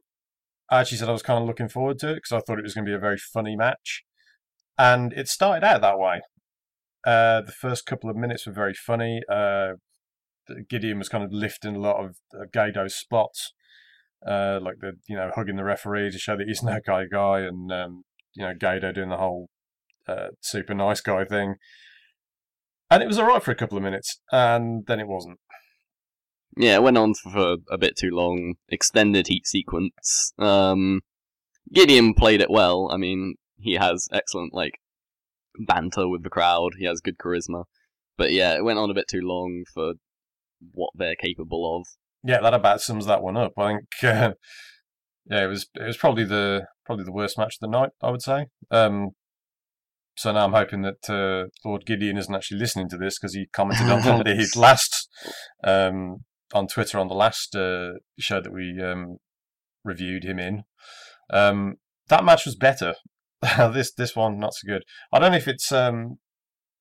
[0.69, 2.63] I actually said I was kind of looking forward to it because I thought it
[2.63, 4.03] was going to be a very funny match.
[4.77, 6.21] And it started out that way.
[7.05, 9.21] Uh, the first couple of minutes were very funny.
[9.29, 9.73] Uh,
[10.69, 13.53] Gideon was kind of lifting a lot of uh, Gedo's spots,
[14.25, 17.41] uh, like the you know hugging the referee to show that he's no guy guy,
[17.41, 18.03] and um,
[18.33, 19.49] you know Gedo doing the whole
[20.07, 21.55] uh, super nice guy thing.
[22.89, 25.39] And it was all right for a couple of minutes, and then it wasn't.
[26.57, 28.55] Yeah, it went on for a bit too long.
[28.69, 30.33] Extended heat sequence.
[30.37, 31.01] Um,
[31.73, 32.89] Gideon played it well.
[32.91, 34.79] I mean, he has excellent like
[35.67, 36.73] banter with the crowd.
[36.77, 37.65] He has good charisma.
[38.17, 39.93] But yeah, it went on a bit too long for
[40.73, 41.87] what they're capable of.
[42.23, 43.53] Yeah, that about sums that one up.
[43.57, 43.85] I think.
[45.31, 47.91] Uh, yeah, it was it was probably the probably the worst match of the night.
[48.01, 48.47] I would say.
[48.71, 49.11] Um,
[50.17, 53.45] so now I'm hoping that uh, Lord Gideon isn't actually listening to this because he
[53.53, 55.07] commented on his last
[55.63, 59.17] um, on Twitter on the last uh, show that we um,
[59.83, 60.63] reviewed him in.
[61.31, 61.75] Um,
[62.09, 62.95] that match was better.
[63.41, 64.83] this this one not so good.
[65.11, 66.17] I don't know if it's um,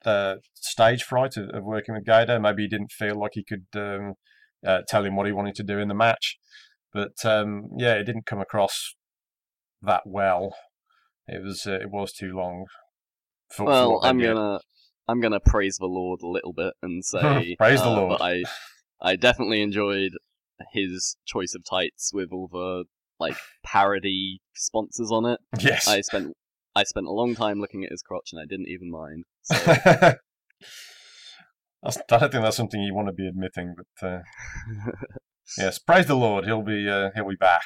[0.05, 2.41] uh, stage fright of, of working with Gedo.
[2.41, 4.15] Maybe he didn't feel like he could um,
[4.67, 6.39] uh, tell him what he wanted to do in the match.
[6.93, 8.95] But um, yeah, it didn't come across
[9.83, 10.55] that well.
[11.27, 12.67] It was uh, it was too long.
[13.49, 14.35] For, for well, they I'm did.
[14.35, 14.61] gonna
[15.09, 18.21] I'm gonna praise the Lord a little bit and say Praise the uh, Lord.
[18.21, 18.43] I
[19.03, 20.13] I definitely enjoyed
[20.73, 22.85] his choice of tights with all the
[23.19, 25.41] like parody sponsors on it.
[25.59, 25.89] Yes.
[25.89, 26.35] I spent
[26.75, 29.25] I spent a long time looking at his crotch and I didn't even mind.
[29.43, 29.57] So
[31.83, 34.21] That's, I don't think that's something you want to be admitting, but uh,
[35.59, 37.65] yes, praise the Lord, he'll be uh, he'll be back.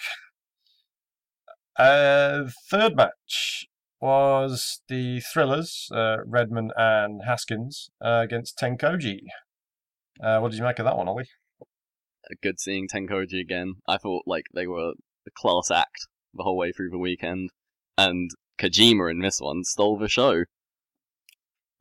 [1.77, 3.66] Uh, third match
[4.01, 9.23] was the Thrillers, uh, Redman and Haskins uh, against Tenkoji.
[10.20, 11.28] Uh, what did you make of that one, Ollie?
[12.43, 13.74] good seeing Tenkoji again.
[13.86, 14.93] I thought like they were
[15.27, 17.51] a class act the whole way through the weekend,
[17.99, 20.45] and Kojima in this one stole the show.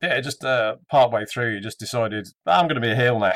[0.02, 3.18] Yeah, just uh, part way through, he just decided I'm going to be a heel
[3.18, 3.32] now.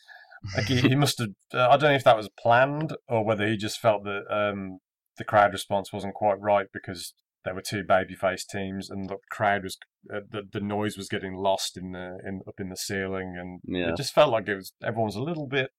[0.56, 1.30] like he, he must have.
[1.52, 4.78] Uh, I don't know if that was planned or whether he just felt that um,
[5.16, 7.14] the crowd response wasn't quite right because
[7.48, 9.78] there were two babyface teams and the crowd was
[10.14, 13.60] uh, the the noise was getting lost in the in up in the ceiling and
[13.64, 13.88] Yeah.
[13.92, 15.70] it just felt like it was everyone was a little bit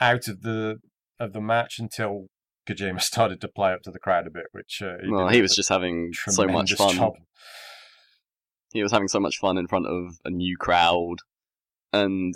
[0.00, 0.78] out of the
[1.20, 2.28] of the match until
[2.66, 5.42] Kojima started to play up to the crowd a bit, which uh, he well, he
[5.42, 6.96] was just having so much fun.
[6.96, 7.12] job.
[8.72, 11.16] he was having so much fun in front of a new crowd,
[11.92, 12.34] and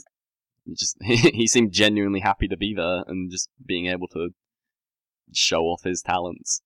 [0.77, 4.29] just he, he seemed genuinely happy to be there and just being able to
[5.33, 6.61] show off his talents.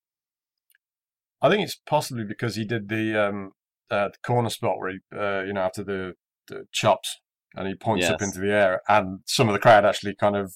[1.45, 3.51] I think it's possibly because he did the um,
[3.91, 6.15] uh, the corner spot where he, uh, you know, after the,
[6.49, 7.19] the chops
[7.55, 10.55] and he points up into the air, and some of the crowd actually kind of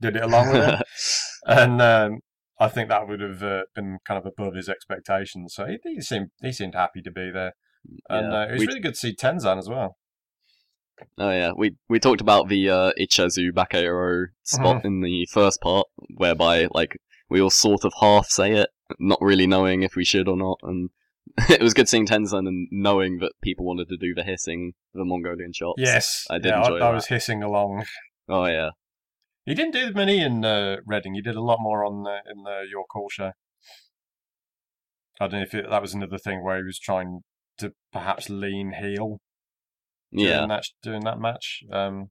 [0.00, 0.80] did it along with him.
[1.46, 2.20] and um,
[2.60, 5.54] I think that would have uh, been kind of above his expectations.
[5.54, 7.54] So he, he seemed he seemed happy to be there,
[8.08, 8.38] and Yeah.
[8.38, 9.96] uh, it was We- really good to see Tenzan as well.
[11.18, 15.86] Oh yeah, we we talked about the uh, Itchauzo Bakayaro spot in the first part,
[16.16, 16.96] whereby like
[17.28, 20.58] we all sort of half say it, not really knowing if we should or not,
[20.62, 20.90] and
[21.50, 25.04] it was good seeing Tenzan and knowing that people wanted to do the hissing, the
[25.04, 25.74] Mongolian shots.
[25.78, 26.94] Yes, I did yeah, enjoy I, that.
[26.94, 27.84] was hissing along.
[28.28, 28.70] Oh yeah.
[29.46, 31.14] He didn't do many in uh, Reading.
[31.14, 33.32] He did a lot more on uh, in the York Hall show.
[35.20, 37.20] I don't know if it, that was another thing where he was trying
[37.58, 39.20] to perhaps lean heel
[40.12, 40.34] Yeah.
[40.34, 41.62] during that during that match.
[41.72, 42.10] Um,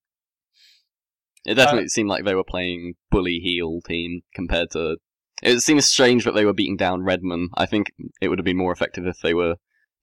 [1.45, 4.97] It definitely seemed like they were playing bully heel team compared to.
[5.43, 7.49] It seems strange that they were beating down Redman.
[7.55, 7.91] I think
[8.21, 9.55] it would have been more effective if they were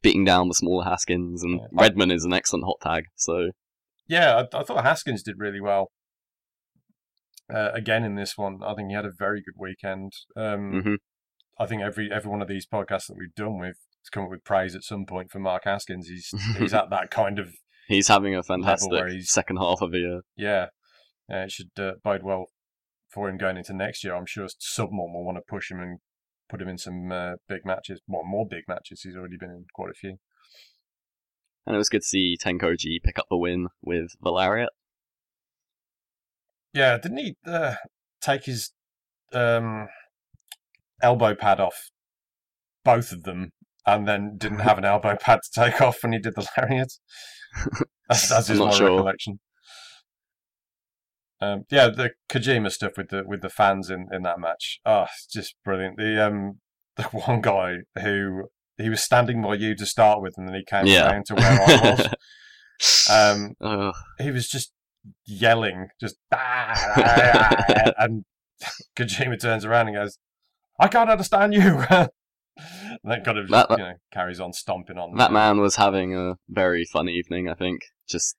[0.03, 1.67] beating down the smaller Haskins, and Yeah.
[1.73, 3.05] Redman is an excellent hot tag.
[3.17, 3.51] So
[4.07, 5.91] yeah, I, I thought Haskins did really well.
[7.53, 10.13] Uh, again in this one, I think he had a very good weekend.
[10.37, 10.97] Um, mhm.
[11.59, 14.31] I think every every one of these podcasts that we've done with has come up
[14.31, 16.09] with praise at some point for Mark Haskins.
[16.09, 17.51] He's he's at that kind of
[17.89, 20.21] he's having a fantastic second half of the year.
[20.37, 20.67] yeah.
[21.33, 22.47] Uh, it should uh, bode well
[23.15, 24.15] for him going into next year.
[24.15, 25.99] I'm sure someone will want to push him and
[26.49, 28.01] put him in some uh, big matches.
[28.07, 29.03] Well, more big matches.
[29.03, 30.17] He's already been in quite a few.
[31.67, 34.69] And it was good to see Tenkoji pick up the win with Valariat.
[36.75, 37.77] Yeah, didn't he uh,
[38.21, 38.73] take his
[39.33, 39.87] um,
[41.01, 41.91] elbow pad off
[42.85, 43.53] both of them,
[43.87, 46.93] and then didn't have an elbow pad to take off when he did the lariat?
[48.09, 48.91] That's, that's just my sure.
[48.91, 49.41] recollection.
[51.53, 55.03] Um, yeah, the Kojima stuff with the with the fans in, in that match, oh,
[55.05, 55.97] it's just brilliant.
[55.99, 56.61] The um,
[56.97, 58.49] the one guy who
[58.79, 61.11] he was standing by you to start with, and then he came Yeah.
[61.11, 62.07] down to where I
[62.81, 63.11] was.
[63.11, 64.73] um, he was just
[65.27, 68.25] yelling, just "Ah, ah, ah," and
[68.97, 70.19] Kojima turns around and goes,
[70.81, 72.09] "I can't understand you." and
[73.05, 75.17] then kind of That- you know carries on stomping on.
[75.17, 77.83] that man was having a very fun evening, I think.
[78.09, 78.37] Just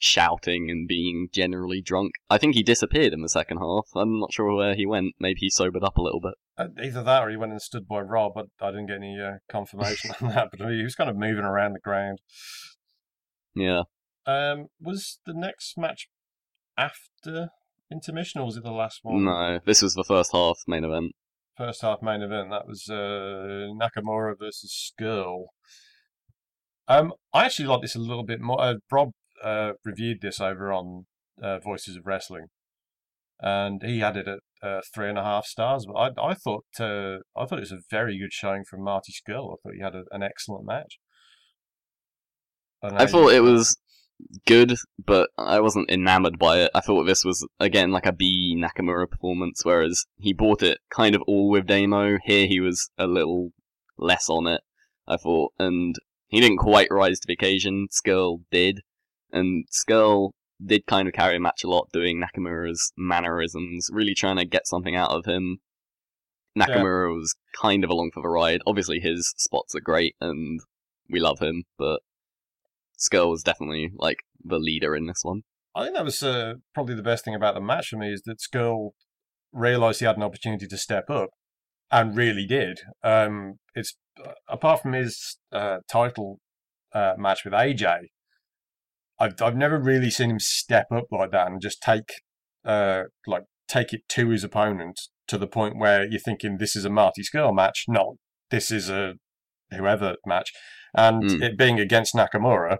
[0.00, 2.12] shouting and being generally drunk.
[2.28, 3.86] I think he disappeared in the second half.
[3.94, 5.14] I'm not sure where he went.
[5.20, 6.34] Maybe he sobered up a little bit.
[6.58, 9.18] Uh, either that or he went and stood by Rob, but I didn't get any
[9.20, 10.48] uh, confirmation on that.
[10.50, 12.18] But he was kind of moving around the ground.
[13.54, 13.82] Yeah.
[14.26, 16.08] Um, was the next match
[16.76, 17.50] after
[17.92, 19.24] intermission, or was it the last one?
[19.24, 21.12] No, this was the first half main event.
[21.56, 22.50] first half main event.
[22.50, 25.46] That was uh, Nakamura versus Scurll.
[26.88, 28.60] Um, I actually like this a little bit more.
[28.60, 29.10] Uh, Rob
[29.42, 31.06] uh, reviewed this over on
[31.42, 32.46] uh, Voices of Wrestling,
[33.40, 35.86] and he had it at uh, three and a half stars.
[35.86, 39.12] But I, I thought, uh, I thought it was a very good showing from Marty
[39.12, 39.52] Scurll.
[39.52, 40.98] I thought he had a, an excellent match.
[42.82, 43.76] don't I thought it was
[44.46, 46.70] good, but I wasn't enamored by it.
[46.74, 51.14] I thought this was again like a B Nakamura performance, whereas he bought it kind
[51.14, 52.18] of all with Damo.
[52.24, 53.50] Here he was a little
[53.98, 54.60] less on it.
[55.06, 55.96] I thought, and
[56.28, 57.88] he didn't quite rise to the occasion.
[57.90, 58.80] Scurll did,
[59.32, 60.30] and Scurll
[60.64, 64.66] did kind of carry a match a lot, doing Nakamura's mannerisms, really trying to get
[64.66, 65.58] something out of him.
[66.58, 68.60] Nakamura was kind of along for the ride.
[68.66, 70.60] Obviously, his spots are great, and
[71.08, 72.00] we love him, but
[72.98, 75.42] Scurll was definitely like the leader in this one.
[75.74, 78.22] I think that was uh, probably the best thing about the match for me is
[78.22, 78.90] that Scurll
[79.52, 81.30] realised he had an opportunity to step up,
[81.90, 82.80] and really did.
[83.02, 86.40] Um, it's uh, apart from his uh, title
[86.92, 88.06] uh, match with AJ,
[89.20, 92.10] I've I've never really seen him step up like that and just take
[92.64, 94.98] uh, like take it to his opponent
[95.28, 98.14] to the point where you're thinking this is a Marty Scurll match, not
[98.50, 99.14] this is a
[99.70, 100.52] whoever match,
[100.94, 101.42] and Mm.
[101.42, 102.78] it being against Nakamura,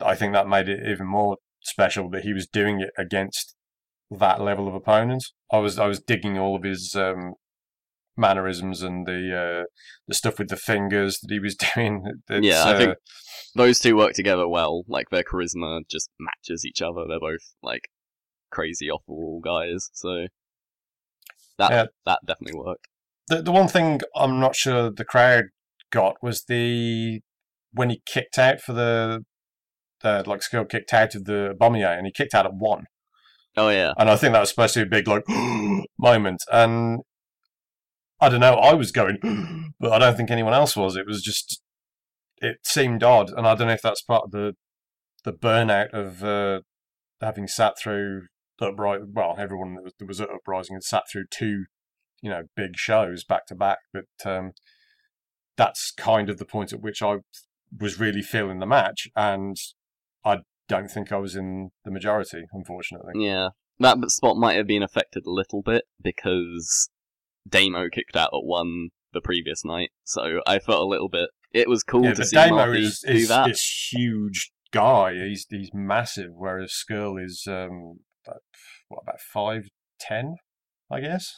[0.00, 3.56] I think that made it even more special that he was doing it against
[4.10, 5.32] that level of opponents.
[5.50, 7.34] I was I was digging all of his um,
[8.16, 9.64] mannerisms and the uh,
[10.08, 12.02] the stuff with the fingers that he was doing.
[12.28, 12.94] It's, Yeah, I uh, think
[13.54, 14.84] those two work together well.
[14.88, 17.04] Like their charisma just matches each other.
[17.08, 17.88] They're both like
[18.50, 19.88] crazy off the wall guys.
[19.92, 20.26] So
[21.58, 21.84] that Yeah.
[22.04, 22.86] that definitely worked.
[23.28, 25.44] the the one thing I'm not sure the crowd
[25.90, 27.20] got was the
[27.72, 29.24] when he kicked out for the
[30.04, 32.84] uh, like Scurll kicked out of the Boma Ye and he kicked out at one.
[33.56, 35.24] Oh yeah, And I think that was supposed to be a big like
[35.98, 36.42] moment.
[36.52, 37.00] And
[38.20, 40.96] I don't know, I was going, but I don't think anyone else was.
[40.96, 41.60] It was just
[42.38, 44.54] it seemed odd, and I don't know if that's part of the
[45.24, 46.60] the burnout of uh,
[47.20, 48.26] having sat through
[48.60, 49.12] uprising.
[49.14, 51.64] Well, everyone that was, that was at uprising had sat through two,
[52.22, 53.78] you know, big shows back to back.
[53.92, 54.52] But um,
[55.56, 57.16] that's kind of the point at which I
[57.78, 59.56] was really feeling the match, and
[60.24, 60.38] I
[60.68, 63.14] don't think I was in the majority, unfortunately.
[63.16, 63.48] Yeah,
[63.80, 66.90] that spot might have been affected a little bit because
[67.48, 71.30] Damo kicked out at one the previous night, so I felt a little bit.
[71.52, 73.50] It was cool yeah, to see Damo Marty is, do is, that.
[73.50, 75.14] is huge guy.
[75.14, 78.42] He's he's massive, whereas Scurll is um about,
[78.88, 79.68] what about five
[80.00, 80.36] ten,
[80.90, 81.32] I guess.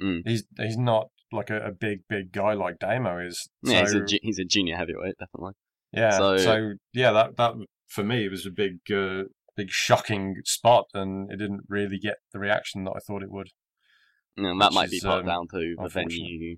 [0.00, 0.22] Mm.
[0.26, 3.48] He's he's not like a, a big big guy like Damo is.
[3.62, 5.52] Yeah, he's a he's a junior heavyweight, definitely.
[5.92, 6.10] yeah.
[6.18, 7.54] so- So, yeah, that that
[7.88, 9.24] for me it was a big uh,
[9.56, 13.48] big shocking spot, and it didn't really get the reaction that I thought it would.
[14.36, 16.56] And that Which might be part um, down to the venue,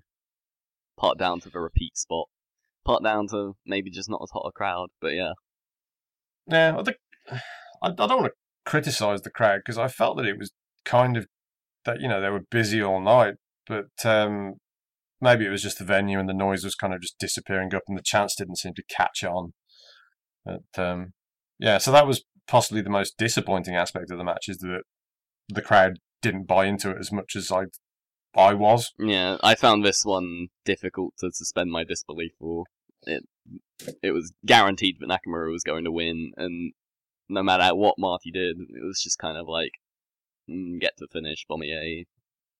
[0.97, 2.27] part down to the repeat spot,
[2.85, 4.89] part down to maybe just not as hot a crowd.
[4.99, 5.31] But yeah,
[6.47, 6.97] Yeah, I think
[7.31, 8.31] I, I don't want to
[8.65, 10.51] criticize the crowd because I felt that it was
[10.83, 11.27] kind of
[11.85, 13.35] that you know they were busy all night,
[13.65, 14.55] but um,
[15.21, 17.83] maybe it was just the venue and the noise was kind of just disappearing up,
[17.87, 19.53] and the chants didn't seem to catch on.
[20.45, 21.13] But um,
[21.59, 24.81] yeah, so that was possibly the most disappointing aspect of the match is that
[25.47, 27.65] the crowd didn't buy into it as much as I
[28.35, 28.93] I was.
[28.99, 32.65] yeah, I found this one difficult to suspend my disbelief for.
[33.03, 33.23] It
[34.03, 36.73] it was guaranteed that Nakamura was going to win, and
[37.27, 39.71] no matter what Marty did, it was just kind of like
[40.49, 42.05] mm, get to finish Boma Ye.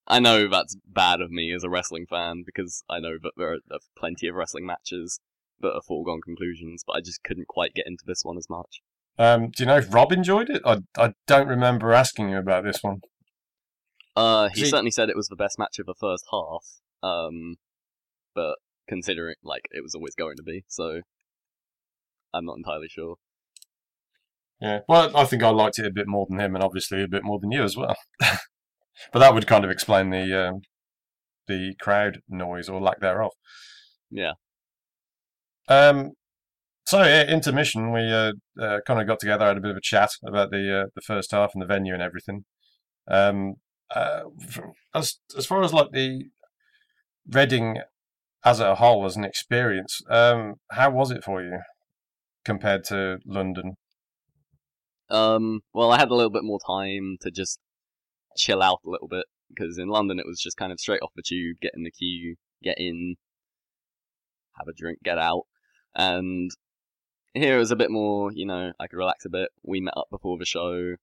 [0.07, 3.53] I know that's bad of me as a wrestling fan because I know that there
[3.53, 5.19] are plenty of wrestling matches
[5.59, 8.81] that are foregone conclusions, but I just couldn't quite get into this one as much.
[9.19, 10.61] Um, do you know if Rob enjoyed it?
[10.65, 13.01] I I don't remember asking you about this one.
[14.19, 16.65] Uh, he See- certainly said it was the best match of the first half.
[17.01, 17.55] Um,
[18.35, 18.55] but
[18.87, 21.01] considering like it was always going to be, so
[22.33, 23.15] I'm not entirely sure.
[24.61, 27.07] Yeah, well, I think I liked it a bit more than him, and obviously a
[27.07, 27.95] bit more than you as well.
[28.19, 30.61] but that would kind of explain the um,
[31.47, 33.31] the crowd noise or lack thereof.
[34.11, 34.33] Yeah.
[35.69, 36.11] Um.
[36.85, 39.81] So yeah, intermission, we uh, uh, kind of got together, had a bit of a
[39.81, 42.43] chat about the uh, the first half and the venue and everything.
[43.07, 43.55] Um.
[43.93, 44.21] Uh,
[44.93, 46.25] as as far as like the
[47.31, 47.77] Reading
[48.43, 51.59] as a whole as an experience, um, how was it for you
[52.43, 53.75] compared to London?
[55.09, 57.59] Um, well, I had a little bit more time to just
[58.35, 61.11] chill out a little bit because in London it was just kind of straight off
[61.15, 63.15] the tube, get in the queue, get in,
[64.57, 65.43] have a drink, get out,
[65.95, 66.51] and
[67.33, 68.31] here it was a bit more.
[68.31, 69.49] You know, I could relax a bit.
[69.63, 70.95] We met up before the show,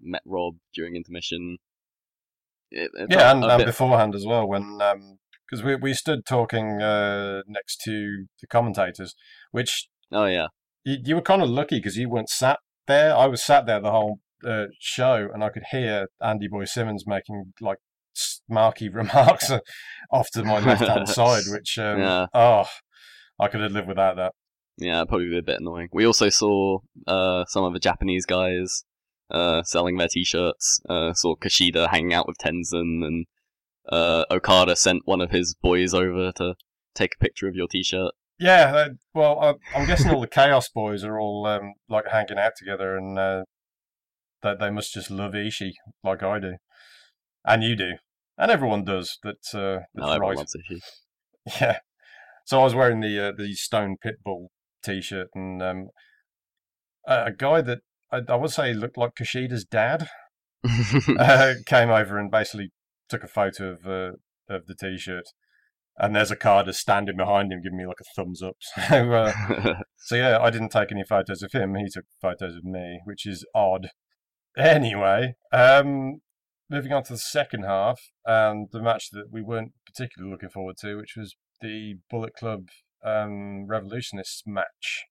[0.00, 1.58] met Rob during intermission.
[2.76, 4.78] It, yeah, and, and beforehand as well, when
[5.48, 9.14] because we we stood talking uh, next to the commentators,
[9.50, 10.48] which oh yeah,
[10.84, 13.16] you, you were kind of lucky because you weren't sat there.
[13.16, 17.04] I was sat there the whole uh, show, and I could hear Andy Boy Simmons
[17.06, 17.78] making like
[18.14, 19.50] smarky remarks
[20.10, 22.26] off to my left hand side, which um, Yeah.
[22.34, 22.64] oh,
[23.40, 24.32] I could have lived without that.
[24.78, 25.88] Yeah, probably be a bit annoying.
[25.92, 28.84] We also saw uh, some of the Japanese guys
[29.30, 30.80] uh, selling their t-shirts.
[30.88, 33.26] Uh, saw Kushida hanging out with Tenzan, and
[33.90, 36.54] uh, Okada sent one of his boys over to
[36.94, 38.12] take a picture of your t-shirt.
[38.38, 42.38] Yeah, uh, well, I, I'm guessing all the Chaos Boys are all um, like hanging
[42.38, 43.44] out together, and uh,
[44.42, 45.72] that they must just love Ishii
[46.04, 46.56] like I do,
[47.46, 47.92] and you do,
[48.36, 49.18] and everyone does.
[49.22, 50.38] That's uh, No, everyone right.
[50.38, 50.80] loves Ishii.
[51.60, 51.78] Yeah.
[52.44, 54.48] So I was wearing the uh, the Stone Pitbull
[54.84, 55.88] T-shirt, and um,
[57.06, 57.78] a, a guy that
[58.12, 60.08] I, I would say looked like Kushida's dad
[61.18, 62.70] uh, came over and basically
[63.08, 64.12] took a photo of uh,
[64.48, 65.24] of the T-shirt.
[65.98, 68.56] And there's Okada standing behind him, giving me like a thumbs up.
[68.88, 71.74] So, uh, so yeah, I didn't take any photos of him.
[71.74, 73.88] He took photos of me, which is odd.
[74.58, 76.20] Anyway, um,
[76.68, 80.76] moving on to the second half and the match that we weren't particularly looking forward
[80.80, 82.68] to, which was the Bullet Club
[83.04, 85.06] um, Revolutionists match.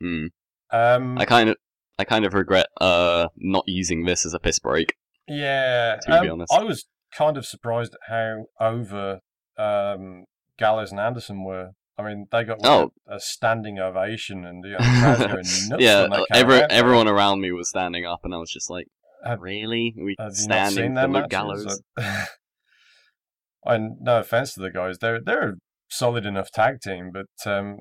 [0.00, 0.26] Hmm.
[0.72, 1.56] Um, I kind of,
[1.98, 4.94] I kind of regret uh, not using this as a piss break.
[5.28, 6.52] yeah, to be um, honest.
[6.52, 9.20] I was kind of surprised at how over
[9.58, 10.24] um,
[10.58, 11.70] Gallows and Anderson were.
[11.98, 12.92] I mean, they got like, Oh.
[13.08, 14.78] a, a standing ovation, and you know,
[15.78, 16.70] yeah, every, out.
[16.70, 18.86] everyone around me was standing up, and I was just like,
[19.24, 19.94] Have- "Really?
[19.98, 21.30] Are we Have you not standing for Luke?
[21.30, 21.80] Gallows?"
[23.64, 25.54] and no offense to the guys, they're they're a
[25.88, 27.78] solid enough tag team, but um,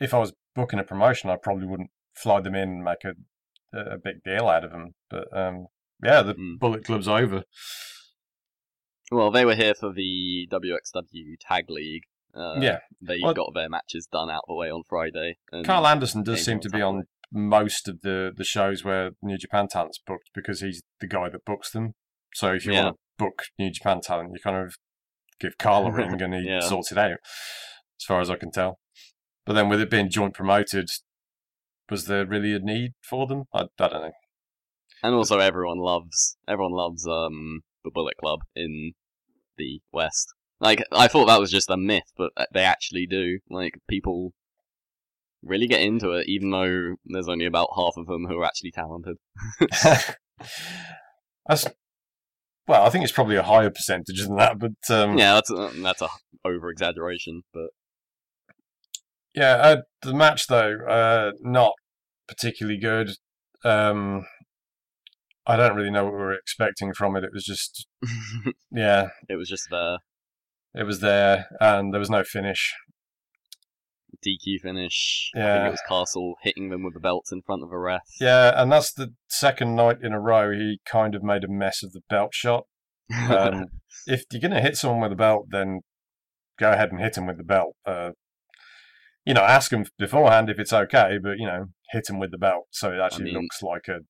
[0.00, 3.14] if I was booking a promotion, I probably wouldn't fly them in and make a
[3.72, 4.94] a big deal out of them.
[5.08, 5.66] But um,
[6.02, 6.58] yeah, the Mm.
[6.58, 7.44] Bullet Club's over.
[9.12, 12.04] Well, they were here for the WXW Tag League,
[12.34, 15.38] Uh, yeah, they Well- got their matches done out the way on Friday.
[15.50, 19.36] And Karl Anderson does seem to be on most of the, the shows where New
[19.36, 21.94] Japan talent's booked because he's the guy that books them.
[22.34, 22.84] So if you Yeah.
[22.84, 24.76] want to book New Japan talent, you kind of
[25.40, 26.60] give Karl a ring and he Yeah.
[26.60, 27.18] sorts it out,
[28.00, 28.78] as far as I can tell.
[29.44, 30.88] But then with it being joint promoted,
[31.90, 33.44] was there really a need for them?
[33.52, 34.12] I, I don't know.
[35.02, 38.92] and also everyone loves everyone loves um the Bullet Club in
[39.56, 40.28] the West.
[40.60, 43.38] Like I thought that was just a myth, but uh, they actually do.
[43.48, 44.32] Like people
[45.42, 48.72] really get into it, even though there's only about half of them who are actually
[48.72, 49.16] talented.
[51.48, 51.66] That's
[52.68, 55.70] well, I think it's probably a higher percentage than that, but um, yeah, that's a,
[55.82, 56.08] that's a
[56.44, 57.70] over exaggeration, but
[59.34, 61.72] Yeah, uh, the match though, uh, not
[62.28, 63.10] particularly good.
[63.64, 64.26] Um,
[65.46, 67.24] I don't really know what we were expecting from it.
[67.24, 67.86] It was just,
[68.72, 69.98] yeah, it was just there.
[70.74, 72.72] it was there, and there was no finish.
[74.26, 75.30] DQ finish.
[75.34, 75.54] I Yeah.
[75.56, 78.02] think it was Castle hitting them with the belts in front of a ref.
[78.20, 81.82] Yeah, and that's the second night in a row he kind of made a mess
[81.82, 82.64] of the belt shot.
[83.28, 83.66] Um,
[84.06, 85.80] if you're going to hit someone with a belt, then
[86.58, 87.74] go ahead and hit him with the belt.
[87.84, 88.10] Uh,
[89.30, 92.38] you know, ask him beforehand if it's okay, but you know, hit him with the
[92.38, 94.00] belt so it actually mean- looks like a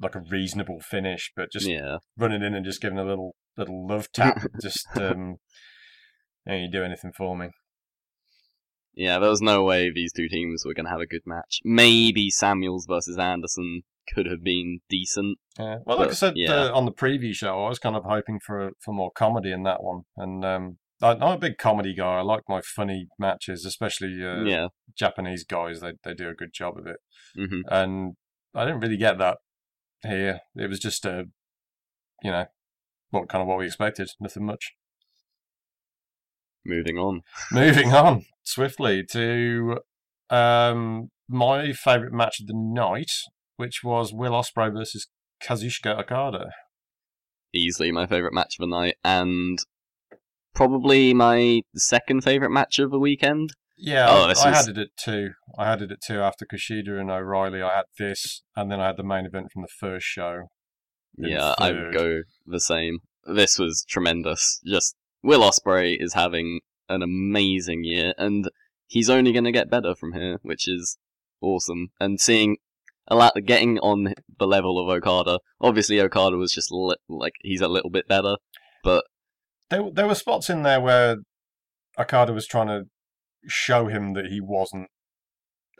[0.00, 1.32] like a reasonable finish.
[1.34, 1.96] But just yeah.
[2.16, 5.38] running in and just giving a little little love tap, just um,
[6.48, 7.48] ain't you do anything for me.
[8.94, 11.58] Yeah, there was no way these two teams were going to have a good match.
[11.64, 13.82] Maybe Samuels versus Anderson
[14.14, 15.38] could have been decent.
[15.58, 15.78] Yeah.
[15.84, 16.66] Well, like I said yeah.
[16.66, 19.64] uh, on the preview show, I was kind of hoping for for more comedy in
[19.64, 22.18] that one, and um, I, I'm a big comedy guy.
[22.18, 24.68] I like my funny matches, especially uh, yeah.
[24.96, 25.80] Japanese guys.
[25.80, 26.96] They they do a good job of it,
[27.36, 28.14] hmm and
[28.54, 29.38] I didn't really get that
[30.02, 30.40] here.
[30.54, 31.24] It was just a,
[32.22, 32.46] you know,
[33.10, 34.08] what kind of what we expected.
[34.18, 34.72] Nothing much.
[36.64, 37.20] Moving on.
[37.52, 39.78] Moving on swiftly to
[40.30, 43.10] um, my favourite match of the night,
[43.56, 45.08] which was Will Ospreay versus
[45.42, 46.50] Kazuchika Okada.
[47.52, 49.58] Easily my favourite match of the night, and
[50.56, 53.50] probably my second favourite match of the weekend.
[53.78, 55.30] Yeah, Oh, I, I was- had it at two.
[55.58, 57.62] I had it at two after Kushida and O'Reilly.
[57.62, 60.44] I had this, and then I had the main event from the first show.
[61.18, 62.98] Yeah, I would go the same.
[63.24, 64.60] This was tremendous.
[64.66, 68.48] Just Will Ospreay is having an amazing year, and
[68.86, 70.96] he's only going to get better from here, which is
[71.42, 71.88] awesome.
[72.00, 72.56] And seeing
[73.08, 75.40] a lot, getting on the level of Okada.
[75.60, 78.36] Obviously, Okada was just li- like he's a little bit better,
[78.82, 79.04] but
[79.70, 81.16] There, there were spots in there where
[81.98, 82.82] Okada was trying to
[83.46, 84.88] show him that he wasn't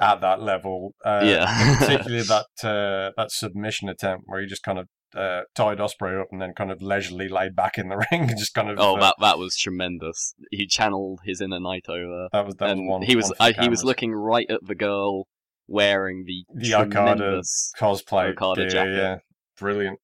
[0.01, 0.95] at that level.
[1.05, 1.77] Uh, Yeah.
[1.79, 6.29] particularly that uh, that submission attempt where he just kind of uh, tied Ospreay up
[6.31, 8.79] and then kind of leisurely laid back in the ring and just kind of.
[8.79, 10.35] oh, uh, that that was tremendous.
[10.51, 12.29] He channeled his inner Naito there.
[12.33, 13.03] that was that was one.
[13.03, 15.27] he was one I, he was looking right at the girl
[15.69, 17.43] wearing the The Okada
[17.81, 18.97] cosplay Okada jacket.
[18.97, 19.17] Yeah,
[19.59, 19.99] brilliant.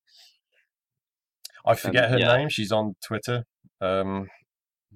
[1.65, 2.37] I forget her yeah.
[2.37, 2.49] name.
[2.49, 3.45] She's on Twitter.
[3.83, 4.29] Um,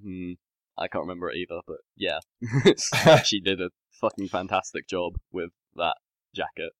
[0.01, 0.33] Hmm,
[0.77, 2.19] I can't remember it either, but yeah,
[3.23, 3.69] she did a
[3.99, 5.95] fucking fantastic job with that
[6.35, 6.73] jacket.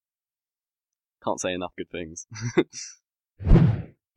[1.23, 2.27] Can't say enough good things.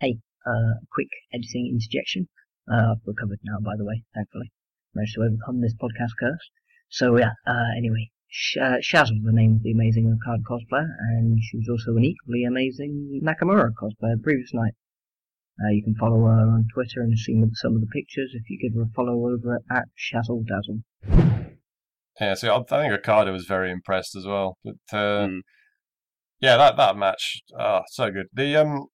[0.00, 2.28] Hey, uh, quick editing interjection.
[2.70, 4.52] Uh, I've recovered now, by the way, thankfully.
[4.94, 6.50] Managed to overcome this podcast curse.
[6.88, 10.88] So yeah, uh, anyway, Sh- uh, Shaz was the name of the amazing Okada cosplayer,
[10.98, 14.74] and she was also an equally amazing Nakamura cosplayer the previous night.
[15.62, 18.58] Uh, you can follow her on Twitter and see some of the pictures if you
[18.58, 20.80] give her a follow over at Shazzle Dazzle.
[22.20, 24.56] yeah, so I, I think Ricardo was very impressed as well.
[24.64, 25.38] But uh, Hmm.
[26.40, 28.26] yeah, that that match, oh, so good.
[28.32, 28.86] The um,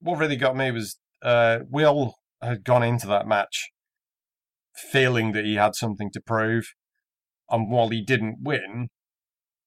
[0.00, 3.68] what really got me was uh, Will had gone into that match
[4.74, 6.64] feeling that he had something to prove,
[7.50, 8.88] and while he didn't win,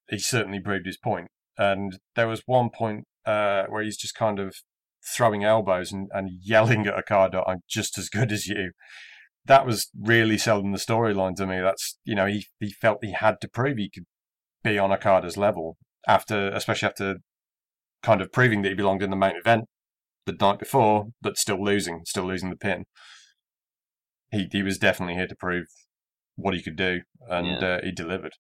[0.10, 1.28] he certainly proved his point.
[1.58, 4.56] And there was one point uh, where he's just kind of
[5.06, 8.72] throwing elbows and, and yelling at Okada, "I'm just as good as you."
[9.46, 11.60] That was really selling the storyline to me.
[11.60, 14.06] That's you know he he felt he had to prove he could
[14.64, 15.78] be on Okada's level
[16.08, 17.18] after, especially after
[18.02, 19.66] kind of proving that he belonged in the main event
[20.26, 22.86] the night before, but still losing, still losing the pin.
[24.32, 25.66] He he was definitely here to prove
[26.36, 28.34] what he could do, and uh, he delivered.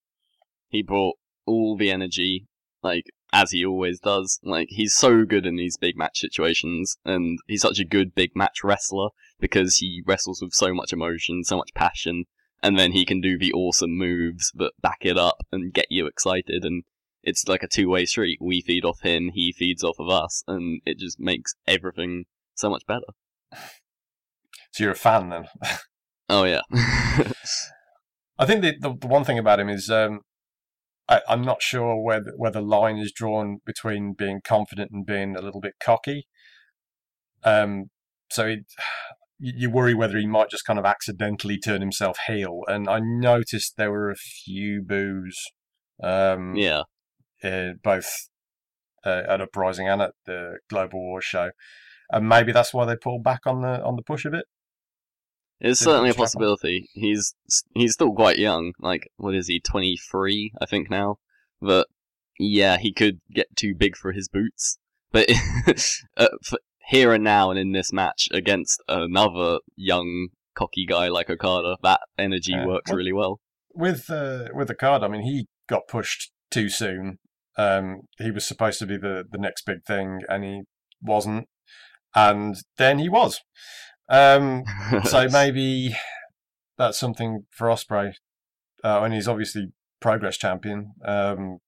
[0.69, 1.15] he brought
[1.45, 2.47] all the energy,
[2.81, 4.39] like as he always does.
[4.43, 8.31] Like he's so good in these big match situations, and he's such a good big
[8.35, 12.25] match wrestler because he wrestles with so much emotion, so much passion,
[12.61, 16.05] and then he can do the awesome moves that back it up and get you
[16.05, 16.63] excited.
[16.63, 16.83] And
[17.23, 18.37] it's like a two-way street.
[18.39, 22.69] We feed off him, he feeds off of us, and it just makes everything so
[22.69, 23.07] much better.
[24.71, 25.47] So you're a fan then?
[26.29, 26.61] Oh yeah.
[28.39, 30.21] I think the, the the one thing about him is um,
[31.09, 35.05] I, I'm not sure where the, where the line is drawn between being confident and
[35.05, 36.27] being a little bit cocky.
[37.43, 37.89] Um,
[38.29, 38.59] so it,
[39.39, 42.61] you you worry whether he might just kind of accidentally turn himself heel.
[42.67, 45.37] And I noticed there were a few boos,
[46.01, 46.83] um, yeah.
[47.43, 48.29] uh, both
[49.05, 51.51] uh, at Uprising and at the Global War show,
[52.09, 54.45] and maybe that's why they pulled back on the on the push of it.
[55.63, 56.89] It's certainly a possibility.
[56.93, 57.33] He's
[57.73, 58.73] he's still quite young.
[58.79, 59.59] Like, what is he?
[59.59, 61.17] Twenty three, I think now.
[61.61, 61.87] But
[62.37, 64.77] yeah, he could get too big for his boots.
[65.11, 65.29] But
[66.17, 66.59] uh, for
[66.89, 72.01] here and now, and in this match against another young cocky guy like Okada, that
[72.17, 72.65] energy Yeah.
[72.67, 73.39] works Well- really well.
[73.73, 77.19] with uh, with Okada, I mean, he got pushed too soon.
[77.57, 80.61] Um, he was supposed to be the the next big thing, and he
[81.01, 81.47] wasn't.
[82.15, 83.39] And then he was.
[84.09, 84.63] Um,
[85.05, 85.95] so maybe
[86.77, 88.13] that's something for Ospreay.
[88.83, 89.67] Uh, and he's obviously
[90.01, 90.93] progress champion.
[91.05, 91.59] Um,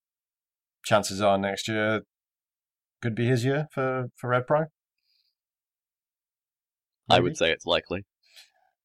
[0.84, 2.02] chances are next year
[3.02, 4.64] could be his year for for Rev Pro.
[7.08, 8.04] I would say it's likely.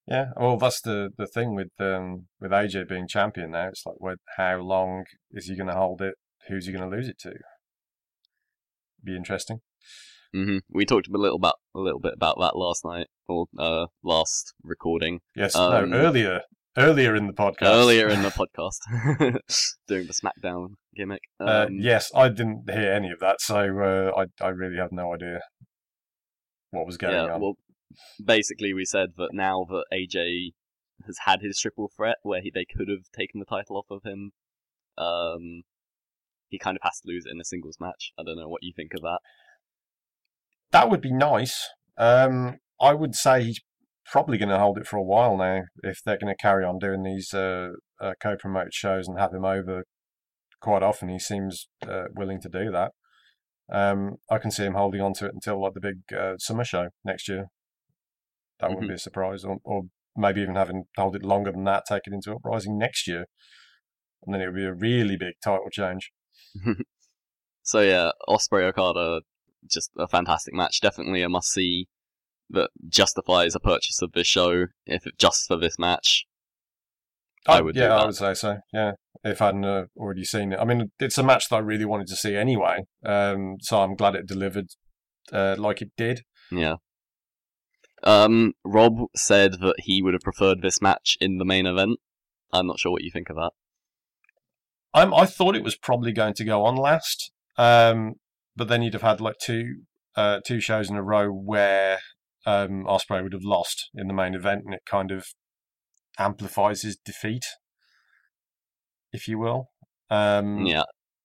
[0.07, 3.69] Yeah, well, that's the the thing with um with AJ being champion now.
[3.69, 6.15] It's like, what, how long is he going to hold it?
[6.47, 7.33] Who's he going to lose it to?
[9.03, 9.61] Be interesting.
[10.33, 13.87] Hmm We talked a little about a little bit about that last night or uh,
[14.03, 16.41] last recording Yes, Um, no, earlier,
[16.77, 17.67] earlier in the podcast.
[17.67, 18.79] earlier in the podcast,
[19.87, 21.21] doing the SmackDown gimmick.
[21.39, 24.91] Uh, Um, yes, I didn't hear any of that, so uh, I I really have
[24.91, 25.39] no idea
[26.71, 27.41] what was going yeah, on.
[27.41, 27.57] well,
[28.23, 30.53] basically we said that now that AJ
[31.05, 34.03] has had his triple threat where he, they could have taken the title off of
[34.03, 34.31] him,
[34.97, 35.63] um,
[36.49, 38.11] he kind of has to lose it in a singles match.
[38.19, 39.19] I don't know what you think of that.
[40.71, 41.67] That would be nice.
[41.97, 43.59] Um, I would say he's
[44.05, 46.79] probably going to hold it for a while now if they're going to carry on
[46.79, 47.69] doing these uh,
[47.99, 49.83] uh, co-promoted shows and have him over
[50.61, 51.09] quite often.
[51.09, 52.91] He seems uh, willing to do that.
[53.71, 56.63] Um, I can see him holding on to it until like the big uh, summer
[56.65, 57.45] show next year.
[58.59, 58.89] That wouldn't Mhm.
[58.89, 59.83] be a surprise, or, or
[60.15, 63.25] maybe even having hold it longer than that, take it into Uprising next year,
[64.23, 66.11] and then it would be a really big title change.
[67.63, 69.21] So yeah, Ospreay Okada,
[69.69, 70.81] just a fantastic match.
[70.81, 71.87] Definitely a must see
[72.49, 76.25] that justifies a purchase of this show if it, just for this match.
[77.47, 78.57] I Oh, would yeah, I would say so.
[78.73, 78.91] Yeah,
[79.23, 80.59] if I hadn't uh, already seen it.
[80.59, 82.81] I mean, it's a match that I really wanted to see anyway.
[83.05, 84.67] Um, so I'm glad it delivered
[85.31, 86.21] uh, like it did.
[86.51, 86.75] Yeah.
[88.03, 91.99] Um, Rob said that he would have preferred this match in the main event.
[92.51, 93.51] I'm not sure what you think of that.
[94.93, 98.15] I'm, I thought it was probably going to go on last, um,
[98.55, 99.83] but then you'd have had like two
[100.15, 101.99] uh, two shows in a row where
[102.45, 105.27] um, Ospreay would have lost in the main event, and it kind of
[106.17, 107.45] amplifies his defeat,
[109.13, 109.69] if you will.
[110.09, 110.83] Um, Yeah,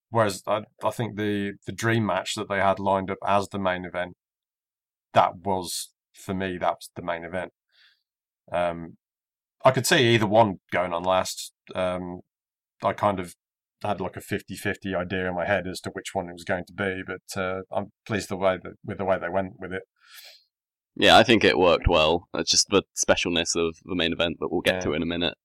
[0.09, 3.59] Whereas I, I think the the dream match that they had lined up as the
[3.59, 4.15] main event,
[5.13, 7.51] that was for me that was the main event.
[8.51, 8.97] Um,
[9.65, 11.51] I could see either one going on last.
[11.75, 12.21] Um,
[12.83, 13.35] I kind of
[13.83, 16.65] had like a 50-50 idea in my head as to which one it was going
[16.65, 19.71] to be, but uh, I'm pleased the way that with the way they went with
[19.71, 19.83] it.
[20.95, 22.27] yeah, I think it worked well.
[22.33, 24.79] It's just the specialness of the main event that we'll get Yeah.
[24.81, 25.35] to in a minute.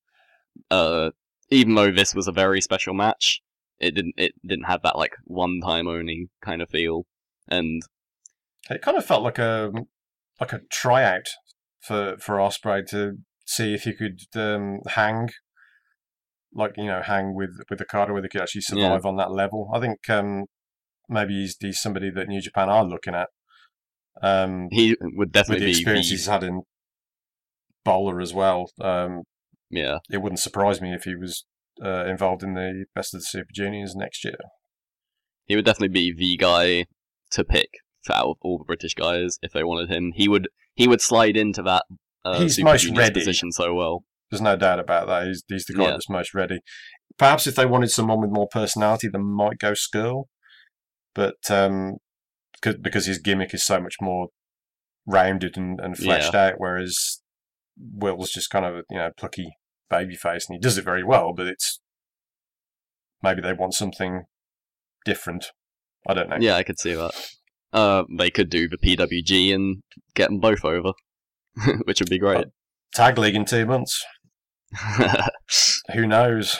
[0.71, 1.11] Uh,
[1.49, 3.41] even though this was a very special match,
[3.79, 7.05] it didn't it didn't have that like one time only kind of feel.
[7.49, 7.81] And
[8.69, 9.71] It kind of felt like a
[10.39, 11.27] like a tryout
[11.81, 15.29] for for Ospreay to see if he could um, hang,
[16.55, 19.31] like you know, hang with with the Carter, whether he could actually survive on that
[19.31, 19.69] level.
[19.73, 20.45] I think um,
[21.09, 23.29] maybe he's, he's somebody that New Japan are looking at.
[24.21, 26.61] Um, he would with definitely the be experience the- he's had in
[27.83, 29.23] bowler as well, um,
[29.69, 29.97] yeah.
[30.09, 31.45] it wouldn't surprise me if he was
[31.83, 34.37] uh, involved in the best of the Super Juniors next year.
[35.45, 36.85] He would definitely be the guy
[37.31, 37.69] to pick
[38.11, 40.11] out of all the British guys if they wanted him.
[40.15, 41.83] He would he would slide into that
[42.23, 43.19] uh, He's Super most Juniors ready.
[43.19, 44.03] position so well.
[44.29, 45.27] There's no doubt about that.
[45.27, 45.89] He's, he's the guy Yeah.
[45.91, 46.59] that's most ready.
[47.17, 50.25] Perhaps if they wanted someone with more personality, they might go Skrull.
[51.13, 51.97] But um,
[52.61, 54.29] cause, his gimmick is so much more
[55.05, 57.21] rounded and, and fleshed out, whereas
[57.77, 59.57] Will's just kind of you know plucky
[59.89, 61.33] baby face, and he does it very well.
[61.33, 61.79] But it's
[63.21, 64.23] maybe they want something
[65.05, 65.45] different.
[66.07, 66.37] I don't know.
[66.39, 67.11] Yeah, I could see that.
[67.71, 69.81] Uh, they could do the PWG and
[70.15, 70.93] get them both over,
[71.85, 72.47] which would be great.
[72.93, 74.03] Tag league in two months.
[75.93, 76.59] Who knows?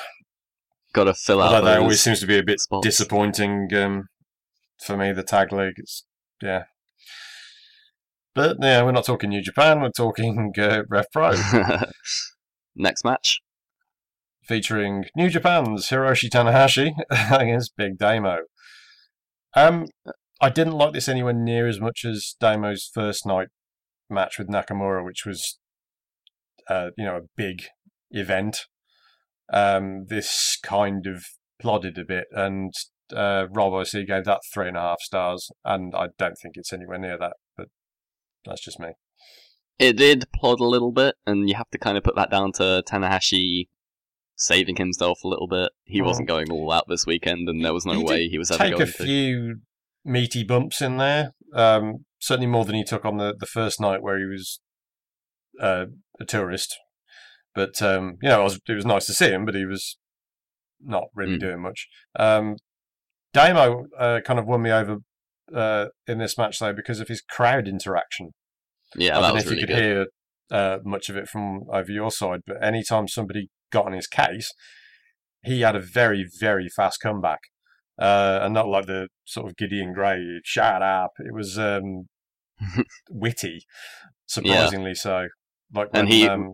[0.94, 2.86] Got to fill out that always seems to be a bit spots.
[2.86, 4.08] disappointing um,
[4.80, 5.12] for me.
[5.12, 6.06] The tag league, it's
[6.42, 6.64] yeah.
[8.36, 9.82] But yeah, we're not talking New Japan.
[9.82, 11.34] We're talking uh, Rev Pro,
[12.76, 13.40] Next match.
[14.44, 16.94] featuring New Japan's Hiroshi Tanahashi
[17.32, 18.40] against Big Damo.
[19.56, 19.86] Um,
[20.42, 23.48] I didn't like this anywhere near as much as Damo's first night
[24.10, 25.60] match with Nakamura, which was,
[26.70, 27.64] uh, you know, a big
[28.14, 28.66] event.
[29.52, 31.26] Um, this kind of
[31.60, 32.74] plodded a bit, and
[33.14, 36.72] uh, Rob obviously gave that three and a half stars, and I don't think it's
[36.74, 37.68] anywhere near that, but
[38.46, 38.94] that's just me.
[39.80, 42.52] It did plod a little bit, and you have to kind of put that down
[42.54, 43.68] to Tanahashi
[44.36, 45.72] saving himself a little bit.
[45.84, 46.06] He Mhm.
[46.06, 48.64] wasn't going all out this weekend, and there was no He way he was ever
[48.64, 49.62] Take a few
[50.06, 54.02] meaty bumps in there, um, certainly more than he took on the, the first night
[54.02, 54.60] where he was
[55.60, 55.86] uh,
[56.20, 56.78] a tourist.
[57.56, 59.98] But um, you know, it was, it was nice to see him, but he was
[60.82, 61.40] not really Mm.
[61.40, 61.88] doing much.
[62.20, 62.56] Um,
[63.34, 64.98] Damo uh, kind of won me over
[65.54, 68.32] uh, in this match though because of his crowd interaction.
[68.96, 69.84] Yeah, I that don't know was if really you could good.
[69.84, 70.06] hear
[70.52, 74.52] uh, much of it from over your side, but anytime somebody got on his case,
[75.44, 77.40] he had a very, very fast comeback.
[78.00, 81.12] Uh, and not like the sort of Gideon Grey, shut up.
[81.20, 82.08] It was um,
[83.10, 83.66] witty,
[84.26, 85.28] surprisingly so.
[85.74, 86.54] Like when And he- um,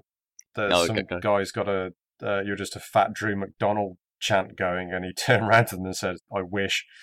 [0.55, 4.57] the, Oh, some okay, guy's got a, uh, you're just a fat Drew McDonald chant
[4.57, 6.85] going, and he turned around to them and said, I wish.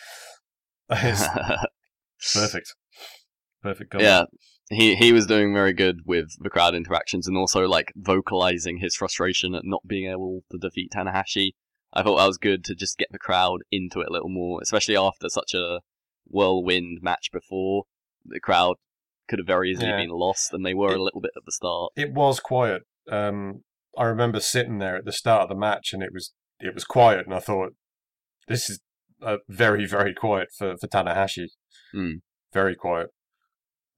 [0.90, 2.74] Perfect.
[3.62, 3.90] Perfect.
[3.90, 4.02] comeback.
[4.06, 4.24] yeah,
[4.77, 8.94] he he was doing very good with the crowd interactions and also like vocalizing his
[8.94, 11.51] frustration at not being able to defeat Tanahashi.
[11.93, 14.60] I thought that was good to just get the crowd into it a little more,
[14.62, 15.81] especially after such a
[16.27, 17.85] whirlwind match before.
[18.24, 18.77] The crowd
[19.28, 19.97] could have very easily Yeah.
[20.02, 21.93] been lost, and they were It- a little bit at the start.
[21.97, 22.82] it was quiet.
[23.11, 23.62] Um,
[23.97, 26.85] I remember sitting there at the start of the match, and it was it was
[26.85, 27.74] quiet, and I thought,
[28.49, 28.81] this is
[29.23, 31.49] uh, very very quiet for for Tanahashi.
[31.95, 32.20] Mm.
[32.53, 33.09] Very quiet.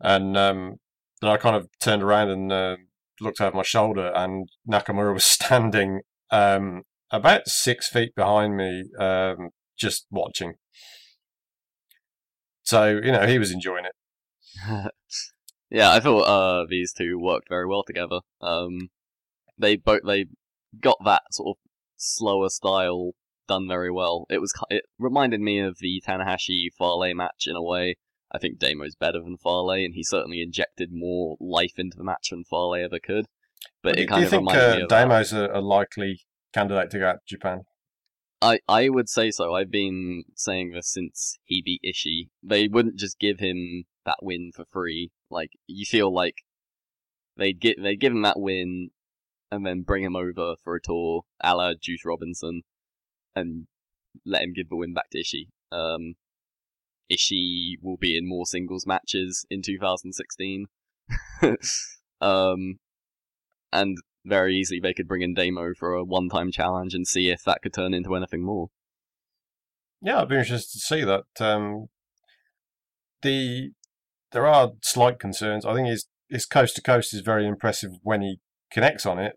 [0.00, 0.76] And um,
[1.20, 2.76] then I kind of turned around and uh,
[3.20, 9.50] looked over my shoulder, and Nakamura was standing um, about six feet behind me, um,
[9.76, 10.54] just watching.
[12.62, 14.92] So you know he was enjoying it.
[15.70, 18.20] yeah, I thought uh, these two worked very well together.
[18.40, 18.90] Um,
[19.58, 20.26] they both they
[20.80, 23.12] got that sort of slower style
[23.46, 24.26] done very well.
[24.30, 27.96] It was it reminded me of the Tanahashi Farley match in a way.
[28.30, 32.28] I think Damo's better than Farley, and he certainly injected more life into the match
[32.30, 33.26] than Farley ever could.
[33.82, 34.88] But do, it do kind you of think reminded me uh, of.
[34.90, 36.20] Damo's a, a likely
[36.52, 37.62] candidate to go out to Japan?
[38.40, 39.54] I, I would say so.
[39.54, 42.28] I've been saying this since he beat Ishii.
[42.42, 45.10] They wouldn't just give him that win for free.
[45.30, 46.36] Like you feel like
[47.36, 48.90] they'd get they'd give him that win
[49.50, 52.62] and then bring him over for a tour, a la Juice Robinson,
[53.34, 53.66] and
[54.24, 55.48] let him give the win back to Ishii.
[55.72, 56.14] Um,
[57.10, 60.66] Ishii will be in more singles matches in 2016.
[62.20, 62.78] um,
[63.72, 67.42] and very easily they could bring in Damo for a one-time challenge and see if
[67.44, 68.68] that could turn into anything more.
[70.02, 71.24] Yeah, I'd be interested to see that.
[71.40, 71.88] Um,
[73.22, 73.70] the
[74.32, 75.64] there are slight concerns.
[75.64, 78.38] I think his his coast to coast is very impressive when he
[78.70, 79.34] connects on it,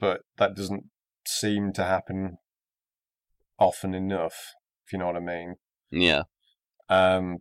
[0.00, 0.84] but that doesn't
[1.26, 2.36] seem to happen
[3.58, 4.52] often enough.
[4.86, 5.54] If you know what I mean.
[5.90, 6.22] Yeah,
[6.88, 7.38] Um,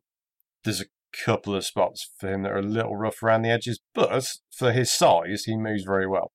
[0.64, 0.86] there's a
[1.26, 4.72] couple of spots for him that are a little rough around the edges, but for
[4.72, 6.32] his size, he moves very well.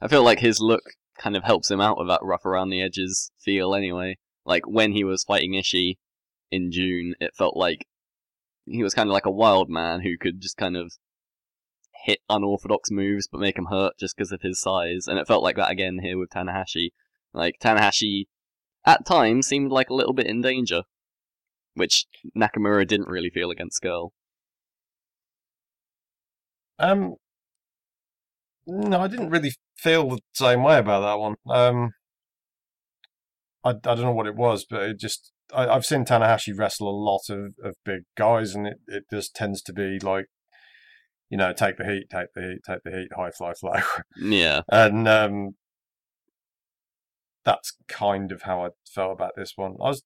[0.00, 0.82] I feel like his look
[1.18, 4.18] kind of helps him out with that rough around the edges feel anyway.
[4.44, 5.96] Like when he was fighting Ishii
[6.50, 7.86] in June, it felt like
[8.64, 10.92] he was kind of like a wild man who could just kind of
[12.04, 15.06] hit unorthodox moves but make him hurt just because of his size.
[15.06, 16.90] And it felt like that again here with Tanahashi.
[17.32, 18.26] Like Tanahashi
[18.84, 20.82] at times seemed like a little bit in danger,
[21.74, 22.06] which
[22.36, 24.10] Nakamura didn't really feel against Scurll.
[26.78, 27.14] Um,
[28.66, 31.36] no, I didn't really feel the same way about that one.
[31.48, 31.92] Um,
[33.64, 36.88] I, I don't know what it was, but it just I, I've seen Tanahashi wrestle
[36.88, 40.26] a lot of, of big guys, and it, it just tends to be like,
[41.32, 43.80] you know, take the heat, take the heat, take the heat, high fly, flow,
[44.20, 45.52] Yeah, and um,
[47.42, 49.76] that's kind of how I felt about this one.
[49.82, 50.02] I was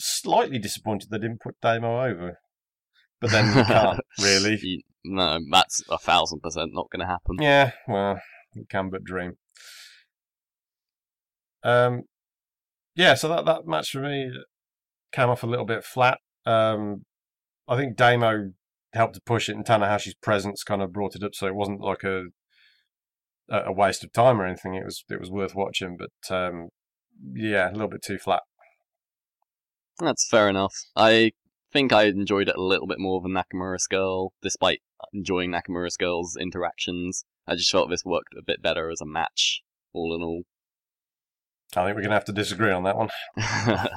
[0.00, 2.38] slightly disappointed they didn't put Damo over,
[3.20, 4.58] but then you can't really.
[4.62, 7.36] You- no, that's a thousand percent not going to happen.
[7.40, 8.20] Yeah, well,
[8.54, 9.32] you can but dream.
[11.64, 12.02] Um,
[12.94, 14.30] yeah, so that that match for me
[15.10, 16.18] came off a little bit flat.
[16.46, 17.04] Um,
[17.66, 18.52] I think Damo
[18.92, 21.80] helped to push it, and Tanahashi's presence kind of brought it up, so it wasn't
[21.80, 22.26] like a
[23.48, 24.74] a waste of time or anything.
[24.74, 26.68] It was it was worth watching, but um,
[27.34, 28.42] yeah, a little bit too flat.
[29.98, 30.74] That's fair enough.
[30.96, 31.32] I
[31.72, 34.80] think I enjoyed it a little bit more than Nakamura's Scurll, despite
[35.12, 37.24] enjoying Nakamura's Scurll's interactions.
[37.46, 39.62] I just felt this worked a bit better as a match,
[39.92, 40.42] all in all.
[41.74, 43.08] I think we're going to have to disagree on that one.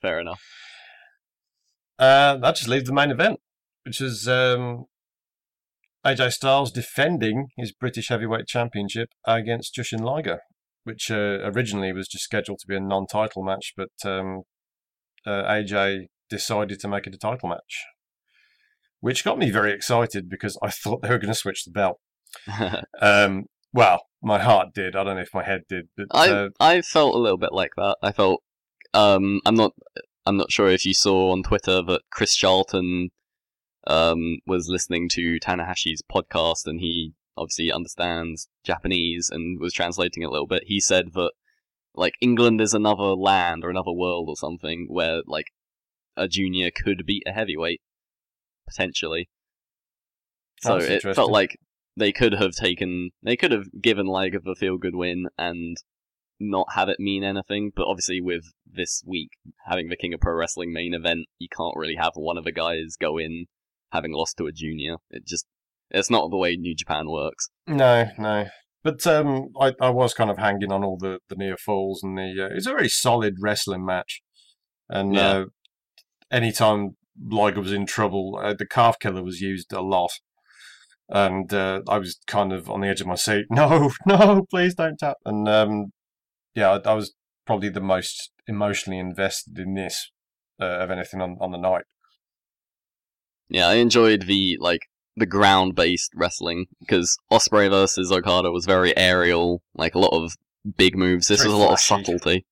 [0.00, 0.40] Fair enough.
[1.98, 3.40] Uh, that just leaves the main event,
[3.84, 4.86] which is um,
[6.04, 10.40] AJ Styles defending his British Heavyweight Championship against Jushin Liger,
[10.84, 14.42] which uh, originally was just scheduled to be a non-title match, but um,
[15.26, 17.84] uh, AJ decided to make it a title match,
[19.00, 21.98] which got me very excited because I thought they were going to switch the belt.
[23.00, 24.94] Um, well, my heart did.
[24.94, 27.52] I don't know if my head did, but I uh, I felt a little bit
[27.52, 27.96] like that.
[28.02, 28.40] I felt
[28.94, 29.72] um I'm not
[30.24, 33.10] I'm not sure if you saw on Twitter that Chris Charlton
[33.86, 40.26] um was listening to Tanahashi's podcast and he obviously understands Japanese and was translating it
[40.26, 40.64] a little bit.
[40.66, 41.32] He said that
[41.94, 45.46] like England is another land or another world or something where like
[46.16, 47.80] a junior could beat a heavyweight
[48.68, 49.28] potentially.
[50.60, 51.58] So it felt like
[51.96, 55.76] they could have taken, they could have given Liger a feel good win and
[56.40, 57.72] not have it mean anything.
[57.74, 59.30] But obviously, with this week
[59.66, 62.52] having the King of Pro Wrestling main event, you can't really have one of the
[62.52, 63.46] guys go in
[63.94, 64.96] having lost to a junior.
[65.10, 65.46] It just,
[65.90, 67.48] it's not the way New Japan works.
[67.66, 68.46] No, no.
[68.82, 72.18] But um, I, I was kind of hanging on all the, the near falls, and
[72.18, 74.20] the uh, it's a very solid wrestling match.
[74.90, 75.28] And Yeah.
[75.30, 75.44] uh,
[76.30, 80.10] anytime Liger was in trouble, uh, the calf killer was used a lot.
[81.08, 83.46] And uh, I was kind of on the edge of my seat.
[83.50, 85.16] No, no, please don't tap.
[85.24, 85.86] And um,
[86.54, 87.14] yeah, I, I was
[87.46, 90.10] probably the most emotionally invested in this
[90.60, 91.84] uh, of anything on, on the night.
[93.48, 94.82] Yeah, I enjoyed the like
[95.16, 100.34] the ground based wrestling because Ospreay versus Okada was very aerial, like a lot of
[100.76, 101.28] big moves.
[101.28, 102.04] This Very was a lot of flashy.
[102.04, 102.46] subtlety.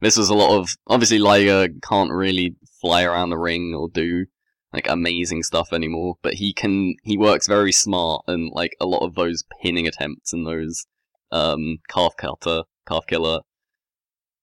[0.00, 4.26] This was a lot of obviously Liger can't really fly around the ring or do
[4.72, 9.04] like amazing stuff anymore, but he can he works very smart and like a lot
[9.04, 10.86] of those pinning attempts and those
[11.32, 13.40] um calf cutter, calf killer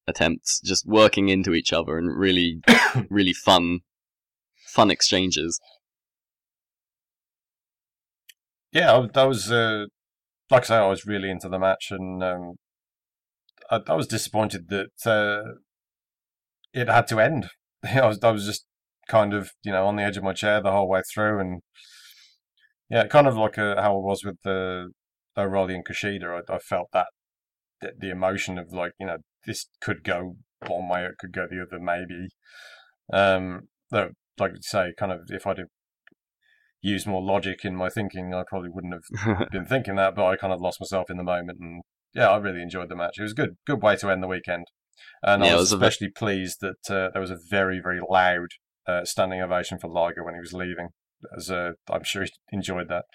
[0.07, 2.61] attempts just working into each other and really
[3.09, 3.79] really fun
[4.65, 5.59] fun exchanges.
[8.75, 9.85] Yeah, that was uh,
[10.51, 12.55] like I say, I was really into the match, and um,
[13.71, 15.53] I, I was disappointed that uh,
[16.73, 17.47] it had to end.
[17.85, 18.65] I was, I was just
[19.07, 21.61] kind of you know on the edge of my chair the whole way through, and
[22.89, 24.89] yeah, kind of like uh, how it was with the
[25.37, 26.41] O'Reilly and Kushida.
[26.49, 27.07] I, I felt that,
[27.81, 30.35] that the emotion of like you know this could go
[30.67, 32.27] one way, it could go the other, maybe.
[33.13, 35.67] Um, though, like you say, kind of if I'd have
[36.85, 40.35] used more logic in my thinking, I probably wouldn't have been thinking that, but I
[40.35, 41.57] kind of lost myself in the moment.
[41.59, 41.81] And
[42.13, 43.15] yeah, I really enjoyed the match.
[43.17, 44.65] It was a good, good way to end the weekend.
[45.23, 48.47] And Yeah, I was, was especially pleased that uh, there was a very, very loud
[48.87, 50.89] uh, standing ovation for Liger when he was leaving.
[51.35, 53.05] As uh, I'm sure he enjoyed that.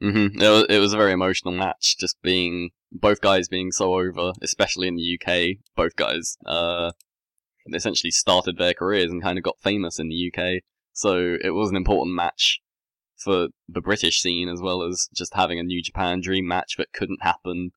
[0.00, 3.94] hmm It was, it was a very emotional match, just being both guys being so
[3.94, 5.58] over, especially in the UK.
[5.74, 6.92] Both guys uh,
[7.74, 11.70] essentially started their careers and kind of got famous in the UK, so it was
[11.70, 12.60] an important match
[13.16, 16.92] for the British scene as well as just having a New Japan Dream match that
[16.92, 17.70] couldn't happen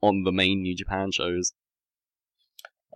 [0.00, 1.52] on the main New Japan shows.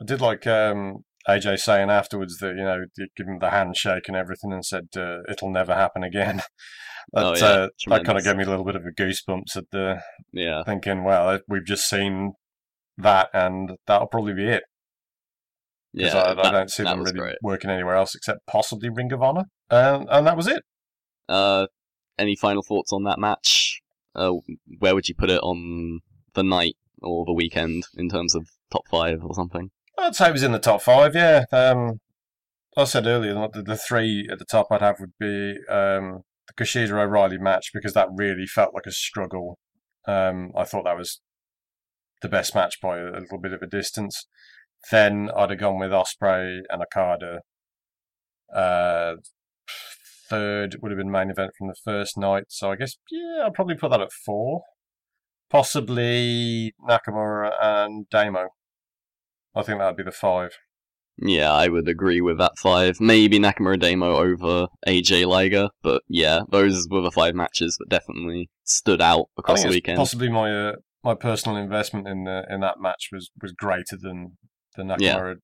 [0.00, 4.16] I did like um, AJ saying afterwards that you know give him the handshake and
[4.16, 6.42] everything, and said uh, it'll never happen again.
[7.12, 9.56] that Oh, yeah, uh, that kind of gave me a little bit of a goosebumps
[9.56, 10.00] at the
[10.32, 12.32] Yeah, thinking, well, we've just seen
[12.96, 14.62] that, and that'll probably be it.
[15.92, 17.36] Yeah, I, I don't see them really great.
[17.42, 20.62] working anywhere else except possibly Ring of Honor, and and that was it.
[21.28, 21.66] Uh,
[22.20, 23.80] any final thoughts on that match?
[24.14, 24.34] Uh,
[24.78, 26.00] where would you put it on
[26.34, 29.70] the night or the weekend in terms of top five or something?
[29.98, 31.14] I'd say it was in the top five.
[31.14, 31.44] Yeah.
[31.52, 32.00] Um,
[32.76, 36.54] I said earlier the, the three at the top I'd have would be um, the
[36.56, 39.58] Kushida O'Reilly match because that really felt like a struggle.
[40.06, 41.20] Um, I thought that was
[42.22, 44.26] the best match by a little bit of a distance.
[44.90, 47.40] Then I'd have gone with Ospreay and Okada.
[48.54, 49.16] Uh,
[50.30, 52.44] third would have been main event from the first night.
[52.48, 54.62] So I guess yeah, I'll probably put that at four.
[55.50, 58.48] Possibly Nakamura and Damo.
[59.54, 60.52] I think that would be the five.
[61.18, 62.98] Yeah, I would agree with that five.
[63.00, 68.48] Maybe Nakamura Damo over AJ Liger, but yeah, those were the five matches that definitely
[68.64, 69.98] stood out across the weekend.
[69.98, 70.72] possibly my uh,
[71.04, 74.38] my personal investment in the in that match was, was greater than
[74.76, 75.16] the Yeah.
[75.16, 75.34] Nakamura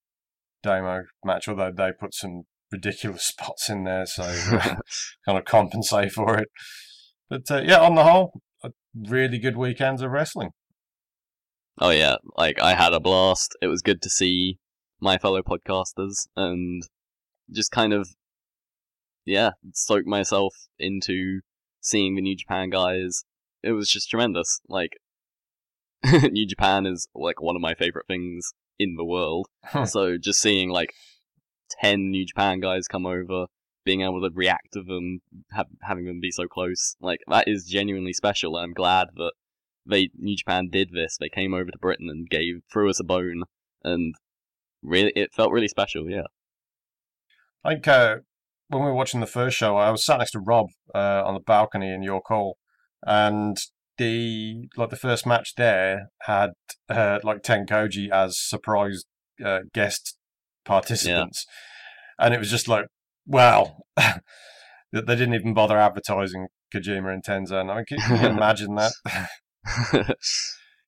[0.62, 4.22] Damo match, although they put some ridiculous spots in there, so
[5.24, 6.48] kind of compensate for it.
[7.28, 10.50] But uh, yeah, on the whole, a really good weekends of wrestling.
[11.78, 13.56] Oh yeah, like I had a blast.
[13.60, 14.58] It was good to see
[15.00, 16.82] my fellow podcasters and
[17.52, 18.08] just kind of
[19.26, 21.40] yeah, soak myself into
[21.80, 23.24] seeing the New Japan guys.
[23.62, 24.60] It was just tremendous.
[24.68, 24.92] Like,
[26.30, 29.48] New Japan is like one of my favorite things in the world.
[29.84, 30.94] so just seeing like
[31.70, 33.46] 10 New Japan guys come over,
[33.84, 35.20] being able to react to them,
[35.52, 38.56] have, having them be so close, like that is genuinely special.
[38.56, 39.32] I'm glad that
[39.88, 41.16] they New Japan did this.
[41.18, 43.44] They came over to Britain and gave threw us a bone,
[43.84, 44.14] and
[44.82, 46.10] really it felt really special.
[46.10, 46.26] Yeah.
[47.64, 48.16] I think uh,
[48.68, 51.34] when we were watching the first show, I was sat next to Rob uh, on
[51.34, 52.58] the balcony in York Hall,
[53.06, 53.56] and
[53.98, 56.50] the like the first match there had
[56.88, 59.04] uh, like Tenkoji as surprise
[59.44, 60.16] uh, guest
[60.66, 61.46] participants,
[62.18, 62.26] yeah.
[62.26, 62.86] and it was just like
[63.26, 67.70] wow, they didn't even bother advertising Kojima and Tenzan.
[67.70, 68.92] I mean, can, can you imagine that?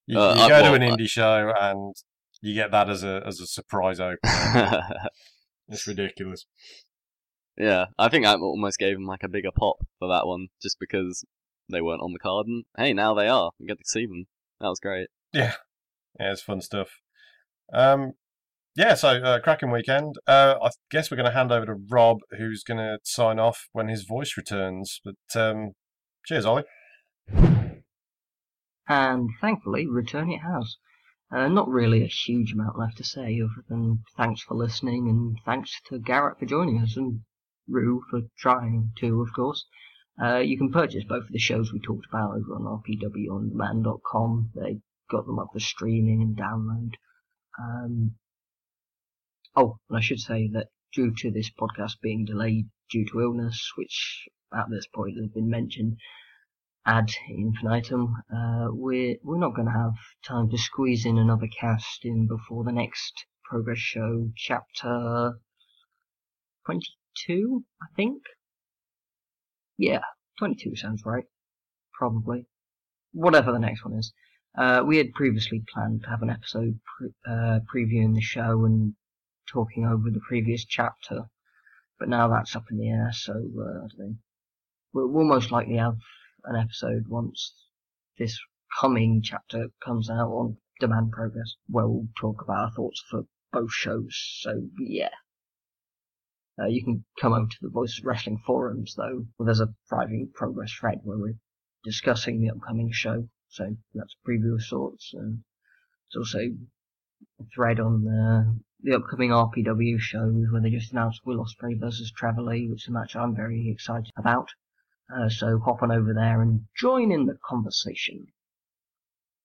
[0.07, 1.95] you, uh, you go to an indie show and
[2.41, 4.19] you get that as a as a surprise opening.
[5.69, 6.47] it's ridiculous.
[7.57, 10.79] Yeah, I think I almost gave them like a bigger pop for that one, just
[10.79, 11.25] because
[11.69, 13.51] they weren't on the card, and hey, now they are.
[13.59, 14.27] We get to see them.
[14.61, 15.09] That was great.
[15.33, 15.55] Yeah,
[16.19, 17.01] yeah, it's fun stuff.
[17.73, 18.13] Um,
[18.79, 20.15] yeah, so uh, cracking weekend.
[20.29, 23.67] Uh, I guess we're going to hand over to Rob, who's going to sign off
[23.73, 25.01] when his voice returns.
[25.05, 25.73] But um,
[26.25, 26.63] cheers, Ollie.
[28.89, 30.77] And thankfully, return it has.
[31.33, 35.37] Uh, not really a huge amount left to say, other than thanks for listening and
[35.45, 37.23] thanks to Garrett for joining us and
[37.67, 39.67] Rue for trying to, of course.
[40.23, 44.53] Uh, you can purchase both of the shows we talked about over on rpwondemand.com.
[44.55, 44.79] They
[45.11, 46.93] got them up for streaming and download.
[47.59, 48.15] Um,
[49.59, 53.73] oh, and I should say that due to this podcast being delayed due to illness,
[53.77, 55.99] which at this point has been mentioned
[56.87, 59.95] ad infinitum, uh, we're we're not going to have
[60.25, 65.41] time to squeeze in another cast in before the next progress show chapter
[66.65, 66.87] twenty
[67.27, 68.23] two, I think.
[69.77, 70.03] Yeah,
[70.39, 71.25] 22 sounds right.
[71.95, 72.47] Probably.
[73.13, 74.13] Whatever the next one is.
[74.57, 78.95] Uh, we had previously planned to have an episode pre- uh, previewing the show and
[79.53, 81.31] talking over the previous chapter,
[81.99, 84.05] but now that's up in the air, so uh.
[84.93, 85.99] We'll, we'll most likely have
[86.45, 87.55] an episode once
[88.19, 88.39] this
[88.81, 93.73] coming chapter comes out on Demand Progress, where we'll talk about our thoughts for both
[93.73, 94.39] shows.
[94.41, 95.11] So yeah,
[96.61, 99.27] uh, you can come over to the Voice Wrestling forums though.
[99.37, 101.39] Well, there's a thriving progress thread where we're
[101.85, 103.29] discussing the upcoming show.
[103.49, 105.13] So that's a preview of sorts.
[105.15, 105.45] And
[106.13, 106.39] there's also
[107.41, 112.13] a thread on the, the upcoming RPW shows where they just announced Will Ospreay versus
[112.13, 114.51] Trevor Lee, which is a match I'm very excited about.
[115.15, 118.29] Uh, so hop on over there and join in the conversation.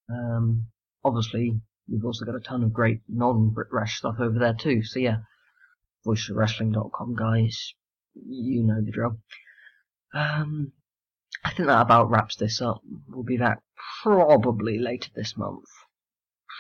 [0.10, 0.68] Um,
[1.04, 4.84] obviously, we've also got a ton of great non-Brit Wres stuff over there too.
[4.84, 5.18] So yeah,
[6.06, 7.74] voiceofwrestling.com, guys.
[8.14, 9.20] You know the drill.
[10.14, 10.74] Um,
[11.44, 12.82] I think that about wraps this up.
[13.08, 13.60] We'll be back
[14.04, 15.66] probably later this month.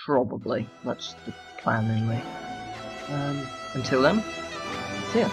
[0.06, 0.68] Probably.
[0.84, 2.52] That's the plan anyway.
[3.09, 4.23] Um, until then,
[5.11, 5.30] see ya.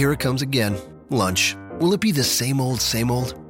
[0.00, 0.78] Here it comes again.
[1.10, 1.56] Lunch.
[1.78, 3.49] Will it be the same old, same old?